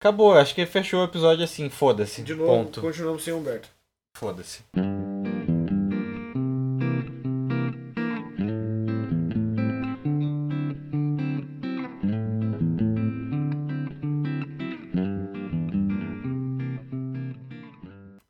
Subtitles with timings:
[0.00, 2.22] Acabou, acho que fechou o episódio assim, foda-se.
[2.22, 2.80] De novo, Ponto.
[2.80, 3.68] continuamos sem Humberto.
[4.16, 4.62] Foda-se.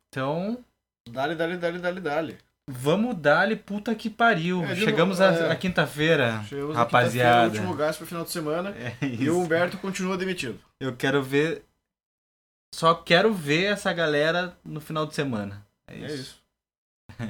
[0.09, 0.63] Então,
[1.09, 2.37] Dale, dale, dale, dale, dale.
[2.67, 4.63] Vamos dar-lhe puta que pariu.
[4.63, 5.55] É, Chegamos à é.
[5.55, 6.43] quinta-feira,
[6.73, 7.47] rapaziada.
[7.47, 8.71] último gasto pro final de semana.
[9.01, 9.39] É E o.
[9.39, 10.59] Humberto continua demitido.
[10.79, 11.63] Eu quero ver.
[12.75, 15.65] Só quero ver essa galera no final de semana.
[15.89, 16.15] É É isso.
[16.15, 16.43] isso.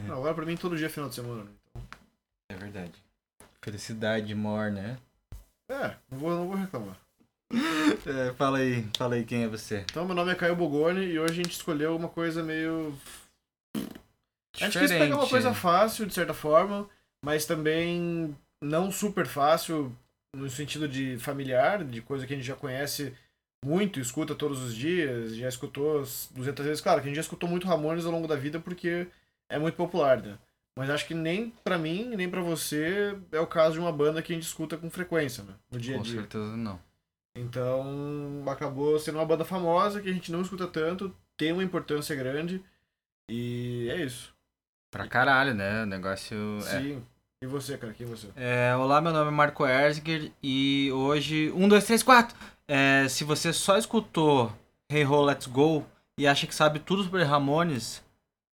[0.07, 1.43] Não, agora pra mim todo dia é final de semana.
[1.43, 1.49] né?
[1.75, 1.83] Então,
[2.49, 2.91] É verdade.
[3.61, 4.97] Felicidade, mor, né?
[5.69, 6.97] é, não vou, não vou reclamar.
[8.05, 9.79] É, fala aí, fala aí quem é você.
[9.89, 12.93] Então, meu nome é Caio Bogoni e hoje a gente escolheu uma coisa meio.
[14.57, 16.89] Gente quis pegar uma coisa fácil, de certa forma,
[17.23, 19.95] mas também não super fácil
[20.35, 23.13] no sentido de familiar, de coisa que a gente já conhece
[23.63, 26.81] muito, escuta todos os dias, já escutou 200 vezes.
[26.81, 29.07] Claro que a gente já escutou muito Ramones ao longo da vida porque
[29.49, 30.37] é muito popular, né?
[30.77, 34.21] Mas acho que nem pra mim, nem pra você é o caso de uma banda
[34.21, 35.53] que a gente escuta com frequência, né?
[35.71, 36.19] No dia a Com dia.
[36.19, 36.79] certeza não.
[37.35, 42.15] Então, acabou sendo uma banda famosa que a gente não escuta tanto, tem uma importância
[42.15, 42.63] grande.
[43.29, 44.36] E é isso.
[44.91, 45.83] Pra caralho, né?
[45.83, 46.57] O negócio.
[46.59, 46.61] É.
[46.81, 47.03] Sim.
[47.43, 47.93] E você, cara?
[47.93, 48.27] Quem é você?
[48.35, 51.51] É, olá, meu nome é Marco Erziger e hoje.
[51.55, 52.35] Um, dois, três, quatro!
[52.67, 54.51] É, se você só escutou
[54.91, 55.85] Hey Ho, Let's Go
[56.19, 58.03] e acha que sabe tudo sobre Ramones,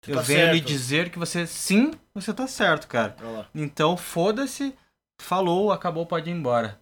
[0.04, 0.66] Você eu tá venho lhe certo.
[0.68, 3.16] dizer que você sim, você tá certo, cara.
[3.54, 4.74] Então foda-se,
[5.20, 6.78] falou, acabou, pode ir embora.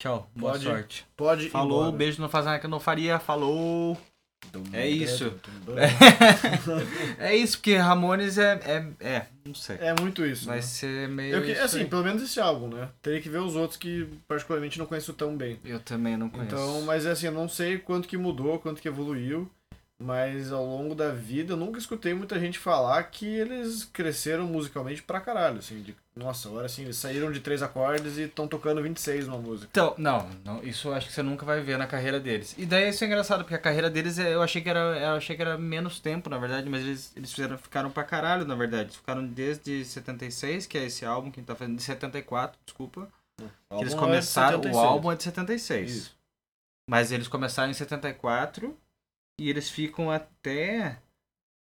[0.00, 0.64] Tchau, boa Pode.
[0.64, 1.06] sorte.
[1.16, 1.96] Pode ir Falou, embora.
[1.96, 3.98] beijo não faz nada que eu não faria, falou.
[4.72, 5.34] É isso.
[7.18, 8.60] é isso, porque Ramones é.
[8.64, 9.76] É, é não sei.
[9.80, 10.46] É muito isso.
[10.46, 10.62] Vai né?
[10.62, 11.36] ser meio.
[11.36, 12.88] Eu que, assim, pelo menos esse álbum, né?
[13.02, 15.58] Teria que ver os outros que particularmente não conheço tão bem.
[15.64, 16.54] Eu também não conheço.
[16.54, 19.50] Então, mas assim, eu não sei quanto que mudou, quanto que evoluiu.
[20.00, 25.02] Mas ao longo da vida eu nunca escutei muita gente falar que eles cresceram musicalmente
[25.02, 25.58] pra caralho.
[25.58, 29.38] Assim, de, nossa, agora sim, eles saíram de três acordes e estão tocando 26 numa
[29.38, 29.68] música.
[29.70, 32.54] Então, não, não, isso eu acho que você nunca vai ver na carreira deles.
[32.58, 35.14] E daí isso é engraçado, porque a carreira deles é- eu achei que era, eu
[35.14, 38.54] achei que era menos tempo, na verdade, mas eles, eles fizeram, ficaram pra caralho, na
[38.54, 38.84] verdade.
[38.88, 42.58] Eles ficaram desde 76, que é esse álbum que a gente tá fazendo, de 74,
[42.66, 43.08] desculpa.
[43.38, 43.44] Que
[43.80, 44.76] eles é de começaram, o 76.
[44.76, 45.90] álbum é de 76.
[45.90, 46.18] Isso.
[46.90, 48.76] Mas eles começaram em 74
[49.40, 50.98] e eles ficam até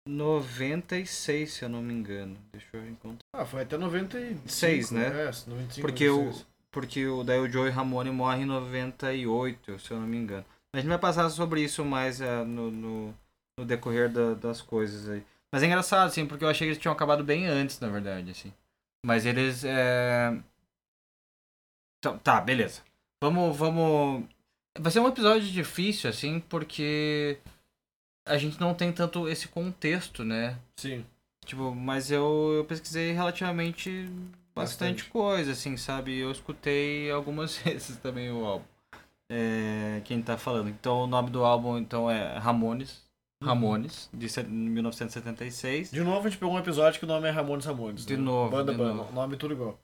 [0.08, 2.36] 96, se eu não me engano.
[2.52, 3.19] Deixa eu encontrar.
[3.34, 5.06] Ah, foi até 95, Seis, né?
[5.08, 6.46] É, 95, Porque o, 96.
[6.70, 10.44] porque o, daí o Joey Ramone morre em 98, se eu não me engano.
[10.74, 13.14] A gente vai passar sobre isso mais eh, no, no,
[13.58, 15.22] no decorrer da- das coisas aí.
[15.52, 18.30] Mas é engraçado, assim, porque eu achei que eles tinham acabado bem antes, na verdade,
[18.30, 18.52] assim.
[19.04, 19.64] Mas eles.
[19.64, 20.36] É...
[21.98, 22.82] Então, tá, beleza.
[23.22, 24.24] Vamos, vamos.
[24.78, 27.38] Vai ser um episódio difícil, assim, porque
[28.28, 30.56] a gente não tem tanto esse contexto, né?
[30.77, 31.05] Sim.
[31.44, 33.91] Tipo, mas eu, eu pesquisei relativamente
[34.55, 35.05] bastante, Bastante.
[35.06, 36.19] coisa, assim, sabe?
[36.19, 38.65] Eu escutei algumas vezes também o álbum.
[39.31, 40.69] É, quem tá falando.
[40.69, 43.06] Então o nome do álbum então é Ramones.
[43.43, 43.49] Uhum.
[43.49, 45.91] Ramones, de se- 1976.
[45.93, 48.05] De novo, a gente pegou um episódio que o nome é Ramones Ramones.
[48.05, 48.22] De né?
[48.22, 48.95] novo, Banda, de banda.
[48.95, 49.12] novo.
[49.12, 49.78] Nome tudo igual.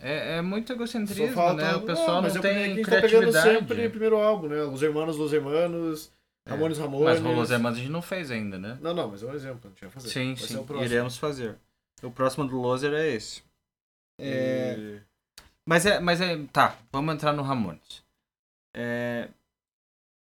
[0.00, 1.74] É, é muito egocentrismo, falta- né?
[1.74, 3.58] O pessoal Ah, mas não é tem gente tá pegando criatividade.
[3.58, 4.62] sempre o primeiro álbum, né?
[4.62, 6.12] Os Hermanos dos Hermanos.
[6.48, 7.04] Ramones Ramones.
[7.06, 8.78] Mas Rolos Hermanos a gente não fez ainda, né?
[8.80, 10.08] Não, não, mas é um exemplo, a gente vai fazer.
[10.08, 10.54] Sim, vai sim.
[10.54, 10.84] Ser o próximo.
[10.84, 11.56] Iremos fazer.
[12.02, 13.42] O próximo do Loser é esse.
[14.18, 14.74] É...
[14.78, 15.00] E-
[15.66, 16.36] Mas é, mas é.
[16.52, 18.02] Tá, vamos entrar no Ramones.
[18.74, 19.28] É,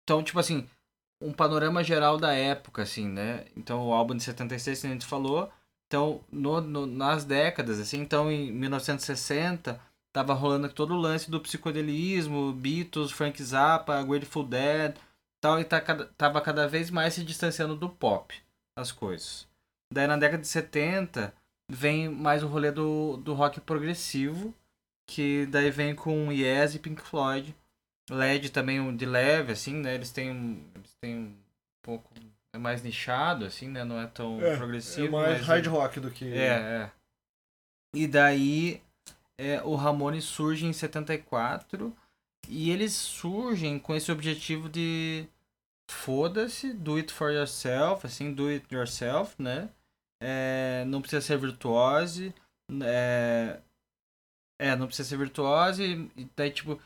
[0.04, 0.68] então, tipo assim,
[1.22, 3.46] um panorama geral da época, assim, né?
[3.56, 5.52] Então, o álbum de 76, que a gente falou.
[5.88, 9.80] Então, no, no- nas décadas, assim, então em 1960,
[10.12, 14.96] tava rolando todo o lance do psicodelismo, Beatles, Frank Zappa, Grateful Dead,
[15.46, 18.36] tal, e tá, cada- tava cada vez mais se distanciando do pop,
[18.78, 19.48] as coisas.
[19.94, 21.34] Daí, na década de 70,
[21.70, 24.54] vem mais o rolê do, do rock progressivo,
[25.08, 27.56] que daí vem com Yes e Pink Floyd.
[28.10, 29.96] LED também de leve, assim, né?
[29.96, 31.38] Eles têm um, eles têm um
[31.84, 32.12] pouco...
[32.54, 33.84] É mais nichado, assim, né?
[33.84, 35.08] Não é tão É, progressivo.
[35.08, 36.32] é mais hard rock do que.
[36.32, 36.92] É, é.
[37.94, 38.82] E daí
[39.38, 41.94] é, o Ramones surge em 74
[42.48, 45.28] e eles surgem com esse objetivo de
[45.90, 49.70] foda-se, do it for yourself, assim, do it yourself, né?
[50.22, 52.34] É, não precisa ser virtuose,
[52.84, 53.60] é,
[54.60, 56.82] é, não precisa ser virtuose, e daí, tipo,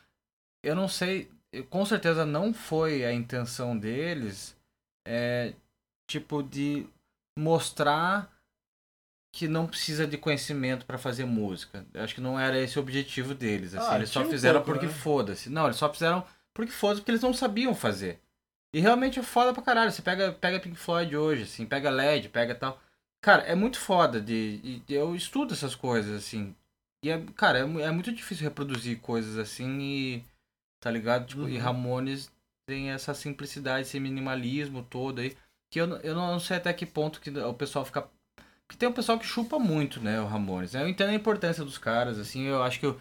[0.63, 1.31] eu não sei,
[1.69, 4.57] com certeza não foi a intenção deles,
[5.07, 5.53] é,
[6.07, 6.87] tipo, de
[7.37, 8.31] mostrar
[9.31, 11.85] que não precisa de conhecimento pra fazer música.
[11.93, 13.75] Eu acho que não era esse o objetivo deles.
[13.75, 13.87] Assim.
[13.89, 14.91] Ah, eles só tinha um fizeram pouco, porque né?
[14.91, 15.49] foda-se.
[15.49, 18.19] Não, eles só fizeram porque foda-se porque eles não sabiam fazer.
[18.73, 19.91] E realmente é foda pra caralho.
[19.91, 22.79] Você pega, pega Pink Floyd hoje, assim, pega LED, pega tal.
[23.21, 26.55] Cara, é muito foda de, de eu estudo essas coisas, assim.
[27.03, 30.23] E, é, cara, é, é, muito difícil reproduzir coisas assim e.
[30.81, 31.27] Tá ligado?
[31.27, 31.49] Tipo, uhum.
[31.49, 32.31] E Ramones
[32.65, 35.35] tem essa simplicidade, esse minimalismo todo aí.
[35.71, 38.07] Que eu, eu não sei até que ponto que o pessoal fica.
[38.69, 40.75] Que tem um pessoal que chupa muito, né, o Ramones.
[40.75, 42.99] Eu entendo a importância dos caras, assim, eu acho que eu.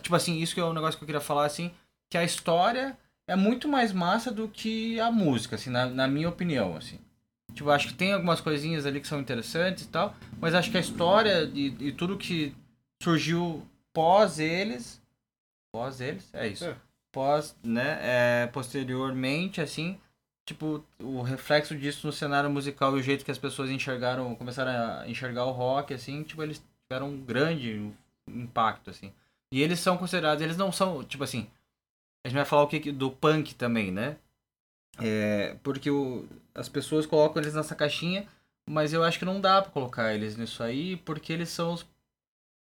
[0.00, 1.72] Tipo assim, isso que é um negócio que eu queria falar, assim,
[2.10, 2.96] que a história
[3.26, 6.98] é muito mais massa do que a música, assim, na, na minha opinião, assim.
[7.54, 10.76] Tipo, acho que tem algumas coisinhas ali que são interessantes e tal, mas acho que
[10.76, 12.54] a história e, e tudo que
[13.02, 15.00] surgiu pós eles.
[15.72, 16.28] Pós eles?
[16.32, 16.64] É isso.
[16.64, 16.76] É.
[17.12, 17.98] Pós, né?
[18.00, 19.98] É, posteriormente, assim.
[20.44, 24.72] Tipo, o reflexo disso no cenário musical e o jeito que as pessoas enxergaram, começaram
[25.00, 27.92] a enxergar o rock, assim, tipo, eles tiveram um grande
[28.26, 29.12] impacto, assim.
[29.52, 31.46] E eles são considerados, eles não são, tipo assim,
[32.24, 34.16] a gente vai falar o que do punk também, né?
[34.98, 38.26] É, porque o, as pessoas colocam eles nessa caixinha,
[38.68, 41.86] mas eu acho que não dá para colocar eles nisso aí, porque eles são os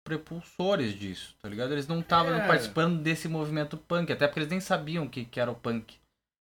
[0.04, 1.72] prepulsores disso, tá ligado?
[1.72, 2.46] Eles não estavam é.
[2.46, 5.96] participando desse movimento punk, até porque eles nem sabiam o que, que era o punk.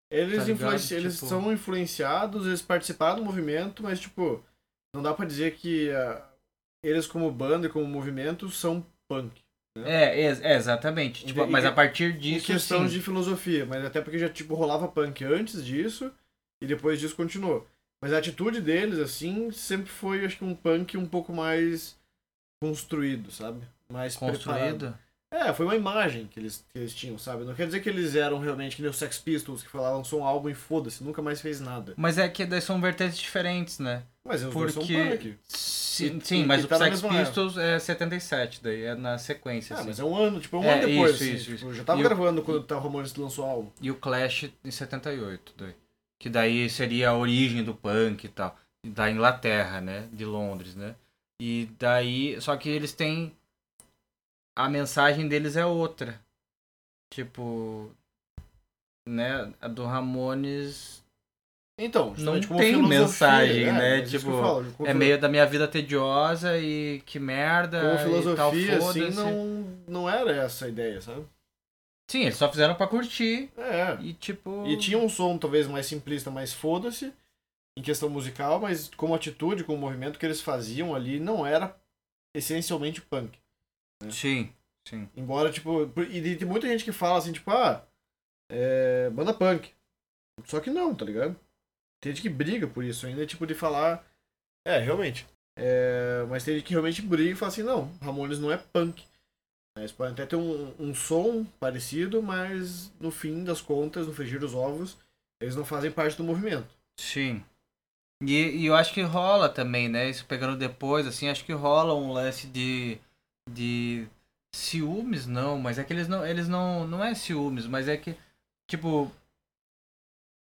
[0.10, 0.88] Eles, tá influenci...
[0.88, 1.02] tipo...
[1.02, 4.44] eles são influenciados, eles participaram do movimento, mas, tipo,
[4.96, 6.22] não dá para dizer que uh,
[6.82, 9.42] eles, como banda e como movimento, são punk.
[9.86, 11.26] É, é, exatamente.
[11.26, 12.52] Tipo, e, mas a partir disso.
[12.52, 12.94] Em questão sim.
[12.94, 16.12] de filosofia, mas até porque já tipo, rolava punk antes disso
[16.62, 17.68] e depois disso continuou.
[18.02, 21.98] Mas a atitude deles, assim, sempre foi, acho que, um punk um pouco mais
[22.62, 23.66] construído, sabe?
[23.92, 24.78] Mais construído?
[24.78, 25.07] Preparado.
[25.30, 27.44] É, foi uma imagem que eles, que eles tinham, sabe?
[27.44, 30.18] Não quer dizer que eles eram realmente que nem os Sex Pistols, que falavam só
[30.18, 31.94] um álbum e foda-se, nunca mais fez nada.
[31.98, 34.04] Mas é que daí são vertentes diferentes, né?
[34.24, 34.72] Mas os Porque...
[34.72, 35.38] são punk.
[35.48, 39.76] Sim, sim mas o tá Sex Pistols é 77, daí é na sequência.
[39.76, 39.88] Ah, assim.
[39.90, 41.16] mas é um ano, tipo, é um é, ano depois.
[41.16, 41.74] Isso, assim, isso, tipo, isso.
[41.74, 42.44] Já tava e gravando o...
[42.44, 43.70] quando o Ramones lançou o álbum.
[43.82, 45.76] E o Clash em 78, daí.
[46.20, 48.58] Que daí seria a origem do punk e tal.
[48.86, 50.08] Da Inglaterra, né?
[50.14, 50.96] De Londres, né?
[51.42, 52.40] E daí.
[52.40, 53.34] Só que eles têm
[54.58, 56.20] a mensagem deles é outra.
[57.14, 57.92] Tipo,
[59.08, 61.06] né, a do Ramones
[61.80, 64.00] então, não tem mensagem, é, né?
[64.00, 64.32] É tipo,
[64.84, 67.80] é meio da minha vida tediosa e que merda.
[67.80, 71.24] Como filosofia, tal, assim, não, não era essa a ideia, sabe?
[72.10, 73.52] Sim, eles só fizeram para curtir.
[73.56, 73.96] É.
[74.02, 74.66] E tipo.
[74.66, 77.14] E tinha um som talvez mais simplista, mais foda-se,
[77.78, 81.78] em questão musical, mas como atitude, como movimento que eles faziam ali, não era
[82.34, 83.38] essencialmente punk.
[84.04, 84.12] Né?
[84.12, 84.54] Sim,
[84.88, 85.10] sim.
[85.16, 87.86] Embora, tipo, e tem muita gente que fala assim, tipo, ah,
[88.50, 89.72] é banda punk.
[90.46, 91.36] Só que não, tá ligado?
[92.02, 94.06] Tem gente que briga por isso ainda, tipo, de falar.
[94.66, 95.26] É, realmente.
[95.58, 99.04] É, mas tem gente que realmente briga e fala assim, não, Ramones não é punk.
[99.78, 104.40] Eles podem até ter um, um som parecido, mas no fim das contas, no frigir
[104.40, 104.98] dos ovos,
[105.42, 106.68] eles não fazem parte do movimento.
[107.00, 107.44] Sim.
[108.24, 110.10] E, e eu acho que rola também, né?
[110.10, 113.00] Isso pegando depois, assim, acho que rola um lance de
[113.48, 114.08] de
[114.54, 118.16] ciúmes, não, mas é que eles não, eles não, não é ciúmes, mas é que,
[118.68, 119.12] tipo,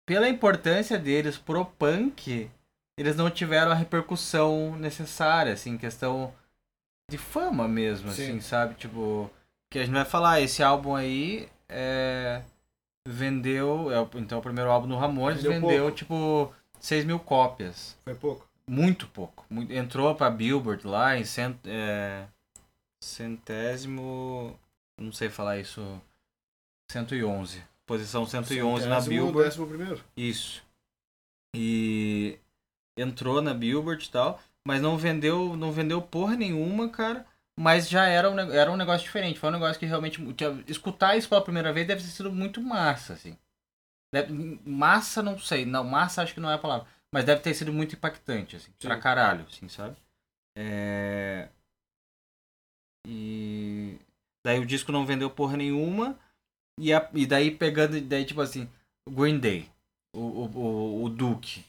[0.07, 2.51] pela importância deles pro punk,
[2.97, 6.33] eles não tiveram a repercussão necessária, assim, questão
[7.11, 8.23] de fama mesmo, Sim.
[8.23, 8.75] assim, sabe?
[8.75, 9.31] Tipo,
[9.71, 12.43] que a gente vai falar, esse álbum aí é,
[13.07, 17.97] vendeu, é, então o primeiro álbum do Ramones vendeu, vendeu tipo 6 mil cópias.
[18.05, 18.49] Foi pouco?
[18.67, 19.47] Muito pouco.
[19.71, 22.27] Entrou pra Billboard lá em cento, é,
[23.03, 24.59] centésimo.
[24.99, 26.01] Não sei falar isso.
[26.91, 27.63] 111.
[27.87, 29.49] Posição 111 Centésimo, na Billboard.
[29.49, 30.05] Décimo primeiro.
[30.17, 30.63] Isso.
[31.55, 32.39] E
[32.97, 37.25] entrou na Billboard e tal, mas não vendeu, não vendeu porra nenhuma, cara.
[37.59, 39.39] Mas já era um, era um negócio diferente.
[39.39, 40.21] Foi um negócio que realmente.
[40.67, 43.37] Escutar isso pela primeira vez deve ter sido muito massa, assim.
[44.13, 45.67] Deve, massa, não sei.
[45.67, 46.87] Não, massa acho que não é a palavra.
[47.13, 48.71] Mas deve ter sido muito impactante, assim.
[48.79, 48.87] Sim.
[48.87, 49.97] Pra caralho, assim, sabe?
[50.57, 51.49] É...
[53.07, 53.99] E
[54.45, 56.19] daí o disco não vendeu porra nenhuma.
[56.79, 58.69] E, a, e daí pegando, daí tipo assim,
[59.09, 59.69] Green Day,
[60.15, 61.65] o, o, o, Duke.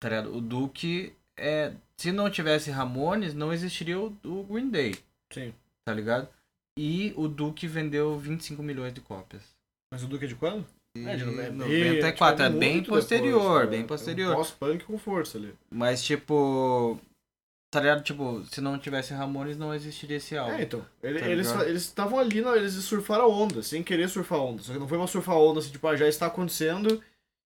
[0.00, 0.36] Tá ligado?
[0.36, 1.72] O Duke é.
[1.96, 4.94] Se não tivesse Ramones, não existiria o, o Green Day.
[5.32, 5.54] Sim.
[5.84, 6.28] Tá ligado?
[6.78, 9.42] E o Duke vendeu 25 milhões de cópias.
[9.92, 10.64] Mas o Duke é de quando?
[10.96, 14.30] É, de 94, é, tipo, é bem posterior, depois, bem posterior.
[14.30, 15.54] É um pós-punk com força ali.
[15.70, 16.98] Mas, tipo,
[17.70, 18.02] Tá ligado?
[18.02, 20.54] Tipo, se não tivesse Ramones, não existiria esse álbum.
[20.54, 20.84] É, então.
[21.02, 24.42] Ele, tá eles eles estavam ali, não, eles surfaram a onda, sem querer surfar a
[24.42, 24.62] onda.
[24.62, 27.02] Só que não foi uma surfar a onda assim, tipo, ah, já está acontecendo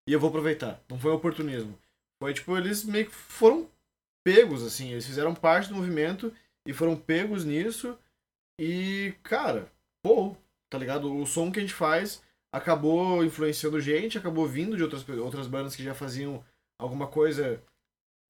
[0.08, 0.80] e eu vou aproveitar.
[0.88, 1.76] Não foi um oportunismo.
[2.22, 3.68] Foi tipo, eles meio que foram
[4.24, 4.92] pegos, assim.
[4.92, 6.32] Eles fizeram parte do movimento
[6.66, 7.98] e foram pegos nisso.
[8.60, 9.66] E, cara,
[10.04, 10.36] pô,
[10.70, 11.12] tá ligado?
[11.12, 15.74] O som que a gente faz, acabou influenciando gente, acabou vindo de outras, outras bandas
[15.74, 16.44] que já faziam
[16.78, 17.60] alguma coisa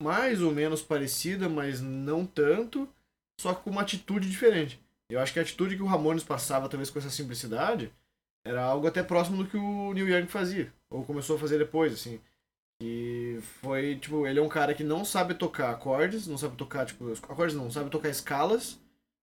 [0.03, 2.87] mais ou menos parecida, mas não tanto,
[3.39, 4.79] só com uma atitude diferente.
[5.09, 7.91] Eu acho que a atitude que o Ramones passava, talvez com essa simplicidade,
[8.45, 11.93] era algo até próximo do que o Neil Young fazia, ou começou a fazer depois,
[11.93, 12.19] assim.
[12.81, 16.85] E foi, tipo, ele é um cara que não sabe tocar acordes, não sabe tocar,
[16.85, 18.77] tipo, acordes não, sabe tocar escalas,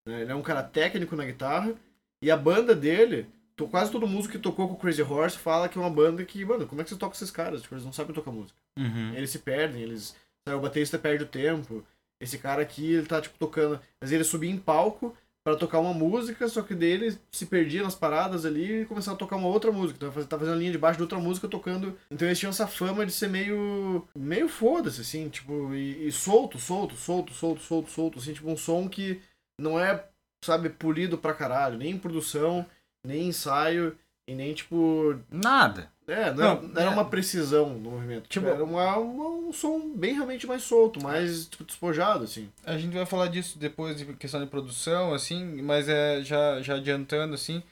[0.07, 0.23] né?
[0.23, 1.75] Ele é um cara técnico na guitarra,
[2.23, 3.27] e a banda dele,
[3.71, 6.43] quase todo músico que tocou com o Crazy Horse fala que é uma banda que,
[6.45, 7.61] mano, como é que você toca esses caras?
[7.63, 8.59] Tipo, eles não sabem tocar música.
[8.79, 9.13] Uhum.
[9.15, 10.17] Eles se perdem, eles.
[10.47, 11.85] Sabe, o baterista perde o tempo.
[12.21, 13.81] Esse cara aqui, ele tá, tipo, tocando.
[14.01, 17.95] Mas ele subia em palco para tocar uma música, só que dele se perdia nas
[17.95, 19.97] paradas ali e começava a tocar uma outra música.
[19.97, 21.99] Então tá fazendo a linha de baixo de outra música tocando.
[22.11, 24.07] Então eles tinham essa fama de ser meio.
[24.15, 28.57] meio foda-se, assim, tipo, e, e, solto, solto, solto, solto, solto, solto, assim, tipo, um
[28.57, 29.21] som que
[29.59, 30.05] não é,
[30.45, 32.67] sabe, polido pra caralho, nem em produção,
[33.05, 33.97] nem em ensaio,
[34.29, 35.19] e nem tipo.
[35.29, 35.91] Nada.
[36.11, 36.93] É, não, não era é.
[36.93, 38.29] uma precisão no movimento.
[38.29, 42.51] Tipo, era uma, uma, um som bem realmente mais solto, mais tipo, despojado, assim.
[42.65, 46.75] A gente vai falar disso depois, de questão de produção, assim, mas é já, já
[46.75, 47.63] adiantando, assim,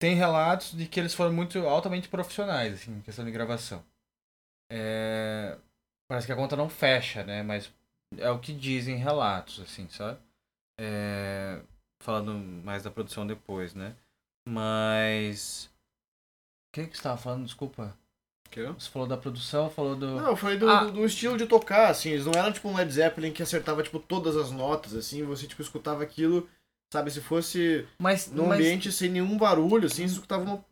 [0.00, 3.84] tem relatos de que eles foram muito altamente profissionais, assim, em questão de gravação.
[4.70, 5.56] É...
[6.08, 7.42] Parece que a conta não fecha, né?
[7.44, 7.72] Mas
[8.16, 10.18] é o que dizem relatos, assim, sabe?
[10.80, 11.60] É...
[12.02, 12.32] Falando
[12.64, 13.94] mais da produção depois, né?
[14.48, 15.70] Mas
[16.84, 17.44] que, que você estava falando?
[17.44, 17.94] Desculpa.
[18.50, 18.64] Que?
[18.66, 20.06] Você falou da produção, falou do.
[20.06, 20.84] Não, falei do, ah.
[20.84, 22.10] do, do, estilo de tocar, assim.
[22.10, 25.22] Eles não eram tipo um Led Zeppelin que acertava, tipo, todas as notas, assim.
[25.24, 26.48] Você, tipo, escutava aquilo,
[26.92, 27.10] sabe?
[27.10, 28.58] Se fosse mas, num mas...
[28.58, 30.64] ambiente sem nenhum barulho, assim, você escutava uma.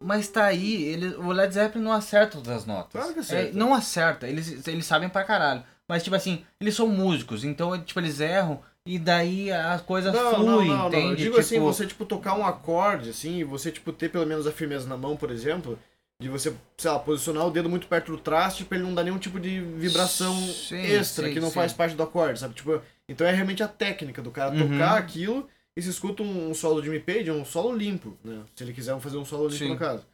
[0.00, 2.92] Mas tá aí, ele, o Led Zeppelin não acerta todas as notas.
[2.92, 3.50] Claro que acerta.
[3.50, 5.64] É, não acerta, eles, eles sabem pra caralho.
[5.88, 10.34] Mas, tipo assim, eles são músicos, então, tipo, eles erram e daí a coisa não,
[10.34, 11.04] flui, não, não, entende?
[11.04, 11.10] Não.
[11.10, 11.68] Eu digo assim, tipo...
[11.68, 14.88] assim, você tipo tocar um acorde assim, e você tipo ter pelo menos a firmeza
[14.88, 15.78] na mão, por exemplo,
[16.18, 19.04] de você, sei lá, posicionar o dedo muito perto do traste para ele não dar
[19.04, 21.54] nenhum tipo de vibração sim, extra sim, que não sim.
[21.54, 22.54] faz parte do acorde, sabe?
[22.54, 24.70] Tipo, então é realmente a técnica do cara uhum.
[24.70, 28.40] tocar aquilo e se escuta um, solo de Page, um solo limpo, né?
[28.56, 30.06] Se ele quiser fazer um solo limpo no caso.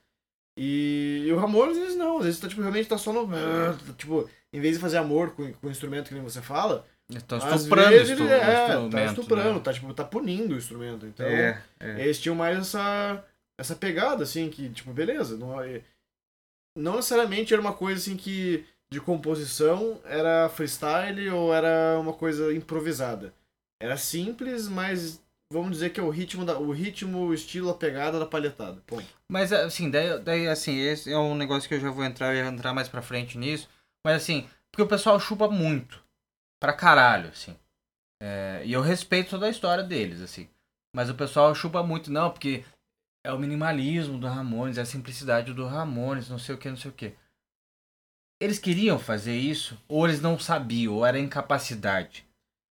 [0.58, 3.28] E, e o Ramon, às vezes não, às vezes tá, tipo, realmente tá só no.
[3.96, 6.84] Tipo, em vez de fazer amor com, com o instrumento que nem você fala,
[7.28, 8.40] Tá estuprando vezes, ele, é,
[8.90, 9.60] tá estuprando, né?
[9.60, 11.04] tá, tipo, tá punindo o instrumento.
[11.04, 12.00] Então, é, é.
[12.00, 13.22] eles tinham mais essa,
[13.58, 15.36] essa pegada, assim, que, tipo, beleza.
[15.36, 15.82] Não, é,
[16.76, 22.54] não necessariamente era uma coisa, assim, que de composição era freestyle ou era uma coisa
[22.54, 23.34] improvisada.
[23.82, 25.20] Era simples, mas
[25.52, 28.82] vamos dizer que é o ritmo, da, o ritmo, o estilo, a pegada da palhetada.
[28.86, 29.04] Ponto.
[29.30, 32.46] Mas, assim, daí, daí, assim, esse é um negócio que eu já vou entrar, eu
[32.46, 33.68] entrar mais pra frente nisso.
[34.06, 36.03] Mas, assim, porque o pessoal chupa muito
[36.64, 37.54] pra caralho, assim.
[38.22, 40.48] É, e eu respeito toda a história deles, assim.
[40.96, 42.64] Mas o pessoal chupa muito, não, porque
[43.22, 46.76] é o minimalismo do Ramones, é a simplicidade do Ramones, não sei o que, não
[46.76, 47.12] sei o que.
[48.40, 52.26] Eles queriam fazer isso, ou eles não sabiam, ou era incapacidade.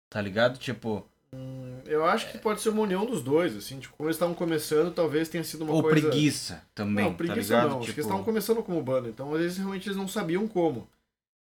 [0.10, 0.58] Tá ligado?
[0.58, 1.06] Tipo.
[1.34, 3.80] Hum, eu acho que pode ser uma união dos dois, assim.
[3.80, 6.06] Tipo, como eles estavam começando, talvez tenha sido uma ou coisa.
[6.06, 7.06] Ou preguiça também.
[7.06, 7.80] Não, tá preguiça tá não.
[7.80, 7.92] Tipo...
[7.92, 10.88] Eles estavam começando como banda, então às vezes realmente eles não sabiam como.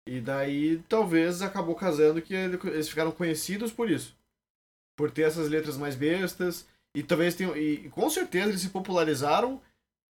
[0.08, 4.16] E daí talvez acabou casando que eles ficaram conhecidos por isso.
[4.96, 6.66] Por ter essas letras mais bestas.
[6.94, 7.54] E talvez tenham.
[7.54, 9.60] E com certeza eles se popularizaram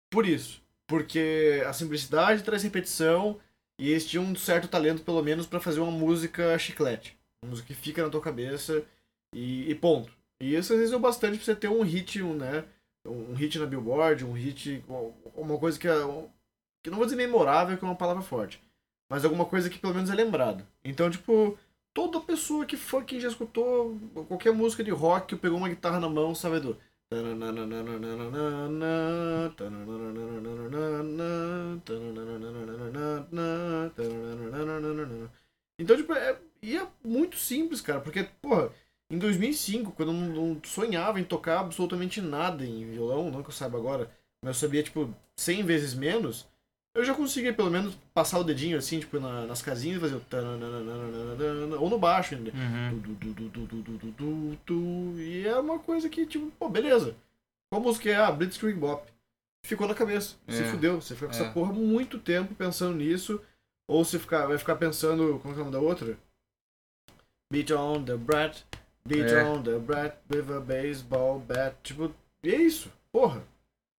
[0.07, 0.61] por isso.
[0.87, 3.39] Porque a simplicidade traz repetição.
[3.79, 7.17] E eles tinham um certo talento, pelo menos, para fazer uma música chiclete.
[7.43, 8.83] Uma música que fica na tua cabeça
[9.33, 10.13] e, e ponto.
[10.39, 12.63] E isso às vezes é bastante pra você ter um hit, um, né?
[13.07, 14.85] Um hit na Billboard, um hit.
[15.35, 15.95] Uma coisa que é.
[16.83, 18.61] Que não vou dizer memorável, que é uma palavra forte
[19.09, 20.65] mas alguma coisa que pelo menos é lembrado.
[20.83, 21.57] Então, tipo,
[21.93, 23.97] toda pessoa que for que já escutou
[24.27, 26.77] qualquer música de rock que pegou uma guitarra na mão sabe do.
[35.79, 38.71] Então, tipo, é, e é muito simples, cara, porque, porra,
[39.09, 43.53] em 2005, quando eu não sonhava em tocar absolutamente nada em violão, não que eu
[43.53, 44.11] saiba agora,
[44.43, 46.47] mas eu sabia, tipo, 100 vezes menos,
[46.95, 50.15] eu já consegui pelo menos passar o dedinho assim, tipo, na, nas casinhas e fazer
[50.15, 50.21] o.
[51.79, 52.51] Ou no baixo ainda.
[52.51, 53.01] Uhum.
[55.17, 57.15] E é uma coisa que, tipo, pô, beleza.
[57.71, 58.15] Qual música é?
[58.15, 59.07] Ah, Blitzkrieg Bop.
[59.65, 60.35] Ficou na cabeça.
[60.47, 60.53] É.
[60.53, 61.01] Se fudeu.
[61.01, 61.39] Você fica com é.
[61.39, 63.39] essa porra muito tempo pensando nisso.
[63.87, 65.39] Ou você ficar, vai ficar pensando.
[65.39, 66.17] Como é o nome da outra?
[67.51, 68.63] Beat on the brat.
[69.05, 69.43] Beat é.
[69.43, 71.75] on the brat with a baseball bat.
[71.83, 72.11] Tipo,
[72.43, 72.91] e é isso.
[73.11, 73.43] Porra.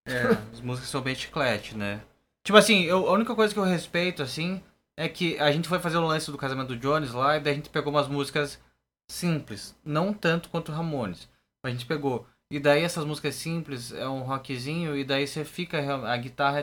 [0.07, 2.01] É, as músicas são bem chiclete, né?
[2.45, 4.63] Tipo assim, eu, a única coisa que eu respeito, assim,
[4.97, 7.53] é que a gente foi fazer o lance do casamento do Jones lá e daí
[7.55, 8.61] a gente pegou umas músicas
[9.11, 9.77] simples.
[9.85, 11.29] Não tanto quanto Ramones.
[11.65, 15.79] A gente pegou E daí essas músicas simples, é um rockzinho, e daí você fica.
[16.07, 16.63] A guitarra é.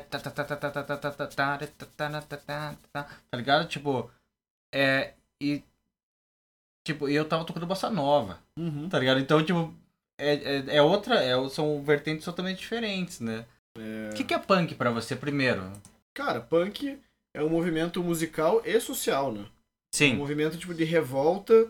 [3.32, 3.68] Tá ligado?
[3.68, 4.12] Tipo.
[4.74, 5.14] É.
[5.42, 5.64] E.
[6.86, 8.40] Tipo, eu tava tocando bossa nova.
[8.58, 8.90] Uhum.
[8.90, 9.20] Tá ligado?
[9.20, 9.74] Então, tipo.
[10.18, 11.24] É, é, é outra.
[11.24, 13.46] É, são vertentes totalmente diferentes, né?
[14.12, 15.72] O que, que é punk para você, primeiro?
[16.14, 17.00] Cara, punk
[17.34, 19.46] é um movimento musical e social, né?
[19.94, 20.12] Sim.
[20.12, 21.70] É um movimento tipo de revolta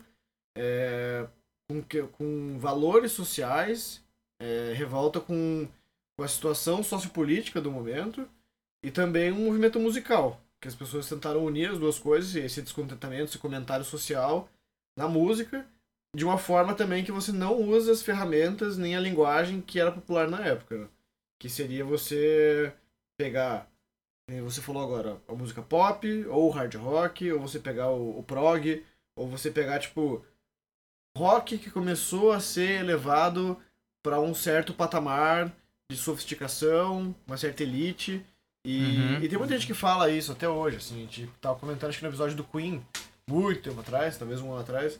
[0.58, 1.28] é,
[1.70, 1.82] com,
[2.14, 4.04] com valores sociais,
[4.42, 5.68] é, revolta com,
[6.18, 8.28] com a situação sociopolítica do momento
[8.84, 13.26] e também um movimento musical, que as pessoas tentaram unir as duas coisas, esse descontentamento,
[13.26, 14.50] esse comentário social
[14.98, 15.66] na música,
[16.16, 19.92] de uma forma também que você não usa as ferramentas nem a linguagem que era
[19.92, 20.90] popular na época.
[21.40, 22.74] Que seria você
[23.18, 23.70] pegar
[24.44, 28.84] você falou agora, a música pop, ou hard rock, ou você pegar o, o prog,
[29.16, 30.24] ou você pegar, tipo,
[31.18, 33.58] rock que começou a ser elevado
[34.04, 35.50] para um certo patamar
[35.90, 38.22] de sofisticação, uma certa elite.
[38.66, 39.24] E, uhum.
[39.24, 42.00] e, tem muita gente que fala isso até hoje, assim, a gente tava comentando acho
[42.00, 42.86] que no episódio do Queen,
[43.30, 45.00] muito tempo atrás, talvez um ano atrás,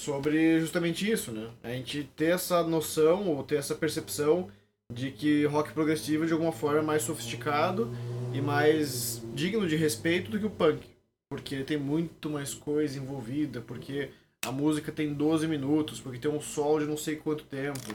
[0.00, 1.50] sobre justamente isso, né?
[1.62, 4.50] A gente ter essa noção ou ter essa percepção
[4.94, 7.90] de que rock progressivo de alguma forma é mais sofisticado
[8.32, 10.86] e mais digno de respeito do que o punk.
[11.28, 14.10] Porque tem muito mais coisa envolvida, porque
[14.44, 17.94] a música tem 12 minutos, porque tem um sol de não sei quanto tempo,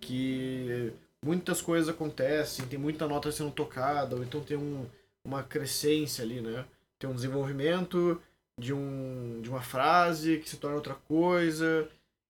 [0.00, 0.92] que
[1.24, 4.86] muitas coisas acontecem, tem muita nota sendo tocada, ou então tem um,
[5.24, 6.64] uma crescência ali, né?
[6.98, 8.20] Tem um desenvolvimento
[8.58, 11.88] de, um, de uma frase que se torna outra coisa,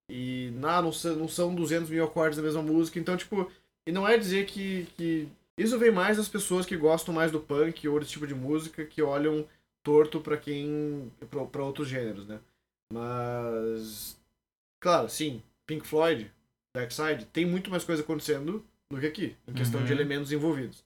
[0.09, 3.51] e não, não, não são 200 mil acordes da mesma música, então, tipo,
[3.87, 5.29] e não é dizer que, que.
[5.57, 8.85] Isso vem mais das pessoas que gostam mais do punk ou desse tipo de música
[8.85, 9.47] que olham
[9.83, 11.11] torto para quem.
[11.31, 12.41] para outros gêneros, né?
[12.93, 14.19] Mas.
[14.81, 16.31] Claro, sim, Pink Floyd,
[16.77, 19.87] Dark Side, tem muito mais coisa acontecendo do que aqui, em questão uhum.
[19.87, 20.85] de elementos envolvidos.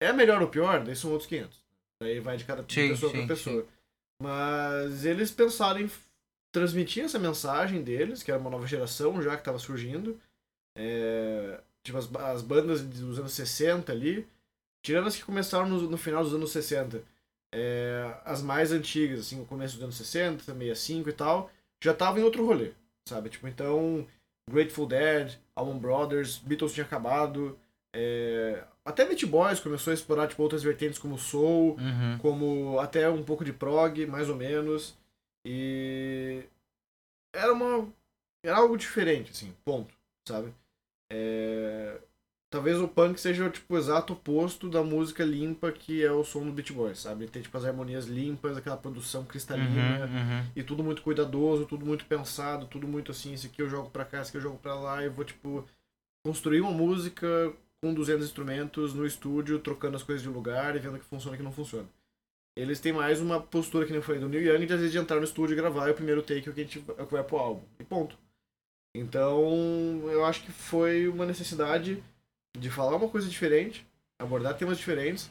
[0.00, 0.84] É melhor ou pior?
[0.84, 1.58] Daí são outros 500.
[2.02, 3.62] Daí vai de cada sim, pessoa para pessoa.
[3.62, 3.68] Sim.
[4.22, 5.90] Mas eles pensaram em
[6.52, 10.20] transmitir essa mensagem deles, que era uma nova geração já que estava surgindo.
[10.76, 14.26] É tipo, as, as bandas dos anos 60 ali,
[14.82, 17.02] tirando as que começaram no, no final dos anos 60,
[17.52, 21.50] é, as mais antigas, assim, no começo dos anos 60, 65 e tal,
[21.82, 22.72] já estavam em outro rolê,
[23.06, 23.30] sabe?
[23.30, 24.06] Tipo, então,
[24.50, 27.58] Grateful Dead, Allman Brothers, Beatles tinha acabado,
[27.94, 32.18] é, até Beat Boys começou a explorar tipo, outras vertentes como soul, uhum.
[32.18, 34.96] como até um pouco de prog, mais ou menos,
[35.44, 36.44] e
[37.34, 37.88] era uma
[38.42, 39.92] era algo diferente, assim, ponto,
[40.26, 40.52] sabe?
[41.10, 42.00] É...
[42.50, 46.46] Talvez o punk seja tipo, o exato oposto da música limpa que é o som
[46.46, 47.26] do Beat Boys, sabe?
[47.26, 50.46] Tem tipo as harmonias limpas, aquela produção cristalina uhum, uhum.
[50.56, 54.06] e tudo muito cuidadoso, tudo muito pensado, tudo muito assim, esse aqui eu jogo pra
[54.06, 55.66] cá, esse aqui eu jogo pra lá e vou tipo
[56.24, 60.96] construir uma música com 200 instrumentos no estúdio, trocando as coisas de lugar e vendo
[60.96, 61.86] o que funciona e o que não funciona.
[62.56, 64.98] Eles têm mais uma postura que nem foi do Neil Young de às vezes de
[64.98, 67.02] entrar no estúdio e gravar e o primeiro take é o que, a gente, é
[67.02, 67.62] o que vai pro álbum.
[67.78, 68.18] E ponto.
[68.98, 72.02] Então, eu acho que foi uma necessidade
[72.58, 73.86] de falar uma coisa diferente,
[74.18, 75.30] abordar temas diferentes,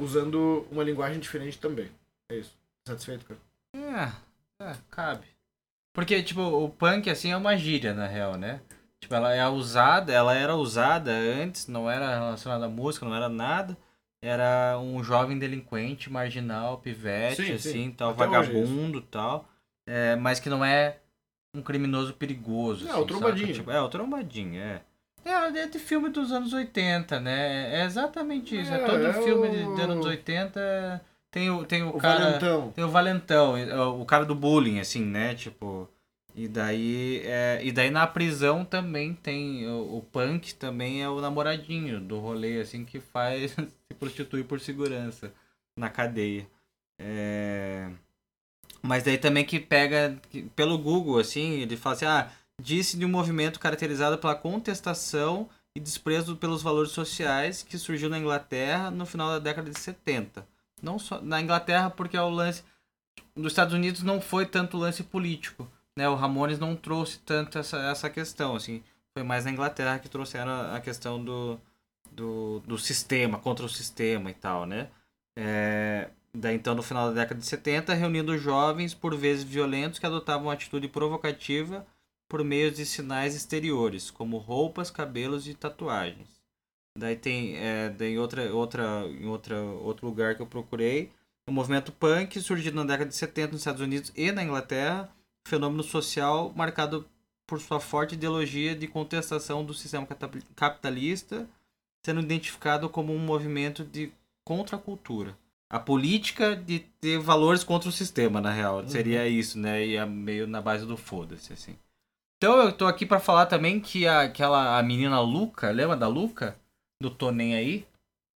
[0.00, 1.88] usando uma linguagem diferente também.
[2.30, 2.52] É isso.
[2.86, 3.40] Satisfeito, cara?
[3.74, 5.26] É, é, cabe.
[5.94, 8.60] Porque, tipo, o punk, assim, é uma gíria, na real, né?
[9.00, 13.28] Tipo, ela é usada, ela era usada antes, não era relacionada à música, não era
[13.28, 13.76] nada.
[14.20, 17.90] Era um jovem delinquente, marginal, pivete, sim, assim, sim.
[17.92, 19.48] tal, Até é vagabundo, tal.
[19.86, 20.98] É, mas que não é
[21.58, 22.86] um criminoso perigoso.
[22.86, 23.52] É, assim, o trombadinho.
[23.54, 24.82] Tipo, é, o trombadinho, é.
[25.24, 27.80] É, é de filme dos anos 80, né?
[27.80, 28.72] É exatamente isso.
[28.72, 29.74] É, é todo é filme o...
[29.74, 31.02] de anos 80
[31.36, 32.24] tem o, tem o, o cara.
[32.24, 32.72] Valentão.
[32.72, 35.34] Tem o Valentão, é, o cara do bullying, assim, né?
[35.34, 35.86] Tipo.
[36.34, 39.68] E daí, é, e daí na prisão também tem.
[39.68, 44.60] O, o punk também é o namoradinho do rolê, assim, que faz se prostituir por
[44.60, 45.30] segurança
[45.78, 46.46] na cadeia.
[46.98, 47.90] É.
[48.86, 50.18] Mas daí também que pega
[50.54, 55.80] pelo Google, assim, ele fala assim, ah, disse de um movimento caracterizado pela contestação e
[55.80, 60.46] desprezo pelos valores sociais que surgiu na Inglaterra no final da década de 70.
[60.82, 62.62] Não só na Inglaterra porque é o lance
[63.34, 66.08] nos Estados Unidos não foi tanto lance político, né?
[66.08, 70.74] O Ramones não trouxe tanto essa, essa questão, assim, foi mais na Inglaterra que trouxeram
[70.74, 71.60] a questão do,
[72.10, 74.88] do, do sistema, contra o sistema e tal, né?
[75.38, 80.04] É, Daí, então, no final da década de 70, reunindo jovens, por vezes violentos, que
[80.04, 81.86] adotavam uma atitude provocativa
[82.28, 86.28] por meio de sinais exteriores, como roupas, cabelos e tatuagens.
[86.98, 91.10] Daí tem é, daí outra, outra, em outra, outro lugar que eu procurei,
[91.48, 95.10] o movimento punk, surgido na década de 70 nos Estados Unidos e na Inglaterra,
[95.48, 97.06] fenômeno social marcado
[97.46, 100.06] por sua forte ideologia de contestação do sistema
[100.54, 101.48] capitalista,
[102.04, 104.12] sendo identificado como um movimento de
[104.44, 105.34] contracultura.
[105.68, 108.88] A política de ter valores contra o sistema, na real, uhum.
[108.88, 109.84] seria isso, né?
[109.84, 111.76] E é meio na base do foda-se, assim.
[112.38, 116.06] Então eu tô aqui para falar também que a, aquela a menina Luca, lembra da
[116.06, 116.56] Luca?
[117.02, 117.86] Do Tô Nem Aí?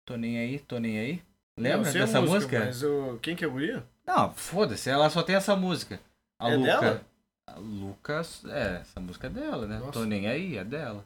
[0.06, 1.22] Tô Nem Aí, Tô Nem Aí?
[1.58, 2.36] Lembra dessa música?
[2.36, 2.64] música?
[2.64, 3.18] Mas o...
[3.20, 3.84] quem que é guria?
[4.06, 6.00] Não, foda-se, ela só tem essa música.
[6.40, 6.80] A é Luca.
[6.80, 7.06] Dela?
[7.46, 9.78] A Lucas, é, essa música é dela, né?
[9.78, 9.92] Nossa.
[9.92, 11.04] Tô nem aí, é dela.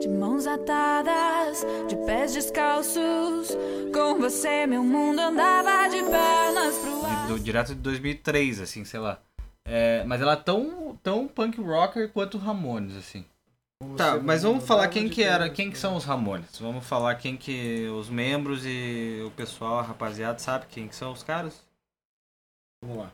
[0.00, 3.56] De mãos atadas, de pés descalços,
[3.92, 7.26] com você meu mundo andava de pernas pro ar.
[7.28, 9.18] Do, direto de 2003, assim, sei lá.
[9.64, 13.24] É, mas ela é tão, tão punk rocker quanto Ramones, assim.
[13.96, 16.58] Tá, mas vamos falar quem que era, quem que são os Ramones.
[16.58, 21.12] Vamos falar quem que os membros e o pessoal, a rapaziada, sabe quem que são
[21.12, 21.64] os caras?
[22.82, 23.12] Vamos lá.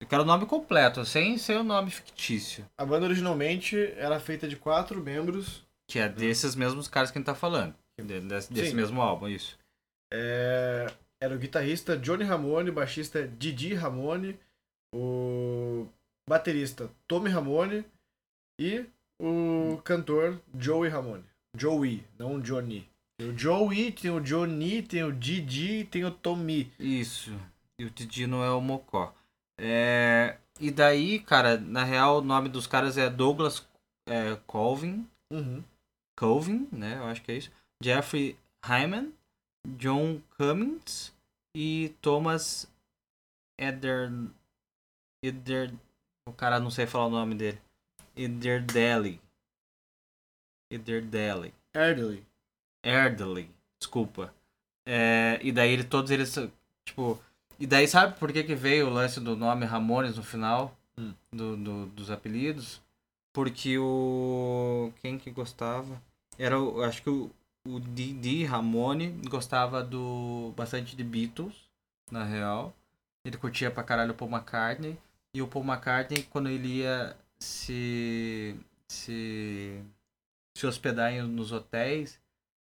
[0.00, 2.66] Eu quero o nome completo, sem ser o nome fictício.
[2.76, 5.65] A banda originalmente era feita de quatro membros.
[5.88, 7.74] Que é desses mesmos caras que a gente tá falando.
[7.98, 9.58] Desse, desse mesmo álbum, isso.
[10.12, 10.86] É...
[11.20, 14.38] Era o guitarrista Johnny Ramone, baixista Didi Ramone,
[14.94, 15.86] o
[16.28, 17.84] baterista Tommy Ramone
[18.60, 18.84] e
[19.20, 21.24] o cantor Joey Ramone.
[21.56, 22.86] Joey, não Johnny.
[23.18, 26.70] Tem o Joey, tem o Johnny, tem o Didi e tem o Tommy.
[26.78, 27.32] Isso.
[27.80, 29.14] E o Didi não é o Mocó.
[29.58, 30.36] É...
[30.60, 33.66] E daí, cara, na real o nome dos caras é Douglas
[34.06, 35.06] é, Colvin.
[35.32, 35.62] Uhum.
[36.16, 36.96] Colvin, né?
[36.98, 37.50] Eu acho que é isso.
[37.82, 39.12] Jeffrey Hyman,
[39.76, 41.12] John Cummings
[41.54, 42.68] e Thomas
[43.58, 44.10] Eder.
[45.22, 45.72] Eder.
[46.28, 47.58] O cara não sei falar o nome dele.
[48.16, 49.20] Ederdeli.
[50.70, 51.54] Ederdeli.
[51.74, 52.26] Erdely.
[52.84, 53.50] Erdely.
[53.80, 54.34] Desculpa.
[54.86, 56.34] É, e daí ele, todos eles,
[56.86, 57.20] tipo...
[57.58, 60.76] E daí sabe por que, que veio o lance do nome Ramones no final?
[60.98, 61.14] Hum.
[61.32, 62.80] Do, do, dos apelidos?
[63.36, 64.90] Porque o...
[65.02, 66.00] Quem que gostava?
[66.38, 67.30] Era, o, acho que o,
[67.68, 71.54] o Didi Ramone gostava do bastante de Beatles,
[72.10, 72.74] na real.
[73.26, 74.98] Ele curtia pra caralho o Paul McCartney.
[75.34, 79.84] E o Paul McCartney, quando ele ia se se
[80.56, 82.18] se hospedar em, nos hotéis,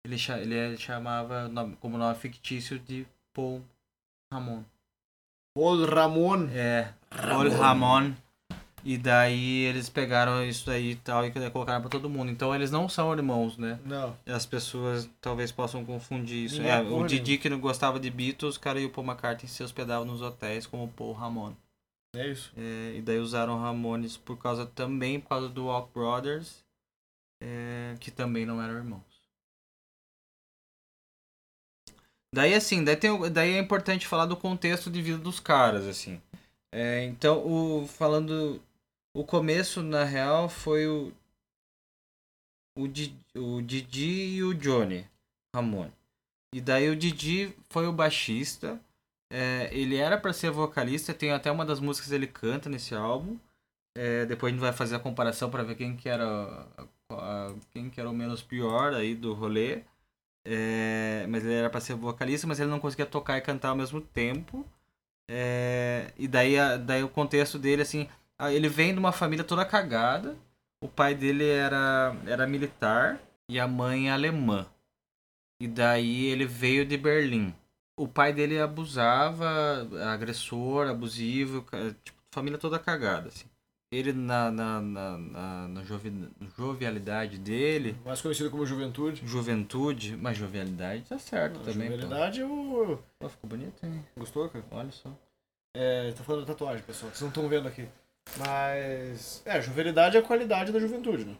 [0.03, 0.15] ele,
[0.51, 1.47] ele chamava
[1.79, 3.61] como nome fictício de Paul
[4.33, 4.63] Ramon.
[5.55, 6.49] Paul Ramon.
[6.49, 8.15] É, Paul Ramon.
[8.85, 12.31] E daí eles pegaram isso aí e tal e colocaram pra todo mundo.
[12.31, 13.79] Então eles não são irmãos, né?
[13.83, 14.15] Não.
[14.27, 16.61] As pessoas talvez possam confundir isso.
[16.61, 20.05] é, o Didi que não gostava de Beatles, cara, e o Paul McCartney se hospedavam
[20.05, 21.53] nos hotéis como Paul Ramon.
[22.15, 22.53] É isso.
[22.55, 26.63] É, e daí usaram Ramones por causa também por causa do Walk Brothers,
[27.41, 29.15] é, que também não eram irmãos.
[32.33, 36.21] Daí assim, daí, tem, daí é importante falar do contexto de vida dos caras, assim.
[36.71, 38.61] É, então, o, falando.
[39.15, 41.09] O começo, na real, foi o.
[42.77, 45.07] O, Didi, o Didi e o Johnny
[45.55, 45.93] Ramone.
[46.53, 48.77] E daí o Didi foi o baixista.
[49.31, 52.93] É, ele era para ser vocalista, tem até uma das músicas que ele canta nesse
[52.93, 53.39] álbum.
[53.97, 56.67] É, depois a gente vai fazer a comparação para ver quem que era
[57.71, 59.83] quem que era o menos pior aí do rolê.
[60.43, 63.77] É, mas ele era para ser vocalista, mas ele não conseguia tocar e cantar ao
[63.77, 64.65] mesmo tempo.
[65.29, 68.09] É, e daí, a, daí o contexto dele, assim,
[68.51, 70.35] ele vem de uma família toda cagada.
[70.81, 73.19] O pai dele era, era militar
[73.49, 74.65] e a mãe alemã.
[75.59, 77.53] E daí ele veio de Berlim
[77.97, 81.65] o pai dele abusava, agressor, abusivo,
[82.03, 83.45] tipo, família toda cagada, assim.
[83.91, 86.11] Ele, na, na, na, na, na jovi,
[86.57, 87.95] jovialidade dele...
[88.03, 89.25] Mais conhecido como juventude.
[89.25, 91.91] Juventude, mas jovialidade tá certo Não, também.
[91.91, 92.47] Jovialidade pô.
[92.47, 92.97] o...
[93.19, 94.03] Pô, ficou bonito, hein?
[94.17, 94.65] Gostou, cara?
[94.71, 95.09] Olha só.
[95.73, 97.87] É, tá falando da tatuagem, pessoal, vocês não estão vendo aqui.
[98.37, 101.35] Mas, é, jovialidade é a qualidade da juventude, né?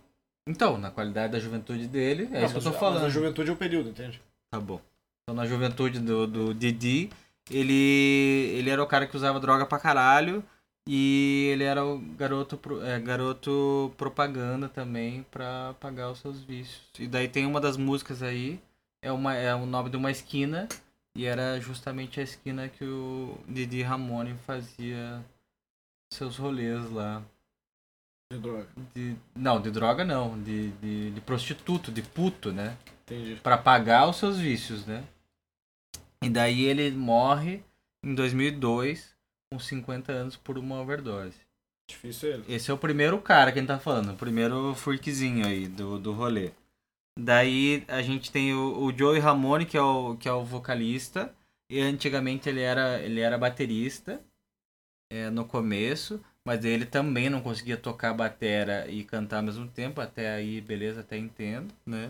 [0.48, 3.02] Então, na qualidade da juventude dele, é não, isso que eu tô falando.
[3.02, 4.22] Mas a juventude é o período, entende?
[4.52, 4.80] Tá bom.
[5.24, 7.10] Então, na juventude do, do Didi,
[7.50, 10.44] ele, ele era o cara que usava droga pra caralho.
[10.88, 16.84] E ele era o garoto, é, garoto propaganda também pra pagar os seus vícios.
[17.00, 18.60] E daí tem uma das músicas aí,
[19.02, 20.68] é, uma, é o nome de uma esquina.
[21.18, 25.26] E era justamente a esquina que o Didi Ramone fazia
[26.16, 27.22] seus rolês lá.
[28.32, 28.68] De droga?
[28.94, 30.42] De, não, de droga não.
[30.42, 32.78] De, de, de prostituto, de puto, né?
[33.04, 33.36] Entendi.
[33.42, 35.04] Pra pagar os seus vícios, né?
[36.24, 37.64] E daí ele morre
[38.04, 39.16] em 2002,
[39.52, 41.38] com 50 anos, por uma overdose.
[41.88, 42.46] Difícil ele.
[42.48, 46.00] Esse é o primeiro cara que a gente tá falando, o primeiro freakzinho aí do,
[46.00, 46.52] do rolê.
[47.18, 51.34] Daí a gente tem o, o Joey Ramone, que é o, que é o vocalista.
[51.70, 54.22] E antigamente ele era, ele era baterista
[55.16, 56.20] é, no começo.
[56.44, 61.00] Mas ele também não conseguia tocar batera e cantar ao mesmo tempo, até aí, beleza,
[61.00, 62.08] até entendo, né?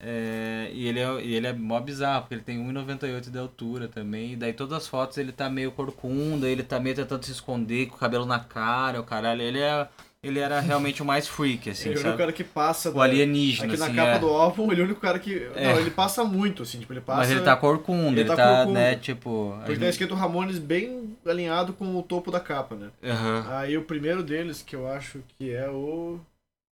[0.00, 4.32] É, e ele é, ele é mó bizarro, porque ele tem 1,98 de altura também.
[4.32, 7.86] E daí todas as fotos ele tá meio corcunda, ele tá meio tentando se esconder
[7.86, 9.42] com o cabelo na cara, o caralho.
[9.42, 9.88] Ele é.
[10.22, 12.90] Ele era realmente o mais freak, assim, ele é o cara que passa...
[12.90, 14.18] O alienígena, Aqui assim, na capa é.
[14.20, 15.50] do álbum, ele é o único cara que...
[15.54, 15.70] É.
[15.70, 17.18] Não, ele passa muito, assim, tipo, ele passa...
[17.18, 18.80] Mas ele tá corcunda, ele, ele tá tá, corcunda.
[18.80, 19.52] né, tipo...
[19.58, 22.90] Porque tá gente- escrito Ramones bem alinhado com o topo da capa, né?
[23.02, 23.44] Aham.
[23.48, 26.18] Aí o primeiro deles, que eu acho que é o...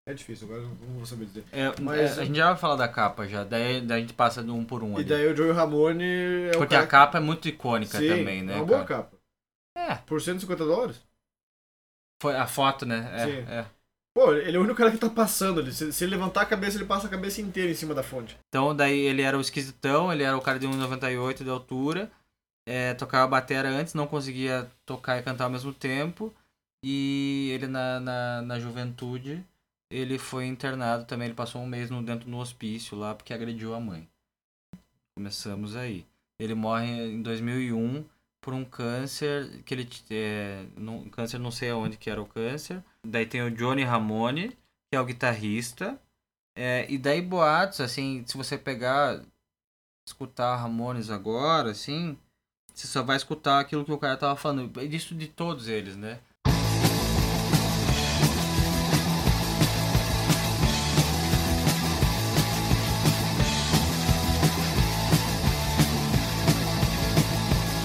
[0.07, 1.45] É difícil, agora não vou saber dizer.
[1.51, 4.13] É, Mas- é, a gente já vai falar da capa já, daí, daí a gente
[4.13, 5.05] passa de um por um E ali.
[5.05, 8.43] daí o Joey Ramone é o Porque cara a capa é muito icônica Sim, também,
[8.43, 8.53] né?
[8.53, 9.03] É uma boa cara?
[9.05, 9.17] capa.
[9.77, 11.03] É, Por 150 dólares?
[12.23, 13.11] foi a foto, né?
[13.15, 13.53] É, Sim.
[13.53, 13.67] é.
[14.17, 15.73] Pô, ele é o único cara que tá passando ali.
[15.73, 18.37] Se, se ele levantar a cabeça, ele passa a cabeça inteira em cima da fonte.
[18.49, 22.11] Então daí ele era o esquisitão, ele era o cara de 1,98 de altura,
[22.67, 26.35] é, tocava batera antes, não conseguia tocar e cantar ao mesmo tempo.
[26.83, 29.45] E ele na, na, na juventude,
[29.91, 33.75] ele foi internado também, ele passou um mês no, dentro do hospício lá porque agrediu
[33.75, 34.09] a mãe.
[35.17, 36.07] Começamos aí.
[36.39, 38.05] Ele morre em 2001
[38.43, 42.83] por um câncer que ele é, não, câncer não sei aonde que era o câncer.
[43.07, 45.99] Daí tem o Johnny Ramone, que é o guitarrista.
[46.57, 49.25] É, e daí boatos, assim, se você pegar,
[50.07, 52.19] escutar Ramones agora, assim,
[52.75, 54.83] você só vai escutar aquilo que o cara tava falando.
[54.83, 56.19] Isso de todos eles, né?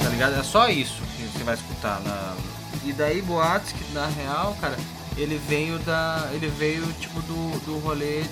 [0.01, 0.39] Tá ligado?
[0.39, 2.01] É só isso que você vai escutar.
[2.01, 2.35] Na...
[2.83, 4.75] E daí boatos que na real, cara,
[5.15, 6.27] ele veio da.
[6.33, 8.23] Ele veio tipo do, do rolê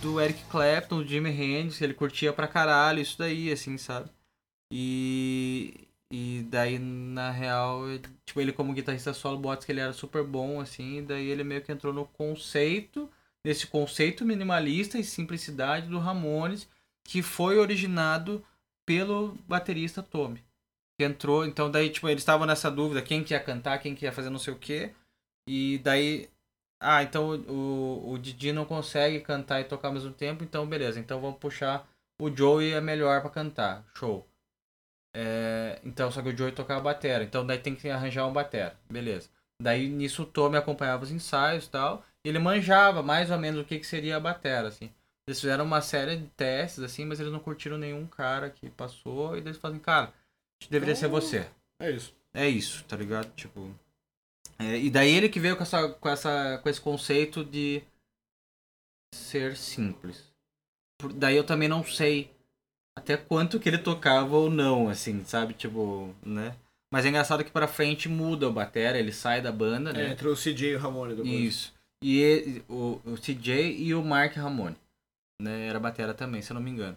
[0.00, 4.08] do Eric Clapton, do Jimi Hendrix, ele curtia pra caralho isso daí, assim, sabe?
[4.70, 5.86] E.
[6.12, 7.82] E daí, na real,
[8.26, 11.62] tipo, ele como guitarrista solo, boatos que ele era super bom, assim, daí ele meio
[11.62, 13.08] que entrou no conceito,
[13.46, 16.68] nesse conceito minimalista e simplicidade do Ramones,
[17.04, 18.44] que foi originado
[18.84, 20.42] pelo baterista Tommy.
[20.98, 24.04] Que entrou, então daí, tipo, eles estavam nessa dúvida, quem que ia cantar, quem que
[24.04, 24.92] ia fazer não sei o quê.
[25.48, 26.28] E daí,
[26.80, 30.98] ah, então o, o Didi não consegue cantar e tocar ao mesmo tempo, então beleza,
[30.98, 31.88] então vamos puxar
[32.20, 34.29] o Joey é melhor pra cantar, show.
[35.14, 38.78] É, então, só que o Joey tocava batera, então daí tem que arranjar um batera,
[38.88, 39.28] beleza.
[39.60, 43.60] Daí nisso o Tommy acompanhava os ensaios e tal, e ele manjava mais ou menos
[43.60, 44.90] o que, que seria a batera, assim.
[45.28, 49.36] Eles fizeram uma série de testes, assim, mas eles não curtiram nenhum cara que passou,
[49.36, 51.50] e eles falaram, cara, acho que deveria ser Então- você.
[51.80, 52.14] É isso.
[52.32, 53.32] É isso, tá ligado?
[53.34, 53.74] Tipo.
[54.58, 57.82] é, e daí ele que veio com, essa, com, essa, com esse conceito de
[59.14, 60.30] ser simples.
[60.98, 62.30] Por- daí eu também não sei
[63.00, 65.54] até quanto que ele tocava ou não, assim, sabe?
[65.54, 66.54] Tipo, né?
[66.92, 70.10] Mas é engraçado que pra frente muda o batera, ele sai da banda, É, né?
[70.10, 71.32] entre o CJ e o Ramone depois.
[71.32, 71.74] Isso.
[72.02, 74.76] E ele- o, o CJ e o Mark Ramone.
[75.40, 75.66] Né?
[75.68, 76.96] Era batera também, se eu não me engano.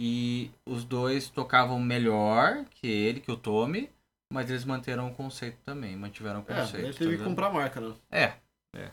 [0.00, 3.88] E os dois tocavam melhor que ele, que o Tommy,
[4.32, 6.86] mas eles manteram o conceito também, mantiveram o É, conceito.
[6.86, 7.28] ele tá teve que ligado?
[7.28, 7.94] comprar a marca, né?
[8.10, 8.32] É,
[8.76, 8.90] é.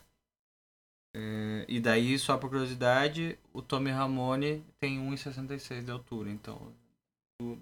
[1.13, 6.73] É, E daí, só por curiosidade, o Tommy Ramone tem 1,66 de altura, então.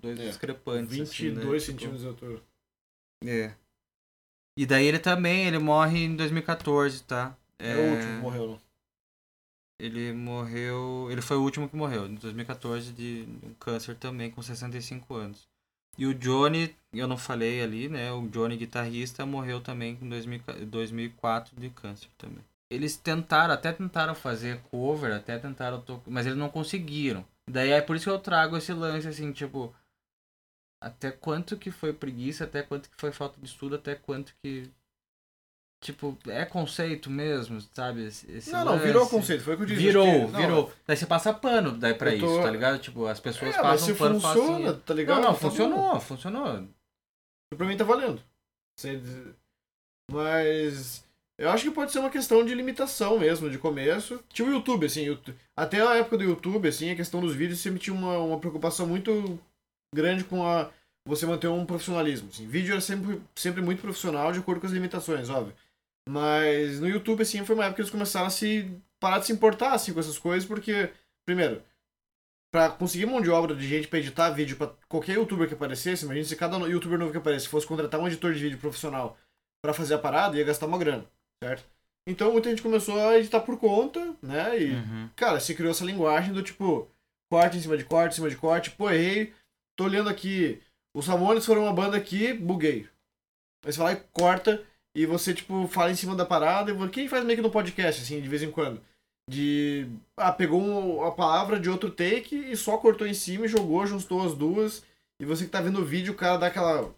[0.01, 0.89] Dois É, discrepantes.
[0.89, 1.41] 22 assim, né?
[1.41, 2.43] Tipo, centímetros de altura.
[3.25, 3.55] É.
[4.57, 7.35] E daí ele também, ele morre em 2014, tá?
[7.57, 8.59] É, o último que morreu, né?
[9.79, 11.07] Ele morreu.
[11.09, 15.47] Ele foi o último que morreu, em 2014, de um câncer também, com 65 anos.
[15.97, 18.11] E o Johnny, eu não falei ali, né?
[18.11, 22.43] O Johnny, guitarrista, morreu também em 2000 2004 de câncer também.
[22.71, 27.25] Eles tentaram, até tentaram fazer cover, até tentaram tocar, mas eles não conseguiram.
[27.49, 29.73] Daí é por isso que eu trago esse lance assim, tipo.
[30.81, 34.71] Até quanto que foi preguiça, até quanto que foi falta de estudo, até quanto que.
[35.83, 38.03] Tipo, é conceito mesmo, sabe?
[38.05, 39.15] Esse, Não, não, virou lance.
[39.15, 39.81] conceito, foi o que eu disse.
[39.81, 40.73] Virou, que- não, virou.
[40.85, 42.79] Daí você passa pano daí pra tô- isso, tá ligado?
[42.79, 45.15] Tipo, as pessoas É, passam pano funciona, assim, tá ligado?
[45.17, 45.99] Não, não, Tá funcionou, bom.
[46.01, 46.67] funcionou.
[47.57, 48.21] Pra mim tá valendo.
[50.11, 51.05] Mas
[51.39, 54.21] eu acho que pode ser uma questão de limitação mesmo, de começo.
[54.27, 55.17] Tinha o YouTube, assim,
[55.55, 58.85] até a época do YouTube, assim, a questão dos vídeos sempre tinha uma, uma preocupação
[58.85, 59.39] muito
[59.95, 60.69] grande com a
[61.07, 62.29] você manter um profissionalismo.
[62.29, 62.45] Assim.
[62.45, 65.55] Vídeo era sempre, sempre muito profissional, de acordo com as limitações, óbvio.
[66.07, 69.31] Mas no YouTube, assim, foi uma época que eles começaram a se parar de se
[69.31, 70.91] importar assim, com essas coisas, porque,
[71.25, 71.63] primeiro,
[72.51, 76.05] pra conseguir mão de obra de gente pra editar vídeo pra qualquer youtuber que aparecesse,
[76.05, 79.17] imagina se cada youtuber novo que aparece fosse contratar um editor de vídeo profissional
[79.63, 81.05] pra fazer a parada, ia gastar uma grana,
[81.43, 81.63] certo?
[82.07, 84.59] Então muita gente começou a editar por conta, né?
[84.61, 85.09] E, Uhum.
[85.15, 86.87] cara, se criou essa linguagem do tipo,
[87.31, 89.33] corte em cima de corte, em cima de corte, pô, errei,
[89.77, 90.61] tô olhando aqui,
[90.95, 92.87] os Ramones foram uma banda aqui, buguei.
[93.65, 94.63] Aí você vai lá e corta
[94.95, 98.01] e você, tipo, fala em cima da parada, e quem faz meio que no podcast,
[98.01, 98.81] assim, de vez em quando.
[99.29, 99.87] De.
[100.17, 103.85] Ah, pegou um, a palavra de outro take e só cortou em cima e jogou,
[103.85, 104.83] juntou as duas.
[105.19, 106.91] E você que tá vendo o vídeo, o cara dá aquela.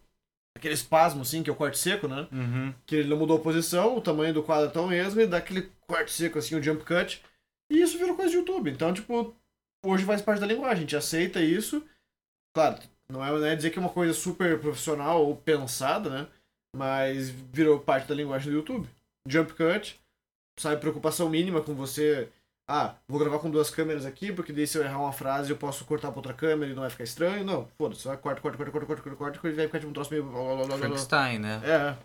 [0.62, 2.28] Aquele espasmo, assim, que é o corte seco, né?
[2.32, 2.74] Uhum.
[2.86, 5.38] Que ele não mudou a posição, o tamanho do quadro é tão mesmo, e dá
[5.38, 7.22] aquele corte seco, assim, o jump cut.
[7.70, 8.70] E isso virou coisa de YouTube.
[8.70, 9.36] Então, tipo,
[9.84, 11.84] hoje faz parte da linguagem, a gente aceita isso.
[12.54, 12.78] Claro,
[13.10, 16.28] não é, não é dizer que é uma coisa super profissional ou pensada, né?
[16.76, 18.88] Mas virou parte da linguagem do YouTube.
[19.28, 20.00] Jump cut,
[20.60, 22.30] sabe, preocupação mínima com você.
[22.74, 25.58] Ah, vou gravar com duas câmeras aqui, porque daí se eu errar uma frase eu
[25.58, 27.44] posso cortar pra outra câmera e não vai ficar estranho.
[27.44, 29.94] Não, foda-se, só corta, corta, corta, corta, corta, corta, corta, e vai ficar tipo um
[29.94, 30.32] troço meio.
[30.78, 31.62] Frankenstein, né?
[31.66, 31.98] É.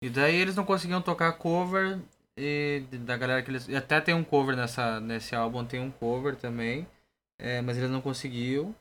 [0.00, 1.98] E daí eles não conseguiam tocar cover
[2.36, 3.66] e da galera que eles.
[3.68, 6.86] E até tem um cover nessa, nesse álbum, tem um cover também.
[7.36, 8.72] É, mas eles não conseguiam.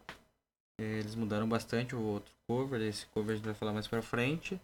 [0.80, 4.62] Eles mudaram bastante o outro cover, esse cover a gente vai falar mais pra frente.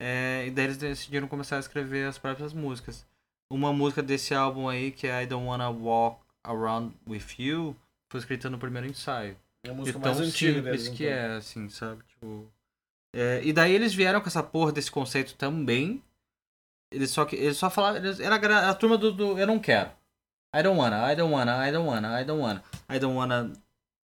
[0.00, 3.06] É, e daí eles decidiram começar a escrever as próprias músicas.
[3.50, 7.76] Uma música desse álbum aí, que é I Don't Wanna Walk Around With You,
[8.10, 9.36] foi escrita no primeiro ensaio.
[9.64, 11.16] É a música e tão mais antiga simples deles, que então.
[11.16, 12.02] é, assim, sabe?
[12.04, 12.50] Tipo,
[13.14, 16.02] é, e daí eles vieram com essa porra desse conceito também.
[16.92, 17.98] Eles só, eles só falavam.
[17.98, 18.36] Eles, era
[18.70, 19.90] a turma do, do Eu não quero.
[20.54, 22.64] I don't wanna, I don't wanna, I don't wanna, I don't wanna.
[22.88, 23.52] I don't wanna.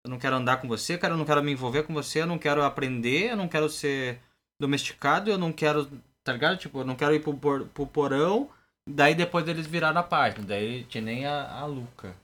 [0.04, 2.26] Eu não quero andar com você, cara, eu não quero me envolver com você, eu
[2.26, 4.18] não quero aprender, eu não quero ser
[4.60, 5.88] domesticado, eu não quero.
[6.24, 6.58] Tá ligado?
[6.58, 8.48] Tipo, eu não quero ir pro, por- pro porão.
[8.94, 10.46] Daí depois eles viraram a página.
[10.46, 12.14] Daí tinha nem a, a Luca.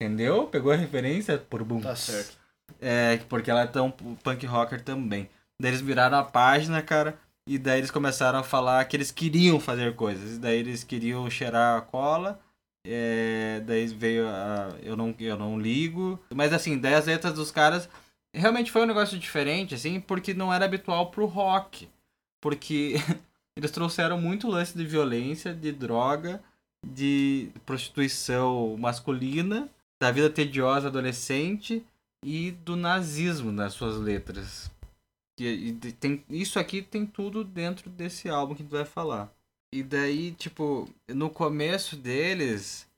[0.00, 0.46] Entendeu?
[0.46, 1.38] Pegou a referência?
[1.38, 1.80] Por bum.
[1.80, 2.36] Tá certo.
[2.80, 5.28] É, porque ela é tão punk rocker também.
[5.60, 9.60] Daí eles viraram a página, cara, e daí eles começaram a falar que eles queriam
[9.60, 10.36] fazer coisas.
[10.36, 12.40] E daí eles queriam cheirar a cola.
[12.86, 16.18] É, daí veio a eu não, eu não ligo.
[16.34, 17.88] Mas assim, daí as letras dos caras
[18.34, 21.88] realmente foi um negócio diferente, assim, porque não era habitual pro rock.
[22.40, 22.96] Porque
[23.56, 26.42] eles trouxeram muito lance de violência, de droga,
[26.84, 29.68] de prostituição masculina,
[30.00, 31.84] da vida tediosa adolescente
[32.24, 34.70] e do nazismo nas suas letras.
[35.38, 39.32] E, e tem, isso aqui tem tudo dentro desse álbum que gente vai falar.
[39.72, 42.88] E daí, tipo, no começo deles,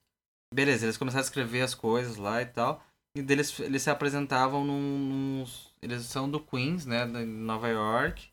[0.53, 2.85] beleza, eles começaram a escrever as coisas lá e tal.
[3.14, 5.73] E deles eles se apresentavam num, nos.
[5.81, 7.07] Eles são do Queens, né?
[7.07, 8.29] De Nova York.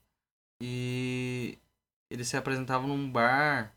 [0.62, 1.58] E
[2.14, 3.74] eles se apresentavam num bar.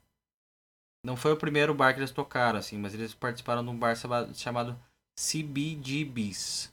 [1.02, 3.96] Não foi o primeiro bar que eles tocaram, assim, mas eles participaram de um bar
[3.96, 4.78] chama- chamado
[5.18, 6.70] CBGBs.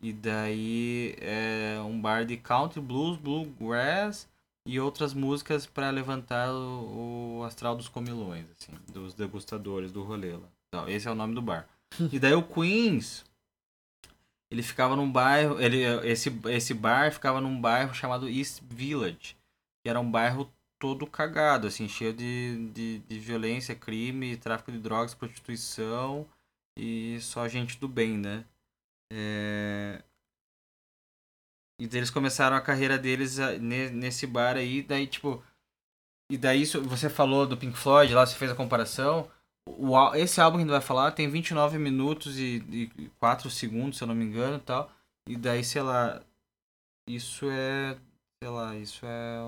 [0.00, 4.28] E daí é um bar de country, blues, bluegrass
[4.64, 10.32] e outras músicas para levantar o, o astral dos comilões, assim, dos degustadores do rolê
[10.32, 10.48] lá.
[10.68, 11.68] Então, esse é o nome do bar.
[12.12, 13.24] E daí o Queens,
[14.48, 19.36] ele ficava num bairro, ele, esse, esse bar ficava num bairro chamado East Village,
[19.82, 20.48] que era um bairro
[20.80, 26.26] todo cagado, assim, cheio de, de, de violência, crime, tráfico de drogas, prostituição
[26.76, 28.44] e só gente do bem, né?
[29.12, 30.02] É...
[31.78, 35.42] E daí eles começaram a carreira deles nesse bar aí, daí tipo.
[36.30, 39.30] E daí você falou do Pink Floyd, lá você fez a comparação.
[39.66, 43.98] O, esse álbum que a gente vai falar tem 29 minutos e, e 4 segundos,
[43.98, 44.92] se eu não me engano e tal.
[45.28, 46.22] E daí, sei lá.
[47.08, 47.98] Isso é.
[48.42, 49.40] Sei lá, isso é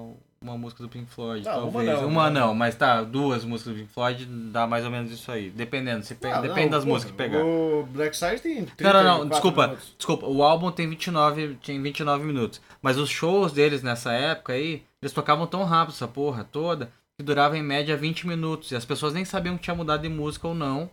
[0.43, 2.01] uma música do Pink Floyd, Não, uma talvez.
[2.01, 5.31] não, Uma não, mas tá, duas músicas do Pink Floyd dá mais ou menos isso
[5.31, 5.51] aí.
[5.51, 7.45] Dependendo, se pe- Ah, depende não, das porra, músicas que pegar.
[7.45, 9.77] O Black Side tem 30 Não, não, não, desculpa.
[9.97, 12.61] Desculpa, o álbum tem 29, tem 29 minutos.
[12.83, 17.25] Mas os shows deles nessa época aí, eles tocavam tão rápido essa porra toda, que
[17.25, 18.71] durava em média 20 minutos.
[18.73, 20.91] E as pessoas nem sabiam que tinha mudado de música ou não.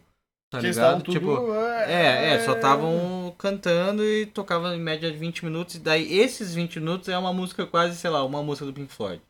[0.51, 1.03] Tá estavam ligado?
[1.03, 1.19] tudo...
[1.19, 1.53] Tipo,
[1.85, 5.75] é, é, só estavam cantando e tocavam em média de 20 minutos.
[5.75, 8.91] E daí esses 20 minutos é uma música quase, sei lá, uma música do Pink
[8.91, 9.21] Floyd.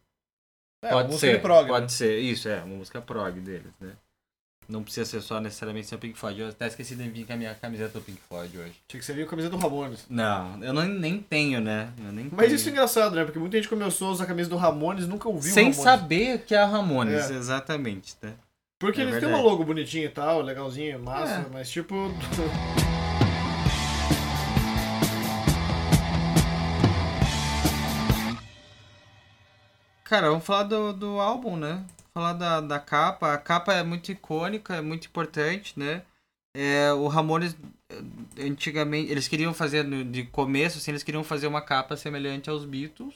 [0.82, 1.90] É, pode ser, prog, pode né?
[1.90, 2.20] ser.
[2.20, 3.92] Isso, é, uma música prog deles, né?
[4.68, 6.40] Não precisa ser só necessariamente ser o Pink Floyd.
[6.40, 8.74] Eu até esqueci de vir com a minha camiseta do Pink Floyd hoje.
[8.88, 10.06] Tinha que ser a camisa do Ramones.
[10.08, 11.92] Não, eu não, nem tenho, né?
[12.06, 12.56] Eu nem Mas tenho.
[12.56, 13.24] isso é engraçado, né?
[13.24, 16.44] Porque muita gente começou a usar a camisa do Ramones e nunca ouviu Sem saber
[16.46, 17.34] que é a Ramones, É.
[17.34, 18.34] exatamente, né?
[18.80, 19.42] Porque É eles têm verdade.
[19.44, 21.46] uma logo bonitinha e tal, legalzinho, massa, É.
[21.52, 21.96] mas tipo...
[30.10, 31.86] Cara, vamos falar do, do álbum, né?
[32.14, 33.32] Falar da, da capa.
[33.34, 36.02] A capa é muito icônica, é muito importante, né?
[36.58, 37.56] É, o Ramones,
[37.92, 42.50] eh, antigamente, eles queriam fazer, no- de começo, assim, eles queriam fazer uma capa semelhante
[42.50, 43.14] aos Beatles,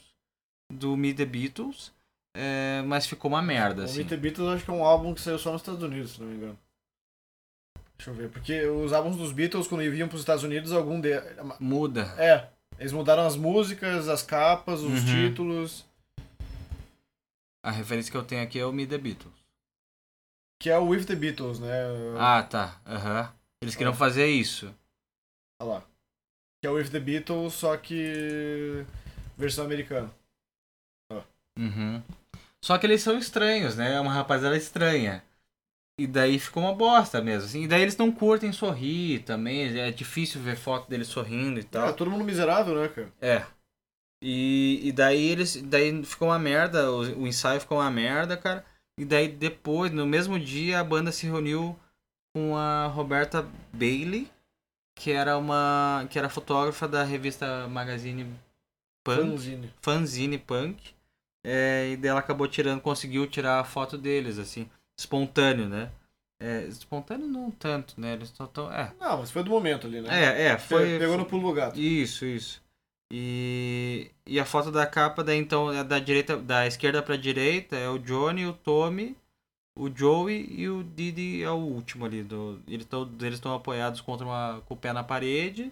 [0.72, 1.92] do Meet the Beatles,
[2.38, 3.98] é, mas ficou uma merda, O assim.
[3.98, 6.22] Meet the Beatles acho que é um álbum que saiu só nos Estados Unidos, se
[6.22, 6.60] não me engano.
[7.98, 11.10] Deixa eu ver, porque os álbuns dos Beatles, quando vinham pros Estados Unidos, algum de...
[11.60, 12.14] Muda.
[12.20, 15.06] É, eles mudaram as músicas, as capas, os Uhum.
[15.06, 15.86] títulos.
[17.64, 19.34] A referência que eu tenho aqui é o Me The Beatles.
[20.62, 21.72] Que é o With The Beatles, né?
[22.20, 22.80] Ah, tá.
[22.86, 23.34] Aham.
[23.62, 23.98] Eles queriam Ah.
[23.98, 24.74] fazer isso.
[25.62, 25.84] Olha lá.
[26.62, 28.86] Que é o With The Beatles, só que.
[29.38, 30.10] versão americana.
[31.58, 32.02] Uhum.
[32.64, 33.94] Só que eles são estranhos, né?
[33.96, 35.24] É uma rapaziada estranha.
[36.00, 37.46] E daí ficou uma bosta mesmo.
[37.48, 37.64] Assim.
[37.64, 39.78] E daí eles não curtem sorrir também.
[39.80, 41.90] É difícil ver foto deles sorrindo e tal.
[41.90, 43.12] É, todo mundo miserável, né, cara?
[43.22, 43.46] É.
[44.26, 45.62] E, e daí eles.
[45.62, 48.66] Daí ficou uma merda, o, o ensaio ficou uma merda, cara.
[48.98, 51.78] E daí depois, no mesmo dia, a banda se reuniu
[52.34, 54.32] com a Roberta Bailey,
[54.96, 56.08] que era uma.
[56.10, 58.34] que era fotógrafa da revista Magazine
[59.04, 59.20] Punk.
[59.20, 59.74] Fanzine.
[59.82, 60.94] Fanzine Punk.
[61.46, 65.92] É, e daí ela acabou tirando, conseguiu tirar a foto deles, assim, espontâneo, né?
[66.42, 68.14] É, espontâneo não tanto, né?
[68.14, 68.72] Eles tão.
[68.72, 70.08] É, Não, mas foi do momento ali, né?
[70.10, 70.98] é, é, foi.
[70.98, 71.78] Pegou no pulo do gato.
[71.78, 72.63] Isso, isso.
[73.16, 77.76] E, e a foto da capa, daí então, é da direita, da esquerda pra direita
[77.76, 79.16] é o Johnny, o Tommy,
[79.78, 82.24] o Joey e o Didi é o último ali.
[82.24, 82.88] Do, eles
[83.36, 85.72] estão apoiados contra uma, com o pé na parede,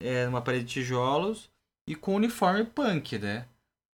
[0.00, 1.50] é, numa parede de tijolos,
[1.84, 3.46] e com uniforme punk, né?